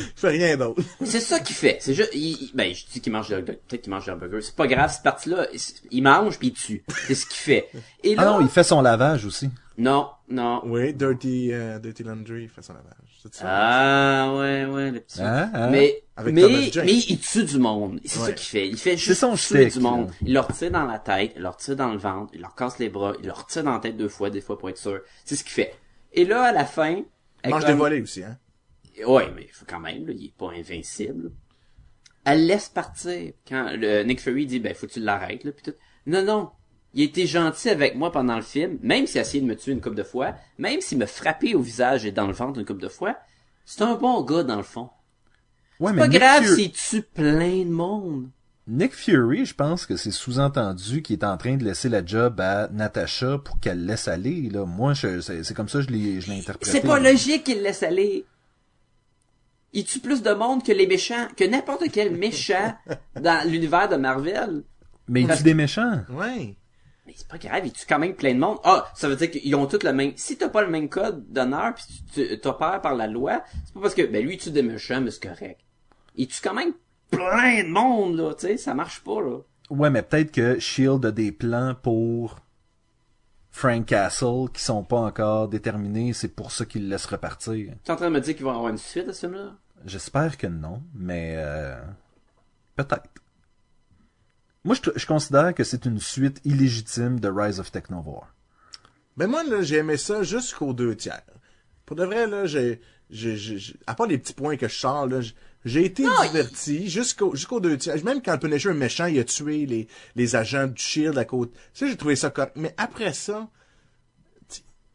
Il 0.16 0.20
fait 0.20 0.28
rien 0.28 0.56
d'autre. 0.56 0.82
C'est 1.04 1.20
ça 1.20 1.40
qu'il 1.40 1.56
fait. 1.56 1.78
C'est 1.80 1.94
juste, 1.94 2.10
il, 2.14 2.20
il- 2.42 2.50
ben, 2.54 2.72
je 2.74 2.84
dis 2.92 3.00
qu'il 3.00 3.12
mange 3.12 3.28
des 3.28 3.36
hot 3.36 3.42
dogs. 3.42 3.58
Peut-être 3.68 3.82
qu'il 3.82 3.90
mange 3.92 4.06
des 4.06 4.12
hamburgers. 4.12 4.40
C'est 4.42 4.56
pas 4.56 4.66
grave, 4.66 4.90
cette 4.92 5.02
partie-là, 5.02 5.46
il, 5.52 5.60
il 5.90 6.02
mange 6.02 6.38
puis 6.38 6.48
il 6.48 6.52
tue. 6.54 6.84
C'est 7.06 7.14
ce 7.14 7.26
qu'il 7.26 7.36
fait. 7.36 7.68
Et 8.02 8.14
là, 8.14 8.22
ah 8.22 8.24
non 8.26 8.40
il 8.40 8.48
fait 8.48 8.64
son 8.64 8.80
lavage 8.82 9.24
aussi 9.24 9.48
non, 9.78 10.10
non. 10.28 10.60
Oui, 10.66 10.92
Dirty, 10.92 11.48
euh, 11.54 11.78
Dirty 11.78 12.02
Laundry, 12.02 12.42
il 12.42 12.48
fait 12.50 12.60
son 12.60 12.74
lavage. 12.74 12.92
Ça? 13.32 13.44
Ah, 13.48 14.34
ouais, 14.36 14.66
ouais, 14.66 14.90
le 14.90 15.00
petit. 15.00 15.22
Hein, 15.22 15.50
hein? 15.54 15.70
Mais, 15.70 16.02
Avec 16.16 16.34
mais, 16.34 16.42
mais 16.84 16.94
il 16.96 17.18
tue 17.18 17.44
du 17.44 17.58
monde. 17.58 17.98
C'est 18.04 18.18
Ouais. 18.20 18.26
ça 18.26 18.32
qu'il 18.32 18.46
fait. 18.46 18.68
Il 18.68 18.76
fait 18.76 18.98
juste 18.98 19.20
son 19.20 19.34
tuer 19.36 19.70
shtick, 19.70 19.72
du 19.78 19.80
monde. 19.80 20.08
là. 20.08 20.12
Il 20.26 20.34
leur 20.34 20.48
tire 20.48 20.70
dans 20.70 20.84
la 20.84 20.98
tête, 20.98 21.32
il 21.36 21.40
leur 21.40 21.56
tire 21.56 21.76
dans 21.76 21.92
le 21.92 21.96
ventre, 21.98 22.30
il 22.34 22.42
leur 22.42 22.54
casse 22.54 22.78
les 22.78 22.90
bras, 22.90 23.14
il 23.22 23.26
leur 23.26 23.46
tire 23.46 23.62
dans 23.64 23.72
la 23.72 23.78
tête 23.78 23.96
deux 23.96 24.08
fois, 24.10 24.28
des 24.28 24.42
fois 24.42 24.58
pour 24.58 24.68
être 24.68 24.76
sûr. 24.76 25.00
C'est 25.24 25.36
ce 25.36 25.44
qu'il 25.44 25.52
fait. 25.52 25.74
Et 26.12 26.26
là, 26.26 26.42
à 26.42 26.52
la 26.52 26.66
fin, 26.66 26.90
Il 26.90 27.04
elle 27.44 27.50
mange 27.50 27.62
comme- 27.64 27.72
des 27.72 27.78
volets 27.78 28.02
aussi, 28.02 28.22
hein. 28.22 28.36
Ouais, 29.04 29.30
mais 29.34 29.42
il 29.48 29.52
faut 29.52 29.64
quand 29.68 29.80
même, 29.80 30.06
là, 30.06 30.12
il 30.16 30.26
est 30.26 30.34
pas 30.36 30.50
invincible. 30.52 31.30
Elle 32.24 32.46
laisse 32.46 32.68
partir. 32.68 33.32
Quand 33.48 33.70
le 33.72 34.02
Nick 34.02 34.20
Fury 34.20 34.46
dit, 34.46 34.60
ben, 34.60 34.74
faut 34.74 34.86
que 34.86 34.92
tu 34.92 35.00
l'arrêtes, 35.00 35.44
là, 35.44 35.52
pis 35.52 35.62
tout. 35.62 35.74
Non, 36.06 36.22
non. 36.24 36.50
Il 36.92 37.02
était 37.04 37.26
gentil 37.26 37.68
avec 37.70 37.94
moi 37.94 38.10
pendant 38.10 38.36
le 38.36 38.42
film, 38.42 38.78
même 38.82 39.06
s'il 39.06 39.18
a 39.18 39.22
essayé 39.22 39.40
de 39.40 39.46
me 39.46 39.54
tuer 39.54 39.72
une 39.72 39.80
couple 39.80 39.94
de 39.96 40.02
fois, 40.02 40.34
même 40.58 40.80
s'il 40.80 40.98
me 40.98 41.06
frappait 41.06 41.54
au 41.54 41.60
visage 41.60 42.04
et 42.04 42.10
dans 42.12 42.26
le 42.26 42.32
ventre 42.32 42.58
une 42.58 42.66
couple 42.66 42.82
de 42.82 42.88
fois. 42.88 43.16
C'est 43.64 43.82
un 43.82 43.94
bon 43.94 44.22
gars, 44.22 44.42
dans 44.42 44.56
le 44.56 44.64
fond. 44.64 44.90
ouais 45.78 45.94
Pas 45.94 46.08
Nick 46.08 46.18
grave 46.18 46.54
s'il 46.54 46.72
tue 46.72 47.02
plein 47.02 47.64
de 47.64 47.70
monde. 47.70 48.28
Nick 48.66 48.92
Fury, 48.92 49.46
je 49.46 49.54
pense 49.54 49.86
que 49.86 49.96
c'est 49.96 50.10
sous-entendu 50.10 51.02
qu'il 51.02 51.18
est 51.18 51.24
en 51.24 51.36
train 51.36 51.56
de 51.56 51.64
laisser 51.64 51.88
la 51.88 52.04
job 52.04 52.40
à 52.40 52.68
Natasha 52.72 53.38
pour 53.38 53.58
qu'elle 53.60 53.84
laisse 53.86 54.06
aller. 54.08 54.48
Là. 54.50 54.64
Moi, 54.66 54.92
je- 54.94 55.20
c'est 55.20 55.42
c'est 55.44 55.54
comme 55.54 55.68
ça 55.68 55.78
que 55.78 55.86
je 55.86 55.90
l'ai 55.90 56.20
je 56.20 56.30
l'ai 56.30 56.38
interprété. 56.38 56.70
C'est 56.70 56.86
pas 56.86 56.98
logique 57.00 57.44
qu'il 57.44 57.62
laisse 57.62 57.82
aller. 57.82 58.24
Il 59.72 59.84
tue 59.84 60.00
plus 60.00 60.22
de 60.22 60.32
monde 60.32 60.64
que 60.64 60.72
les 60.72 60.86
méchants, 60.86 61.28
que 61.36 61.44
n'importe 61.44 61.84
quel 61.92 62.10
méchant 62.16 62.74
dans 63.20 63.48
l'univers 63.48 63.88
de 63.88 63.96
Marvel? 63.96 64.64
Mais 65.08 65.22
il 65.22 65.28
tue 65.28 65.42
des 65.42 65.54
méchants? 65.54 66.00
Ouais. 66.10 66.56
Mais 67.06 67.14
c'est 67.16 67.26
pas 67.28 67.38
grave, 67.38 67.62
il 67.66 67.72
tue 67.72 67.86
quand 67.88 67.98
même 67.98 68.14
plein 68.14 68.34
de 68.34 68.38
monde? 68.38 68.58
Ah, 68.64 68.86
ça 68.94 69.08
veut 69.08 69.16
dire 69.16 69.30
qu'ils 69.30 69.54
ont 69.56 69.66
tous 69.66 69.82
le 69.84 69.92
même. 69.92 70.12
Si 70.16 70.36
t'as 70.36 70.48
pas 70.48 70.62
le 70.62 70.68
même 70.70 70.88
code 70.88 71.24
d'honneur 71.32 71.74
pis 71.74 71.84
tu 72.14 72.28
tu- 72.28 72.40
t'opères 72.40 72.80
par 72.80 72.94
la 72.94 73.06
loi, 73.06 73.42
c'est 73.64 73.74
pas 73.74 73.80
parce 73.80 73.94
que 73.94 74.02
ben 74.02 74.24
lui 74.24 74.34
il 74.34 74.38
tue 74.38 74.50
des 74.50 74.62
méchants, 74.62 75.00
mais 75.00 75.10
c'est 75.10 75.22
correct. 75.28 75.60
Il 76.16 76.28
tue 76.28 76.40
quand 76.42 76.54
même 76.54 76.72
plein 77.10 77.64
de 77.64 77.68
monde 77.68 78.16
là, 78.16 78.34
tu 78.34 78.46
sais, 78.46 78.56
ça 78.56 78.74
marche 78.74 79.00
pas 79.02 79.20
là. 79.20 79.38
Ouais, 79.70 79.90
mais 79.90 80.02
peut-être 80.02 80.30
que 80.32 80.58
Shield 80.58 81.04
a 81.06 81.10
des 81.12 81.32
plans 81.32 81.74
pour 81.80 82.36
Frank 83.50 83.86
Castle 83.86 84.48
qui 84.52 84.62
sont 84.62 84.84
pas 84.84 84.98
encore 85.00 85.48
déterminés. 85.48 86.12
C'est 86.12 86.28
pour 86.28 86.52
ça 86.52 86.64
qu'il 86.64 86.84
le 86.84 86.88
laisse 86.90 87.06
repartir. 87.06 87.74
Tu 87.84 87.90
es 87.90 87.92
en 87.92 87.96
train 87.96 88.08
de 88.08 88.14
me 88.14 88.20
dire 88.20 88.34
qu'il 88.34 88.44
va 88.44 88.52
y 88.52 88.54
avoir 88.54 88.70
une 88.70 88.78
suite 88.78 89.08
à 89.08 89.12
ce 89.12 89.20
film-là? 89.20 89.56
J'espère 89.84 90.36
que 90.36 90.46
non, 90.46 90.82
mais 90.94 91.34
euh, 91.36 91.80
peut-être. 92.76 93.08
Moi, 94.62 94.76
je, 94.94 95.06
considère 95.06 95.54
que 95.54 95.64
c'est 95.64 95.86
une 95.86 95.98
suite 95.98 96.40
illégitime 96.44 97.18
de 97.18 97.28
Rise 97.28 97.60
of 97.60 97.72
Technovore. 97.72 98.28
Ben 99.16 99.26
moi, 99.26 99.42
là, 99.42 99.62
j'ai 99.62 99.76
aimé 99.76 99.96
ça 99.96 100.22
jusqu'aux 100.22 100.74
deux 100.74 100.94
tiers. 100.94 101.22
Pour 101.86 101.96
de 101.96 102.04
vrai, 102.04 102.26
là, 102.26 102.44
j'ai, 102.44 102.80
j'ai, 103.08 103.36
j'ai, 103.36 103.58
j'ai- 103.58 103.76
à 103.86 103.94
part 103.94 104.06
les 104.06 104.18
petits 104.18 104.34
points 104.34 104.56
que 104.56 104.68
je 104.68 104.74
sors, 104.78 105.06
là, 105.06 105.20
j'ai- 105.64 105.84
été 105.84 106.04
diverti 106.22 106.88
jusqu'au, 106.88 107.34
jusqu'aux 107.34 107.60
deux 107.60 107.76
tiers. 107.76 108.02
Même 108.04 108.22
quand 108.22 108.32
le 108.32 108.38
Punisher 108.38 108.70
est 108.70 108.74
méchant, 108.74 109.06
il 109.06 109.18
a 109.18 109.24
tué 109.24 109.66
les, 109.66 109.88
les 110.16 110.36
agents 110.36 110.66
du 110.66 110.80
Shield 110.82 111.16
à 111.18 111.24
côté. 111.24 111.52
Ça, 111.74 111.86
j'ai 111.86 111.96
trouvé 111.96 112.16
ça 112.16 112.30
correct. 112.30 112.52
Mais 112.56 112.74
après 112.76 113.12
ça, 113.12 113.48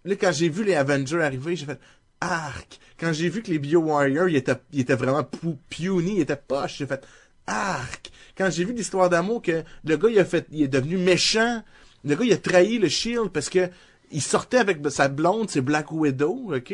là, 0.03 0.15
quand 0.15 0.31
j'ai 0.31 0.49
vu 0.49 0.63
les 0.63 0.75
Avengers 0.75 1.21
arriver, 1.21 1.55
j'ai 1.55 1.65
fait, 1.65 1.79
arc. 2.21 2.79
Quand 2.99 3.11
j'ai 3.13 3.29
vu 3.29 3.41
que 3.43 3.51
les 3.51 3.59
Bio 3.59 3.81
Warriors, 3.81 4.29
ils 4.29 4.35
étaient, 4.37 4.55
ils 4.71 4.81
étaient 4.81 4.95
vraiment 4.95 5.23
puny, 5.69 6.15
ils 6.17 6.21
étaient 6.21 6.35
poches, 6.35 6.77
j'ai 6.77 6.87
fait, 6.87 7.05
arc. 7.47 8.11
Quand 8.37 8.49
j'ai 8.49 8.65
vu 8.65 8.73
l'histoire 8.73 9.09
d'amour 9.09 9.41
que 9.41 9.63
le 9.83 9.97
gars, 9.97 10.09
il 10.09 10.19
a 10.19 10.25
fait, 10.25 10.47
il 10.51 10.63
est 10.63 10.67
devenu 10.67 10.97
méchant, 10.97 11.63
le 12.03 12.15
gars, 12.15 12.25
il 12.25 12.33
a 12.33 12.37
trahi 12.37 12.77
le 12.79 12.87
Shield 12.89 13.29
parce 13.29 13.49
que 13.49 13.69
il 14.11 14.21
sortait 14.21 14.57
avec 14.57 14.79
sa 14.89 15.07
blonde, 15.07 15.49
c'est 15.49 15.61
Black 15.61 15.91
Widow, 15.91 16.53
ok? 16.55 16.73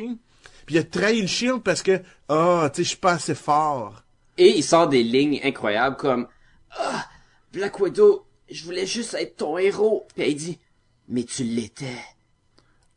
Puis 0.66 0.76
il 0.76 0.78
a 0.80 0.84
trahi 0.84 1.22
le 1.22 1.28
Shield 1.28 1.62
parce 1.64 1.82
que, 1.84 2.02
ah, 2.30 2.70
tu 2.74 2.78
sais, 2.78 2.84
je 2.84 2.88
suis 2.90 2.98
pas 2.98 3.14
assez 3.14 3.36
fort. 3.36 4.04
Et 4.38 4.58
il 4.58 4.64
sort 4.64 4.88
des 4.88 5.04
lignes 5.04 5.40
incroyables 5.44 5.98
comme 5.98 6.28
Ah, 6.78 7.06
Black 7.54 7.80
Widow, 7.80 8.26
je 8.50 8.64
voulais 8.64 8.86
juste 8.86 9.14
être 9.16 9.38
ton 9.38 9.58
héros. 9.58 10.08
Puis 10.16 10.30
il 10.30 10.36
dit 10.36 10.60
Mais 11.10 11.24
tu 11.24 11.44
l'étais. 11.44 11.86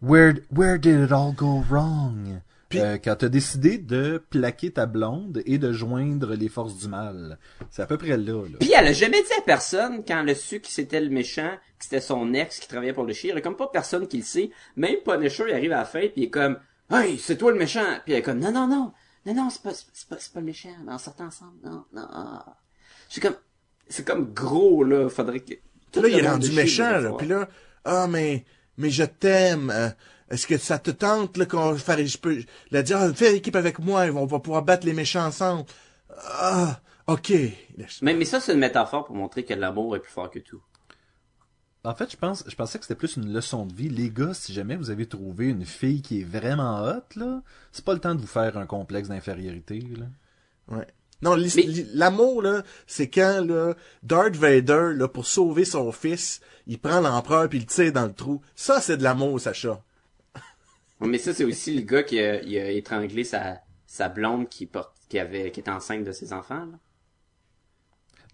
Where, 0.03 0.35
where 0.55 0.79
did 0.79 1.01
it 1.05 1.13
all 1.13 1.33
go 1.35 1.63
wrong? 1.69 2.41
Puis- 2.69 2.81
Euh, 2.81 2.99
quand 3.03 3.17
t'as 3.17 3.29
décidé 3.29 3.79
de 3.79 4.23
plaquer 4.31 4.71
ta 4.73 4.87
blonde 4.87 5.43
et 5.47 5.59
de 5.59 5.73
joindre 5.73 6.35
les 6.35 6.49
forces 6.49 6.77
du 6.79 6.89
mal. 6.89 7.39
C'est 7.71 7.83
à 7.83 7.87
peu 7.87 7.97
près 7.99 8.17
là, 8.17 8.43
là. 8.43 8.57
Puis 8.61 8.73
elle 8.77 8.87
a 8.89 8.93
jamais 8.93 9.23
dit 9.23 9.33
à 9.39 9.43
personne 9.43 10.03
quand 10.07 10.21
elle 10.23 10.31
a 10.31 10.35
su 10.35 10.61
que 10.61 10.69
c'était 10.69 11.01
le 11.01 11.11
méchant, 11.11 11.51
que 11.79 11.85
c'était 11.85 12.01
son 12.01 12.33
ex 12.35 12.59
qui 12.59 12.69
travaillait 12.69 12.93
pour 12.93 13.05
le 13.05 13.13
chien. 13.13 13.31
Il 13.33 13.35
y 13.37 13.39
a 13.39 13.43
comme 13.43 13.57
pas 13.57 13.69
personne 13.69 14.07
qui 14.09 14.17
le 14.19 14.25
sait. 14.25 14.51
Même 14.77 14.97
Punisher, 15.05 15.45
il 15.49 15.55
arrive 15.55 15.73
à 15.73 15.79
la 15.79 15.85
fin 15.85 16.01
puis 16.01 16.13
il 16.17 16.23
est 16.25 16.31
comme 16.31 16.59
Hey, 16.91 17.19
c'est 17.19 17.37
toi 17.37 17.53
le 17.53 17.59
méchant. 17.59 17.99
Puis 18.05 18.13
elle 18.13 18.21
est 18.21 18.23
comme 18.23 18.39
Non, 18.39 18.53
non, 18.53 18.67
non. 18.67 18.93
Non, 19.27 19.35
non, 19.35 19.51
c'est 19.51 19.63
pas, 19.63 19.73
c'est 19.73 20.09
pas, 20.09 20.17
c'est 20.19 20.33
pas 20.33 20.41
le 20.41 20.47
méchant. 20.47 20.69
On 20.87 20.99
sort 20.99 21.15
ensemble. 21.21 21.59
Non, 21.65 21.85
non. 21.95 22.07
suis 23.09 23.21
comme, 23.21 23.37
c'est 23.89 24.07
comme 24.07 24.33
gros, 24.35 24.85
là. 24.85 25.09
Faudrait 25.09 25.41
que... 25.41 25.55
là, 26.01 26.09
il 26.09 26.19
est 26.19 26.29
rendu 26.29 26.53
méchant, 26.53 26.99
là. 26.99 27.13
Puis 27.17 27.27
là, 27.27 27.49
ah, 27.85 28.07
mais, 28.09 28.45
mais 28.77 28.91
je 28.91 29.05
t'aime. 29.05 29.71
euh, 29.71 29.89
Est-ce 30.31 30.47
que 30.47 30.59
ça 30.59 30.79
te 30.79 30.91
tente, 30.91 31.37
là, 31.37 31.47
qu'on 31.47 31.75
faire, 31.77 32.05
je 32.05 32.19
peux, 32.19 32.43
la 32.71 32.83
dire, 32.83 32.99
ah, 32.99 33.13
fais 33.15 33.37
équipe 33.37 33.57
avec 33.57 33.79
moi, 33.79 34.03
on 34.15 34.27
va 34.27 34.41
pouvoir 34.41 34.63
battre 34.63 34.87
les 34.87 34.93
méchants 34.93 35.25
ensemble. 35.27 35.65
Ah, 36.33 36.81
ok. 37.07 37.33
Mais, 38.03 38.15
mais 38.15 38.25
ça, 38.25 38.41
c'est 38.41 38.53
une 38.53 38.61
métaphore 38.61 39.05
pour 39.05 39.17
montrer 39.17 39.45
que 39.45 39.55
l'amour 39.55 39.97
est 39.97 40.01
plus 40.01 40.13
fort 40.13 40.31
que 40.31 40.39
tout. 40.39 40.63
En 41.85 41.95
fait, 41.95 42.11
je 42.11 42.17
pense, 42.17 42.45
je 42.49 42.55
pensais 42.55 42.79
que 42.79 42.85
c'était 42.85 42.95
plus 42.99 43.17
une 43.17 43.33
leçon 43.33 43.67
de 43.67 43.75
vie. 43.75 43.91
Les 43.91 44.09
gars, 44.11 44.33
si 44.33 44.55
jamais 44.55 44.77
vous 44.77 44.91
avez 44.91 45.07
trouvé 45.07 45.49
une 45.49 45.67
fille 45.67 46.01
qui 46.01 46.23
est 46.23 46.25
vraiment 46.25 46.83
hot, 46.83 47.03
là, 47.17 47.43
c'est 47.73 47.85
pas 47.85 47.93
le 47.93 48.01
temps 48.01 48.15
de 48.15 48.21
vous 48.21 48.27
faire 48.27 48.57
un 48.57 48.65
complexe 48.65 49.09
d'infériorité, 49.09 49.81
là. 49.81 50.07
Ouais. 50.77 50.87
Non, 51.21 51.37
Mais- 51.37 51.87
l'amour, 51.95 52.43
là, 52.43 52.63
c'est 52.87 53.09
quand, 53.09 53.45
là, 53.47 53.75
Darth 54.03 54.37
Vader, 54.37 54.93
là, 54.95 55.09
pour 55.09 55.27
sauver 55.27 55.65
son 55.65 55.93
fils, 55.93 56.41
il 56.67 56.79
prend 56.79 57.01
l'empereur 57.01 57.49
puis 57.49 57.59
il 57.59 57.63
le 57.63 57.67
tire 57.67 57.93
dans 57.93 58.07
le 58.07 58.13
trou. 58.13 58.41
Ça, 58.55 58.81
c'est 58.81 58.97
de 58.97 59.03
l'amour, 59.03 59.41
Sacha. 59.41 59.83
Mais 61.01 61.19
ça, 61.19 61.35
c'est 61.35 61.45
aussi 61.45 61.75
le 61.75 61.83
gars 61.83 62.03
qui 62.03 62.19
a, 62.19 62.43
il 62.43 62.57
a 62.59 62.71
étranglé 62.71 63.25
sa, 63.25 63.61
sa 63.87 64.09
blonde 64.09 64.49
qui 64.49 64.67
porte, 64.67 64.95
qui 65.09 65.19
avait, 65.19 65.51
qui 65.51 65.61
était 65.61 65.71
enceinte 65.71 66.05
de 66.05 66.13
ses 66.13 66.33
enfants, 66.33 66.65
là. 66.65 66.79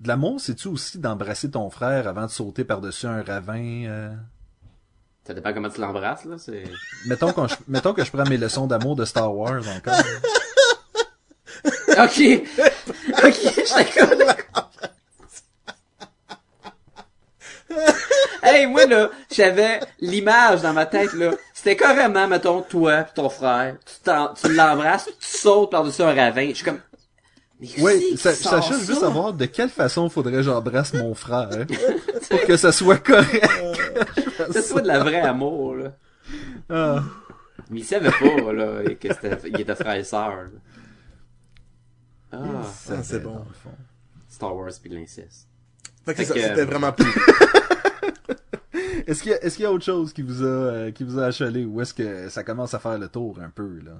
De 0.00 0.08
l'amour, 0.08 0.40
c'est-tu 0.40 0.68
aussi 0.68 0.98
d'embrasser 0.98 1.50
ton 1.50 1.68
frère 1.68 2.08
avant 2.08 2.24
de 2.24 2.30
sauter 2.30 2.64
par-dessus 2.64 3.06
un 3.06 3.22
ravin? 3.22 3.84
euh? 3.86 4.10
Ça 5.26 5.34
dépend 5.34 5.52
comment 5.52 5.68
tu 5.68 5.80
l'embrasses, 5.80 6.24
là. 6.24 6.36
C'est... 6.38 6.64
Mettons, 7.06 7.32
qu'on- 7.32 7.46
mettons 7.68 7.92
que 7.92 8.02
je 8.02 8.10
prends 8.10 8.24
mes 8.24 8.38
leçons 8.38 8.66
d'amour 8.66 8.96
de 8.96 9.04
Star 9.04 9.34
Wars 9.34 9.62
encore. 9.76 10.00
ok! 11.88 12.42
ok, 13.24 13.98
comme 13.98 14.18
d'accord. 14.18 14.70
Hey, 18.42 18.66
moi, 18.66 18.86
là, 18.86 19.10
j'avais 19.30 19.80
l'image 20.00 20.62
dans 20.62 20.72
ma 20.72 20.86
tête, 20.86 21.12
là. 21.12 21.32
C'était 21.52 21.76
carrément, 21.76 22.26
mettons, 22.26 22.62
toi 22.62 23.02
pis 23.02 23.12
ton 23.14 23.28
frère. 23.28 23.76
Tu, 23.84 24.10
tu 24.42 24.54
l'embrasses, 24.54 25.04
tu 25.20 25.26
sautes 25.38 25.70
par-dessus 25.70 26.02
un 26.02 26.14
ravin. 26.14 26.48
Je 26.48 26.54
suis 26.54 26.64
comme... 26.64 26.80
Oui, 27.78 28.16
ça, 28.16 28.32
Sacha, 28.34 28.78
je 28.78 28.84
veux 28.86 28.94
ça? 28.94 29.00
savoir 29.00 29.34
de 29.34 29.44
quelle 29.44 29.68
façon 29.68 30.08
faudrait 30.08 30.32
que 30.32 30.42
j'embrasse 30.42 30.94
mon 30.94 31.14
frère 31.14 31.50
pour 32.30 32.40
que 32.46 32.56
ça 32.56 32.72
soit 32.72 32.96
correct. 32.98 33.46
C'est 34.52 34.72
pas 34.74 34.80
de 34.80 34.86
la 34.86 35.00
vraie 35.00 35.20
amour, 35.20 35.74
là. 35.76 35.92
Ah. 36.70 37.02
Mais 37.68 37.80
il 37.80 37.84
savait 37.84 38.10
pas, 38.10 38.52
là, 38.52 38.82
que 38.98 39.48
il 39.48 39.60
était 39.60 39.74
frère 39.74 39.94
et 39.94 40.04
sœur. 40.04 40.46
Ah, 42.32 42.38
Ah, 42.90 43.02
c'est 43.02 43.22
bon. 43.22 43.34
Dans 43.34 43.38
le 43.40 43.54
fond. 43.62 43.70
Star 44.28 44.56
Wars 44.56 44.70
pis 44.82 44.88
l'inceste. 44.88 45.46
Fait 46.06 46.12
que 46.14 46.18
Fait 46.18 46.24
ça, 46.24 46.34
que- 46.34 46.40
c'était 46.40 46.64
vraiment 46.64 46.92
plus. 46.94 47.12
Est-ce 49.06 49.22
qu'il 49.22 49.32
y, 49.32 49.34
a- 49.34 49.44
est-ce 49.44 49.56
qu'il 49.56 49.64
y 49.64 49.66
a 49.66 49.72
autre 49.72 49.84
chose 49.84 50.12
qui 50.12 50.22
vous 50.22 50.42
a, 50.42 50.46
euh, 50.46 50.90
qui 50.92 51.04
vous 51.04 51.18
a 51.18 51.26
achalé 51.26 51.64
ou 51.64 51.80
est-ce 51.80 51.92
que 51.92 52.28
ça 52.28 52.44
commence 52.44 52.72
à 52.74 52.78
faire 52.78 52.96
le 52.98 53.08
tour 53.08 53.38
un 53.42 53.50
peu, 53.50 53.80
là? 53.84 53.92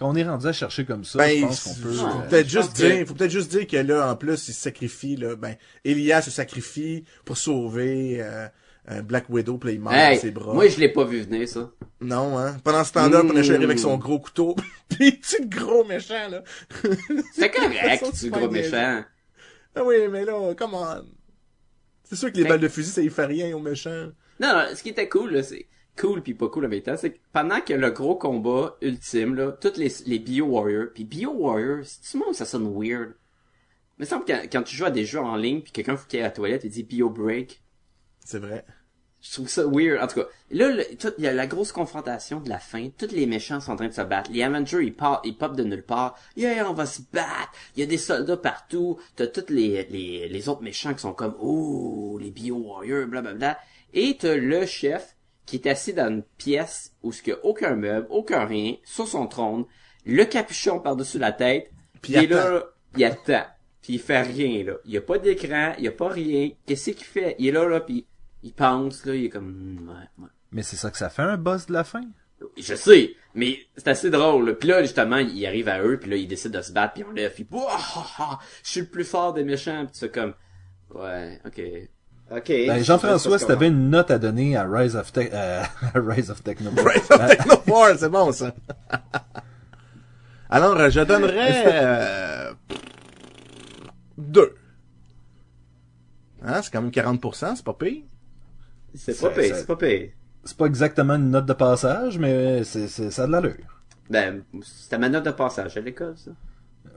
Quand 0.00 0.08
on 0.08 0.14
est 0.16 0.24
rendu 0.24 0.46
à 0.46 0.52
chercher 0.52 0.84
comme 0.86 1.04
ça, 1.04 1.18
je 1.28 1.34
Ben, 1.40 1.46
pense 1.46 1.62
qu'on 1.62 1.74
peut... 1.74 1.92
faut 1.92 2.06
euh, 2.06 2.28
peut-être 2.28 2.48
je 2.48 2.58
juste 2.58 2.72
que- 2.76 2.82
dire, 2.96 3.06
faut 3.06 3.14
peut-être 3.14 3.30
juste 3.30 3.50
dire 3.50 3.66
que 3.66 3.76
là, 3.76 4.10
en 4.10 4.16
plus, 4.16 4.48
il 4.48 4.52
se 4.54 4.60
sacrifie, 4.60 5.14
là, 5.16 5.36
ben, 5.36 5.54
Elias 5.84 6.22
se 6.22 6.30
sacrifie 6.30 7.04
pour 7.26 7.36
sauver, 7.36 8.22
euh, 8.22 8.48
euh, 8.90 9.02
Black 9.02 9.26
Widow, 9.28 9.58
puis 9.58 9.74
il 9.74 9.80
meurt 9.80 9.94
Hey, 9.94 10.18
ses 10.18 10.30
bras. 10.30 10.54
moi, 10.54 10.66
je 10.68 10.80
l'ai 10.80 10.88
pas 10.88 11.04
vu 11.04 11.20
venir, 11.20 11.46
ça. 11.46 11.70
Non, 12.00 12.38
hein. 12.38 12.56
Pendant 12.64 12.82
ce 12.82 12.92
temps-là, 12.94 13.22
Mm. 13.22 13.28
Punisher 13.28 13.50
arrive 13.56 13.64
avec 13.66 13.78
son 13.78 13.98
gros 13.98 14.18
couteau, 14.18 14.56
pis 14.88 15.12
petit 15.12 15.46
gros 15.46 15.84
méchant, 15.84 16.28
là. 16.30 16.42
C'est 17.34 17.50
correct, 17.50 18.04
tu 18.18 18.30
gros 18.30 18.48
méchant. 18.48 19.04
Ah 19.76 19.84
oui, 19.84 19.96
mais 20.10 20.24
là, 20.24 20.54
come 20.54 20.74
on. 20.74 21.04
C'est 22.04 22.16
sûr 22.16 22.32
que 22.32 22.38
les 22.38 22.44
Fait- 22.44 22.48
balles 22.48 22.60
de 22.60 22.68
fusil, 22.68 22.90
ça 22.90 23.02
y 23.02 23.10
fait 23.10 23.26
rien 23.26 23.54
aux 23.54 23.60
méchants. 23.60 24.08
Non, 24.40 24.48
non, 24.54 24.64
ce 24.74 24.82
qui 24.82 24.88
était 24.88 25.08
cool, 25.10 25.32
là, 25.34 25.42
c'est 25.42 25.66
cool 26.00 26.22
puis 26.22 26.34
pas 26.34 26.48
cool 26.48 26.66
même 26.68 26.80
temps, 26.80 26.96
c'est 26.96 27.12
que 27.12 27.18
pendant 27.32 27.60
que 27.60 27.74
le 27.74 27.90
gros 27.90 28.16
combat 28.16 28.76
ultime, 28.80 29.34
là, 29.34 29.52
toutes 29.52 29.76
les, 29.76 29.92
les 30.06 30.18
Bio 30.18 30.46
Warriors, 30.46 30.88
puis 30.94 31.04
Bio 31.04 31.32
Warriors, 31.32 31.84
c'est 31.84 32.12
du 32.16 32.24
monde 32.24 32.34
ça 32.34 32.44
sonne 32.44 32.72
weird. 32.72 33.14
Il 33.98 34.02
me 34.02 34.04
semble 34.06 34.24
que 34.24 34.46
quand, 34.46 34.62
tu 34.62 34.76
joues 34.76 34.86
à 34.86 34.90
des 34.90 35.04
jeux 35.04 35.20
en 35.20 35.36
ligne 35.36 35.60
puis 35.60 35.72
quelqu'un 35.72 35.96
aille 36.12 36.20
à 36.20 36.24
la 36.24 36.30
toilette, 36.30 36.64
il 36.64 36.70
dit 36.70 36.84
Bio 36.84 37.10
Break. 37.10 37.62
C'est 38.24 38.38
vrai. 38.38 38.64
Je 39.20 39.32
trouve 39.34 39.48
ça 39.48 39.66
weird. 39.66 40.02
En 40.02 40.06
tout 40.06 40.20
cas, 40.20 40.28
là, 40.50 40.70
le- 40.70 40.96
tout- 40.96 41.12
il 41.18 41.24
y 41.24 41.28
a 41.28 41.34
la 41.34 41.46
grosse 41.46 41.72
confrontation 41.72 42.40
de 42.40 42.48
la 42.48 42.58
fin. 42.58 42.88
Tous 42.96 43.12
les 43.12 43.26
méchants 43.26 43.60
sont 43.60 43.72
en 43.72 43.76
train 43.76 43.88
de 43.88 43.92
se 43.92 44.00
battre. 44.00 44.30
Les 44.32 44.42
Avengers, 44.42 44.82
ils, 44.82 44.94
partent, 44.94 45.26
ils 45.26 45.36
pop 45.36 45.54
de 45.54 45.62
nulle 45.64 45.82
part. 45.82 46.18
Yeah, 46.36 46.70
on 46.70 46.72
va 46.72 46.86
se 46.86 47.02
battre. 47.12 47.52
Il 47.76 47.80
y 47.80 47.82
a 47.82 47.86
des 47.86 47.98
soldats 47.98 48.38
partout. 48.38 48.98
T'as 49.16 49.26
tous 49.26 49.52
les, 49.52 49.84
les, 49.90 50.28
les 50.28 50.48
autres 50.48 50.62
méchants 50.62 50.94
qui 50.94 51.00
sont 51.00 51.12
comme, 51.12 51.36
oh, 51.38 52.18
les 52.18 52.30
Bio-Warriors, 52.30 53.06
blablabla. 53.08 53.58
Et 53.92 54.16
t'as 54.18 54.36
le 54.36 54.64
chef 54.64 55.14
qui 55.50 55.56
est 55.56 55.66
assis 55.66 55.92
dans 55.92 56.08
une 56.08 56.22
pièce 56.38 56.92
où 57.02 57.12
il 57.12 57.26
n'y 57.26 57.32
a 57.32 57.44
aucun 57.44 57.74
meuble, 57.74 58.06
aucun 58.08 58.44
rien, 58.44 58.76
sur 58.84 59.08
son 59.08 59.26
trône, 59.26 59.64
le 60.06 60.24
capuchon 60.24 60.78
par-dessus 60.78 61.18
la 61.18 61.32
tête. 61.32 61.72
Puis 62.00 62.12
il 62.12 62.18
est 62.18 62.24
il 62.24 62.30
là, 62.30 62.62
il 62.96 63.04
attend. 63.04 63.42
Puis 63.82 63.94
il 63.94 63.98
fait 63.98 64.22
rien, 64.22 64.62
là. 64.62 64.74
Il 64.84 64.92
y 64.92 64.96
a 64.96 65.00
pas 65.00 65.18
d'écran, 65.18 65.74
il 65.76 65.84
y 65.84 65.88
a 65.88 65.92
pas 65.92 66.08
rien. 66.08 66.50
Qu'est-ce 66.66 66.92
qu'il 66.92 67.04
fait? 67.04 67.34
Il 67.40 67.48
est 67.48 67.52
là, 67.52 67.66
là, 67.68 67.80
puis 67.80 68.06
il 68.44 68.52
pense, 68.52 69.04
là, 69.04 69.14
il 69.16 69.24
est 69.24 69.28
comme, 69.28 69.50
Hmm, 69.50 69.88
ouais, 69.88 70.24
ouais. 70.24 70.30
Mais 70.52 70.62
c'est 70.62 70.76
ça 70.76 70.88
que 70.88 70.98
ça 70.98 71.10
fait 71.10 71.22
un 71.22 71.36
boss 71.36 71.66
de 71.66 71.72
la 71.72 71.82
fin? 71.82 72.02
Je 72.56 72.74
sais, 72.76 73.16
mais 73.34 73.58
c'est 73.76 73.88
assez 73.88 74.08
drôle. 74.10 74.46
là. 74.46 74.54
Puis 74.54 74.68
là, 74.68 74.82
justement, 74.82 75.16
il 75.18 75.44
arrive 75.46 75.68
à 75.68 75.82
eux, 75.82 75.98
puis 75.98 76.10
là, 76.10 76.16
il 76.16 76.28
décide 76.28 76.52
de 76.52 76.62
se 76.62 76.70
battre, 76.72 76.94
puis 76.94 77.04
on 77.04 77.10
lève, 77.10 77.34
puis 77.34 77.46
ha, 77.56 78.38
je 78.62 78.70
suis 78.70 78.80
le 78.82 78.86
plus 78.86 79.04
fort 79.04 79.32
des 79.34 79.42
méchants, 79.42 79.84
puis 79.84 79.94
tu 79.94 79.98
fais 79.98 80.10
comme, 80.10 80.34
ouais, 80.94 81.40
ok. 81.44 81.60
Ok. 82.30 82.46
Ben, 82.48 82.82
Jean-François, 82.84 83.38
si 83.38 83.46
t'avais 83.46 83.68
une 83.68 83.90
note 83.90 84.10
à 84.10 84.18
donner 84.18 84.56
à 84.56 84.64
Rise 84.64 84.94
of, 84.96 85.12
Te- 85.12 85.28
euh, 85.32 85.62
à 85.94 85.98
Rise 85.98 86.30
of 86.30 86.42
Techno. 86.42 86.70
Rise 86.70 87.10
of 87.10 87.26
Technophore, 87.26 87.96
c'est 87.98 88.08
bon, 88.08 88.30
ça. 88.32 88.54
Alors, 90.50 90.76
euh, 90.78 90.90
je 90.90 91.00
donnerais, 91.00 91.64
euh, 91.66 92.52
deux. 94.18 94.54
Hein, 96.42 96.60
c'est 96.62 96.72
quand 96.72 96.82
même 96.82 96.90
40%, 96.90 97.56
c'est 97.56 97.64
pas 97.64 97.74
pire. 97.74 98.02
C'est 98.94 99.20
pas 99.20 99.30
pire, 99.30 99.44
ça- 99.54 99.54
c'est 99.60 99.66
pas 99.66 99.76
pire. 99.76 100.10
C'est 100.44 100.56
pas 100.56 100.66
exactement 100.66 101.14
une 101.16 101.30
note 101.30 101.46
de 101.46 101.52
passage, 101.52 102.18
mais 102.18 102.64
c'est, 102.64 102.88
c'est, 102.88 103.10
ça 103.10 103.24
a 103.24 103.26
de 103.26 103.32
l'allure. 103.32 103.56
Ben, 104.08 104.42
c'était 104.62 104.98
ma 104.98 105.08
note 105.08 105.24
de 105.24 105.30
passage 105.32 105.76
à 105.76 105.80
l'école, 105.80 106.14
ça. 106.16 106.30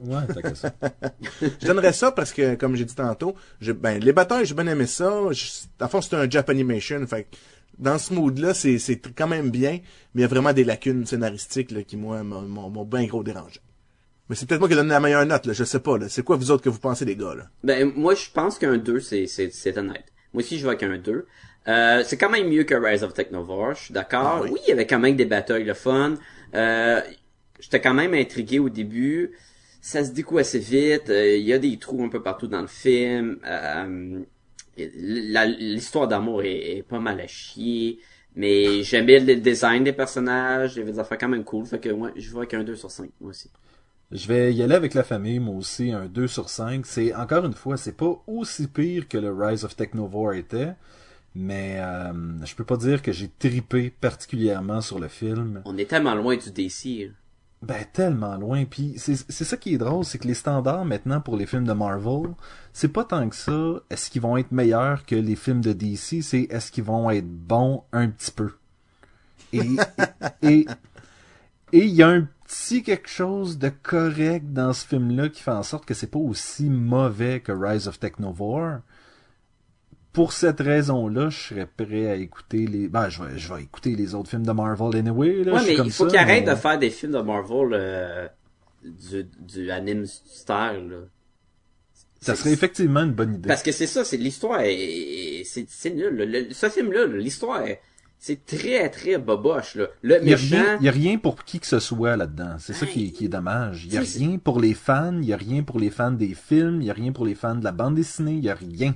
Ouais, 0.02 0.22
t'as 0.34 0.42
que 0.42 0.56
ça. 0.56 0.74
Je 1.62 1.68
donnerais 1.68 1.94
ça 1.94 2.12
parce 2.12 2.34
que, 2.34 2.56
comme 2.56 2.76
j'ai 2.76 2.86
dit 2.86 2.96
tantôt, 2.96 3.36
je, 3.62 3.72
ben, 3.72 4.00
les 4.00 4.14
batailles, 4.14 4.46
j'ai 4.46 4.54
bien 4.56 4.68
aimé 4.68 4.86
ça. 4.86 5.12
Je, 5.32 5.46
en 5.80 5.88
fond, 5.88 6.02
c'est 6.02 6.16
un 6.16 6.30
Japanimation. 6.30 7.06
Fait 7.08 7.24
que 7.24 7.36
dans 7.80 7.98
ce 7.98 8.14
mood-là, 8.14 8.54
c'est, 8.54 8.80
c'est 8.80 9.00
quand 9.16 9.28
même 9.28 9.50
bien, 9.50 9.80
mais 10.14 10.22
il 10.22 10.22
y 10.22 10.26
a 10.26 10.28
vraiment 10.28 10.54
des 10.54 10.64
lacunes 10.64 11.06
scénaristiques, 11.06 11.72
là, 11.72 11.84
qui, 11.84 11.98
moi, 11.98 12.24
m'ont, 12.24 12.42
m'ont- 12.42 12.70
m'ont 12.70 12.86
bien 12.86 13.06
gros 13.06 13.24
dérangé. 13.24 13.60
Mais 14.30 14.36
c'est 14.36 14.48
peut-être 14.48 14.60
moi 14.60 14.68
qui 14.70 14.74
ai 14.74 14.78
donné 14.78 14.90
la 14.90 15.00
meilleure 15.00 15.26
note, 15.26 15.46
là. 15.46 15.54
Je 15.54 15.64
sais 15.64 15.80
pas, 15.80 15.98
là. 15.98 16.08
C'est 16.10 16.24
quoi, 16.24 16.36
vous 16.38 16.52
autres, 16.52 16.64
que 16.64 16.70
vous 16.70 16.80
pensez, 16.80 17.06
les 17.06 17.16
gars, 17.16 17.36
là? 17.36 17.44
Ben, 17.64 17.92
moi, 17.96 18.16
je 18.16 18.30
pense 18.34 18.58
qu'un 18.58 18.78
2, 18.78 19.00
c'est, 19.00 19.28
c'est, 19.28 19.50
c'est 19.54 19.78
honnête. 19.78 20.06
Moi 20.34 20.42
aussi, 20.44 20.58
je 20.58 20.64
vois 20.64 20.76
qu'un 20.76 20.98
2. 20.98 21.26
Euh, 21.68 22.04
c'est 22.06 22.18
quand 22.18 22.30
même 22.30 22.50
mieux 22.50 22.64
que 22.64 22.76
Rise 22.76 23.04
of 23.04 23.14
Technovore, 23.14 23.74
je 23.76 23.84
suis 23.86 23.94
d'accord. 23.94 24.26
Ah 24.26 24.42
oui. 24.44 24.50
oui. 24.54 24.60
il 24.66 24.70
y 24.70 24.74
avait 24.74 24.88
quand 24.88 25.00
même 25.00 25.16
des 25.16 25.26
batailles, 25.26 25.64
le 25.64 25.74
fun. 25.74 26.16
Euh, 26.56 27.02
j'étais 27.60 27.80
quand 27.82 27.94
même 27.94 28.14
intrigué 28.14 28.60
au 28.60 28.70
début. 28.70 29.32
Ça 29.84 30.04
se 30.06 30.12
découle 30.12 30.40
assez 30.40 30.60
vite? 30.60 31.10
euh, 31.10 31.36
Il 31.38 31.44
y 31.46 31.54
a 31.54 31.60
des 31.60 31.78
trous 31.78 32.04
un 32.04 32.10
peu 32.10 32.22
partout 32.24 32.48
dans 32.48 32.62
le 32.62 32.68
film. 32.68 33.38
Euh, 33.46 34.22
l'histoire 34.78 36.08
d'amour 36.08 36.44
est, 36.44 36.78
est 36.78 36.84
pas 36.84 37.00
mal 37.00 37.20
à 37.20 37.28
chier. 37.28 38.00
Mais 38.36 38.82
j'aimais 38.84 39.20
le 39.20 39.36
design 39.36 39.84
des 39.84 39.94
personnages. 39.94 40.78
Avait 40.80 40.92
des 40.94 41.00
affaires 41.00 41.18
quand 41.18 41.30
même 41.30 41.44
cool. 41.44 41.66
Fait 41.66 41.80
que 41.80 41.90
moi, 41.90 42.12
je 42.16 42.30
vois 42.32 42.46
qu'un 42.46 42.64
2 42.64 42.76
sur 42.76 42.90
5, 42.92 43.10
moi 43.22 43.32
aussi. 43.32 43.50
Je 44.12 44.28
vais 44.28 44.54
y 44.54 44.62
aller 44.64 44.76
avec 44.76 44.94
la 44.94 45.04
famille, 45.04 45.40
moi 45.40 45.56
aussi, 45.56 45.92
un 45.92 46.06
2 46.06 46.28
sur 46.28 46.50
5. 46.50 46.86
C'est, 46.86 47.14
encore 47.16 47.46
une 47.46 47.54
fois, 47.54 47.78
c'est 47.78 47.98
pas 47.98 48.24
aussi 48.28 48.68
pire 48.68 49.08
que 49.08 49.18
le 49.18 49.34
Rise 49.34 49.66
of 49.66 49.76
Technovore 49.76 50.34
était, 50.34 50.74
mais 51.36 51.78
euh, 51.80 52.14
je 52.46 52.56
peux 52.56 52.64
pas 52.66 52.78
dire 52.78 53.02
que 53.02 53.12
j'ai 53.12 53.30
tripé 53.40 53.90
particulièrement 53.90 54.82
sur 54.82 55.00
le 55.00 55.08
film. 55.08 55.62
On 55.66 55.78
est 55.78 55.86
tellement 55.90 56.16
loin 56.16 56.38
du 56.38 56.52
DC. 56.52 57.06
là. 57.08 57.12
Ben, 57.64 57.86
tellement 57.94 58.36
loin. 58.36 58.66
Puis 58.66 58.96
c'est 58.98 59.16
ça 59.16 59.56
qui 59.56 59.74
est 59.74 59.78
drôle, 59.78 60.04
c'est 60.04 60.18
que 60.18 60.28
les 60.28 60.34
standards 60.34 60.84
maintenant 60.84 61.22
pour 61.22 61.38
les 61.38 61.46
films 61.46 61.64
de 61.64 61.72
Marvel, 61.72 62.34
c'est 62.74 62.90
pas 62.90 63.06
tant 63.06 63.30
que 63.30 63.36
ça, 63.38 63.76
est-ce 63.90 64.10
qu'ils 64.10 64.22
vont 64.22 64.36
être 64.36 64.52
meilleurs 64.52 65.06
que 65.06 65.16
les 65.16 65.38
films 65.38 65.62
de 65.62 65.72
DC, 65.72 66.22
c'est 66.22 66.42
est-ce 66.50 66.74
qu'ils 66.74 66.84
vont 66.84 67.10
être 67.10 67.26
bons 67.26 67.84
un 67.94 68.10
petit 68.10 68.32
peu. 68.32 68.52
Et 69.54 69.78
et 70.42 70.68
et 71.72 71.86
il 71.86 71.94
y 71.94 72.04
a 72.04 72.10
un 72.10 72.28
petit 72.46 72.84
quelque 72.84 73.10
chose 73.10 73.58
de 73.58 73.70
correct 73.70 74.52
dans 74.52 74.74
ce 74.74 74.86
film-là 74.86 75.30
qui 75.30 75.42
fait 75.42 75.52
en 75.52 75.64
sorte 75.64 75.86
que 75.86 75.94
c'est 75.94 76.08
pas 76.08 76.20
aussi 76.20 76.70
mauvais 76.70 77.40
que 77.40 77.54
Rise 77.54 77.88
of 77.88 77.98
Technovore. 77.98 78.80
Pour 80.14 80.32
cette 80.32 80.60
raison-là, 80.60 81.30
je 81.30 81.38
serais 81.50 81.66
prêt 81.68 82.08
à 82.10 82.16
écouter 82.16 82.68
les. 82.68 82.88
Ben, 82.88 83.10
je 83.10 83.24
vais, 83.24 83.38
je 83.38 83.52
vais 83.54 83.64
écouter 83.64 83.96
les 83.96 84.14
autres 84.14 84.30
films 84.30 84.46
de 84.46 84.52
Marvel 84.52 84.96
anyway. 84.96 85.44
Là, 85.44 85.54
Ouais, 85.54 85.60
je 85.60 85.64
suis 85.64 85.72
mais 85.72 85.78
comme 85.78 85.86
il 85.88 85.92
faut 85.92 86.04
ça, 86.06 86.10
qu'il 86.12 86.20
arrête 86.20 86.46
mais- 86.46 86.52
de 86.54 86.56
faire 86.60 86.78
des 86.80 86.90
films 86.92 87.14
de 87.14 87.20
Marvel 87.22 87.70
euh, 87.74 88.28
du, 88.84 89.28
du 89.40 89.72
anime 89.72 90.06
style. 90.06 90.88
Là. 90.90 90.98
Ça 92.22 92.36
serait 92.36 92.52
effectivement 92.54 93.02
une 93.02 93.12
bonne 93.12 93.34
idée. 93.36 93.48
Parce 93.48 93.64
que 93.64 93.72
c'est 93.72 93.88
ça, 93.88 94.06
c'est 94.06 94.18
l'histoire 94.18 94.62
est, 94.62 95.42
c'est, 95.46 95.66
c'est 95.68 95.90
nul. 95.90 96.16
là. 96.16 96.26
Le- 96.26 96.54
ce 96.54 96.70
film-là, 96.70 97.06
là, 97.08 97.18
l'histoire, 97.18 97.62
est- 97.64 97.82
c'est 98.20 98.46
très 98.46 98.90
très 98.90 99.18
boboche. 99.18 99.76
Là. 99.76 99.88
Le 100.04 100.20
Il 100.24 100.30
y, 100.30 100.34
a 100.34 100.92
rien, 100.92 101.16
a 101.16 101.18
pour 101.18 101.44
qui 101.44 101.60
que 101.60 101.68
ce 101.68 101.80
soit 101.80 102.16
là-dedans. 102.16 102.56
C'est 102.60 102.72
ça 102.74 102.86
qui 102.86 103.08
est, 103.08 103.10
qui 103.10 103.26
est 103.26 103.30
dommage. 103.30 103.86
Il 103.86 103.94
y 103.94 103.98
a 103.98 104.02
rien 104.02 104.38
pour 104.38 104.62
les 104.62 104.74
fans, 104.76 105.18
il 105.22 105.26
y 105.28 105.34
a 105.34 105.38
rien 105.38 105.64
pour 105.64 105.80
les 105.80 105.90
fans 105.90 106.12
des 106.12 106.34
films, 106.36 106.82
il 106.82 106.88
y 106.88 106.92
a 106.92 106.94
rien 106.94 107.12
pour 107.12 107.26
les 107.26 107.36
fans 107.36 107.56
de 107.56 107.64
la 107.66 107.72
bande 107.74 107.96
dessinée, 107.96 108.34
il 108.36 108.44
y 108.46 108.50
a 108.50 108.56
rien. 108.56 108.94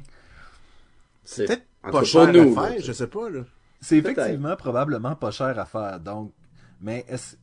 C'est 1.30 1.46
Peut-être 1.46 1.66
pas 1.92 2.04
cher 2.04 2.32
nous, 2.34 2.58
à 2.58 2.70
faire, 2.70 2.82
je 2.82 2.92
sais 2.94 3.08
pas, 3.08 3.30
là. 3.30 3.42
C'est 3.82 3.98
effectivement 3.98 4.56
probablement 4.56 5.16
pas 5.16 5.30
cher 5.32 5.60
à 5.60 5.66
faire. 5.66 6.00
Donc, 6.00 6.32
mais 6.82 7.06
est-ce- 7.08 7.36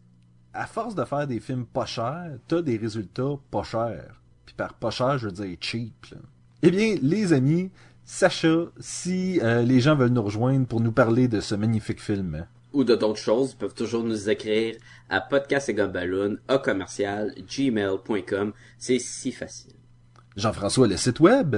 à 0.53 0.66
force 0.66 0.95
de 0.95 1.05
faire 1.05 1.26
des 1.26 1.39
films 1.41 1.66
pas 1.66 1.85
chers, 1.87 2.39
t'as 2.49 2.62
des 2.62 2.76
résultats 2.76 3.35
pas 3.51 3.62
chers. 3.62 4.20
Puis 4.47 4.55
par 4.55 4.74
pas 4.74 4.91
cher, 4.91 5.18
je 5.18 5.26
veux 5.26 5.32
dire 5.32 5.57
cheap. 5.61 6.07
là. 6.12 6.18
Eh 6.62 6.70
bien, 6.70 6.97
les 7.03 7.32
amis, 7.32 7.70
Sacha, 8.05 8.66
si 8.80 9.41
euh, 9.43 9.62
les 9.62 9.80
gens 9.80 9.97
veulent 9.97 10.11
nous 10.12 10.22
rejoindre 10.22 10.66
pour 10.66 10.80
nous 10.80 10.93
parler 10.93 11.28
de 11.28 11.41
ce 11.41 11.55
magnifique 11.55 12.01
film, 12.03 12.47
ou 12.72 12.82
de 12.85 12.95
d'autres 12.97 13.20
choses, 13.20 13.53
ils 13.53 13.57
peuvent 13.57 13.74
toujours 13.74 14.03
nous 14.03 14.28
écrire 14.28 14.76
à 15.09 15.20
podcast 15.20 15.68
et 15.68 15.74
gumballoon, 15.74 16.39
à 16.49 16.59
commercial, 16.59 17.32
gmail.com. 17.47 18.53
C'est 18.78 18.99
si 18.99 19.30
facile. 19.32 19.74
Jean-François, 20.37 20.89
le 20.89 20.97
site 20.97 21.20
web, 21.20 21.55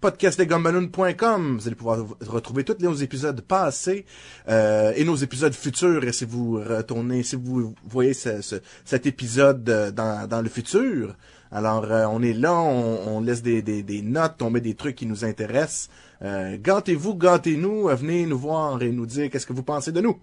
podcastlegumballoon.com. 0.00 1.56
Vous 1.58 1.66
allez 1.66 1.76
pouvoir 1.76 1.98
retrouver 2.26 2.64
tous 2.64 2.76
nos 2.80 2.94
épisodes 2.94 3.40
passés 3.40 4.04
euh, 4.48 4.92
et 4.96 5.04
nos 5.04 5.16
épisodes 5.16 5.52
futurs. 5.54 6.04
Et 6.04 6.12
si 6.12 6.24
vous 6.24 6.54
retournez, 6.60 7.22
si 7.22 7.36
vous 7.36 7.74
voyez 7.88 8.14
ce- 8.14 8.40
ce- 8.42 8.56
cet 8.84 9.06
épisode 9.06 9.68
euh, 9.68 9.90
dans, 9.90 10.42
le 10.42 10.48
futur, 10.48 11.14
alors 11.52 11.84
euh, 11.90 12.04
on 12.10 12.22
est 12.22 12.32
là, 12.32 12.54
on, 12.54 13.20
laisse 13.20 13.42
des, 13.42 14.02
notes, 14.02 14.40
on 14.42 14.50
met 14.50 14.60
des 14.60 14.74
trucs 14.74 14.96
qui 14.96 15.06
nous 15.06 15.24
intéressent. 15.24 15.88
Euh, 16.22 16.56
gâtez-vous, 16.60 17.14
gâtez-nous, 17.14 17.88
venez 17.88 18.26
nous 18.26 18.38
voir 18.38 18.82
et 18.82 18.90
nous 18.90 19.06
dire 19.06 19.30
qu'est-ce 19.30 19.46
que 19.46 19.52
vous 19.52 19.62
pensez 19.62 19.92
de 19.92 20.00
nous. 20.00 20.18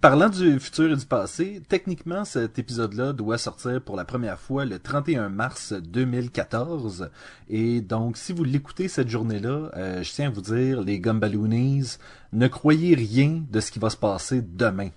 Parlant 0.00 0.30
du 0.30 0.58
futur 0.60 0.90
et 0.90 0.96
du 0.96 1.04
passé, 1.04 1.60
techniquement, 1.68 2.24
cet 2.24 2.58
épisode-là 2.58 3.12
doit 3.12 3.36
sortir 3.36 3.82
pour 3.82 3.96
la 3.96 4.06
première 4.06 4.40
fois 4.40 4.64
le 4.64 4.78
31 4.78 5.28
mars 5.28 5.74
2014. 5.74 7.10
Et 7.50 7.82
donc, 7.82 8.16
si 8.16 8.32
vous 8.32 8.42
l'écoutez 8.42 8.88
cette 8.88 9.10
journée-là, 9.10 9.70
euh, 9.76 10.02
je 10.02 10.10
tiens 10.10 10.28
à 10.28 10.30
vous 10.30 10.40
dire, 10.40 10.80
les 10.80 11.00
Gumballoonies, 11.00 11.98
ne 12.32 12.48
croyez 12.48 12.94
rien 12.94 13.44
de 13.50 13.60
ce 13.60 13.70
qui 13.70 13.78
va 13.78 13.90
se 13.90 13.98
passer 13.98 14.40
demain. 14.40 14.88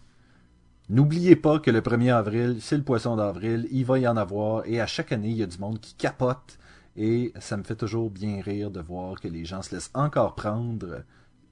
N'oubliez 0.87 1.35
pas 1.35 1.59
que 1.59 1.69
le 1.69 1.81
1er 1.81 2.13
avril, 2.13 2.59
c'est 2.61 2.77
le 2.77 2.83
poisson 2.83 3.17
d'avril, 3.17 3.67
il 3.71 3.83
va 3.83 3.99
y 3.99 4.07
en 4.07 4.15
avoir, 4.15 4.65
et 4.65 4.79
à 4.79 4.87
chaque 4.87 5.11
année, 5.11 5.31
il 5.31 5.37
y 5.37 5.43
a 5.43 5.47
du 5.47 5.57
monde 5.57 5.81
qui 5.81 5.95
capote, 5.95 6.57
et 6.95 7.33
ça 7.41 7.57
me 7.57 7.63
fait 7.63 7.75
toujours 7.75 8.09
bien 8.09 8.41
rire 8.41 8.71
de 8.71 8.79
voir 8.79 9.19
que 9.19 9.27
les 9.27 9.43
gens 9.43 9.63
se 9.63 9.75
laissent 9.75 9.91
encore 9.93 10.35
prendre 10.35 11.03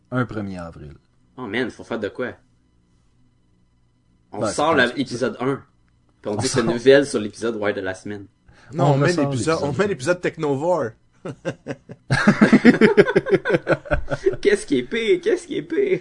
un 0.09 0.23
1er 0.23 0.61
avril. 0.61 0.93
Oh 1.35 1.47
man, 1.47 1.69
faut 1.69 1.83
faire 1.83 1.99
de 1.99 2.07
quoi? 2.07 2.31
On 4.31 4.39
Ben, 4.39 4.47
sort 4.47 4.75
l'épisode 4.75 5.37
1. 5.39 5.61
Puis 6.21 6.29
on, 6.29 6.33
On 6.33 6.35
dit 6.35 6.43
que 6.43 6.49
c'est 6.49 6.63
nouvelle 6.63 7.05
sur 7.05 7.19
l'épisode 7.19 7.55
Wire 7.57 7.73
de 7.75 7.81
la 7.81 7.93
semaine. 7.93 8.25
Non, 8.73 8.85
On 8.85 8.93
on, 8.93 8.97
met 8.97 9.13
l'épisode, 9.13 9.59
on 9.61 9.73
met 9.73 9.87
l'épisode 9.87 10.21
Technovore. 10.21 10.91
Qu'est-ce 14.41 14.65
qui 14.65 14.79
est 14.79 14.83
pire? 14.83 15.19
Qu'est-ce 15.21 15.45
qui 15.47 15.57
est 15.57 15.61
pire? 15.63 15.99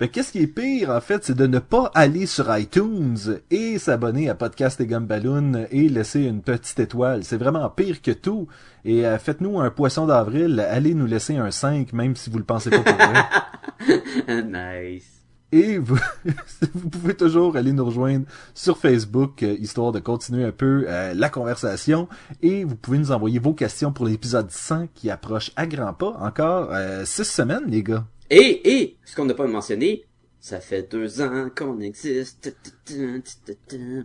Ben, 0.00 0.08
qu'est-ce 0.08 0.32
qui 0.32 0.40
est 0.42 0.46
pire, 0.46 0.90
en 0.90 1.00
fait, 1.00 1.22
c'est 1.24 1.36
de 1.36 1.46
ne 1.46 1.58
pas 1.58 1.90
aller 1.94 2.26
sur 2.26 2.56
iTunes 2.56 3.18
et 3.50 3.78
s'abonner 3.78 4.28
à 4.28 4.34
Podcast 4.34 4.80
et 4.80 4.86
Gumballoon 4.86 5.66
et 5.70 5.88
laisser 5.88 6.22
une 6.22 6.40
petite 6.42 6.80
étoile. 6.80 7.24
C'est 7.24 7.36
vraiment 7.36 7.68
pire 7.68 8.00
que 8.00 8.10
tout. 8.10 8.48
Et 8.84 9.06
euh, 9.06 9.18
faites-nous 9.18 9.60
un 9.60 9.70
poisson 9.70 10.06
d'avril, 10.06 10.58
allez 10.60 10.94
nous 10.94 11.06
laisser 11.06 11.36
un 11.36 11.50
5, 11.50 11.92
même 11.92 12.16
si 12.16 12.30
vous 12.30 12.38
le 12.38 12.44
pensez 12.44 12.70
pas 12.70 12.80
pour 12.80 12.94
vrai. 12.94 14.42
nice. 14.94 15.23
Et 15.52 15.78
vous, 15.78 15.98
vous 16.74 16.88
pouvez 16.90 17.14
toujours 17.14 17.56
aller 17.56 17.72
nous 17.72 17.84
rejoindre 17.84 18.26
sur 18.54 18.78
Facebook, 18.78 19.42
euh, 19.42 19.56
histoire 19.58 19.92
de 19.92 20.00
continuer 20.00 20.44
un 20.44 20.52
peu 20.52 20.84
euh, 20.88 21.14
la 21.14 21.28
conversation. 21.28 22.08
Et 22.42 22.64
vous 22.64 22.76
pouvez 22.76 22.98
nous 22.98 23.12
envoyer 23.12 23.38
vos 23.38 23.54
questions 23.54 23.92
pour 23.92 24.06
l'épisode 24.06 24.50
100 24.50 24.88
qui 24.94 25.10
approche 25.10 25.52
à 25.56 25.66
grands 25.66 25.94
pas. 25.94 26.16
Encore 26.20 26.70
euh, 26.72 27.04
six 27.04 27.24
semaines, 27.24 27.64
les 27.68 27.82
gars. 27.82 28.04
Et, 28.30 28.80
et, 28.80 28.96
ce 29.04 29.14
qu'on 29.14 29.26
n'a 29.26 29.34
pas 29.34 29.46
mentionné, 29.46 30.06
ça 30.40 30.60
fait 30.60 30.82
deux 30.90 31.22
ans 31.22 31.48
qu'on 31.56 31.80
existe. 31.80 32.54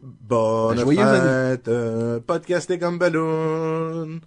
Bonne 0.01 0.77
Ben, 0.77 0.95
fête, 0.95 1.67
euh, 1.67 2.19
podcast 2.21 2.71
et 2.71 2.77
Gumballoon. 2.77 4.21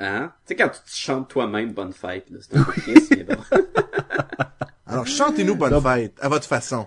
Hein? 0.00 0.32
Tu 0.44 0.48
sais, 0.48 0.56
quand 0.56 0.68
tu 0.70 0.80
te 0.80 0.96
chantes 0.96 1.28
toi-même 1.28 1.72
bonne 1.72 1.92
fête, 1.92 2.28
là, 2.30 2.38
c'est 2.40 2.56
un 2.56 2.64
peu 2.64 2.72
triste, 2.80 3.14
mais 3.16 3.22
bon. 3.22 3.36
Alors, 4.92 5.06
chantez-nous 5.06 5.54
bonne 5.56 5.70
Donc- 5.70 5.82
fête, 5.84 6.18
à 6.20 6.28
votre 6.28 6.46
façon. 6.46 6.86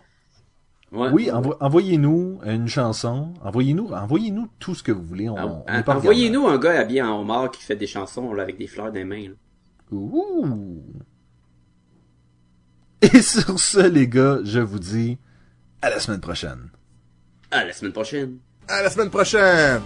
Ouais. 0.92 1.10
Oui, 1.12 1.30
envo- 1.32 1.58
envoyez-nous 1.60 2.40
une 2.46 2.68
chanson, 2.68 3.34
envoyez-nous, 3.44 3.92
envoyez-nous 3.92 4.48
tout 4.60 4.76
ce 4.76 4.84
que 4.84 4.92
vous 4.92 5.04
voulez. 5.04 5.26
Est 5.68 5.84
pas 5.84 5.96
Envoyez-nous 5.98 6.48
un 6.48 6.58
gars 6.58 6.80
habillé 6.80 7.02
en 7.02 7.20
homard 7.20 7.52
qui 7.52 7.62
fait 7.64 7.76
des 7.76 7.88
chansons 7.88 8.34
là, 8.34 8.44
avec 8.44 8.58
des 8.58 8.68
fleurs 8.68 8.88
dans 8.88 8.94
les 8.94 9.04
mains. 9.04 9.28
là. 9.30 9.36
Ouh. 9.92 10.84
Et 13.02 13.22
sur 13.22 13.60
ce, 13.60 13.80
les 13.80 14.08
gars, 14.08 14.40
je 14.44 14.60
vous 14.60 14.80
dis 14.80 15.18
à 15.82 15.90
la 15.90 16.00
semaine 16.00 16.22
prochaine. 16.22 16.70
À 17.52 17.66
la 17.66 17.74
semaine 17.74 17.92
prochaine. 17.94 18.38
À 18.68 18.82
la 18.82 18.90
semaine 18.90 19.10
prochaine! 19.10 19.82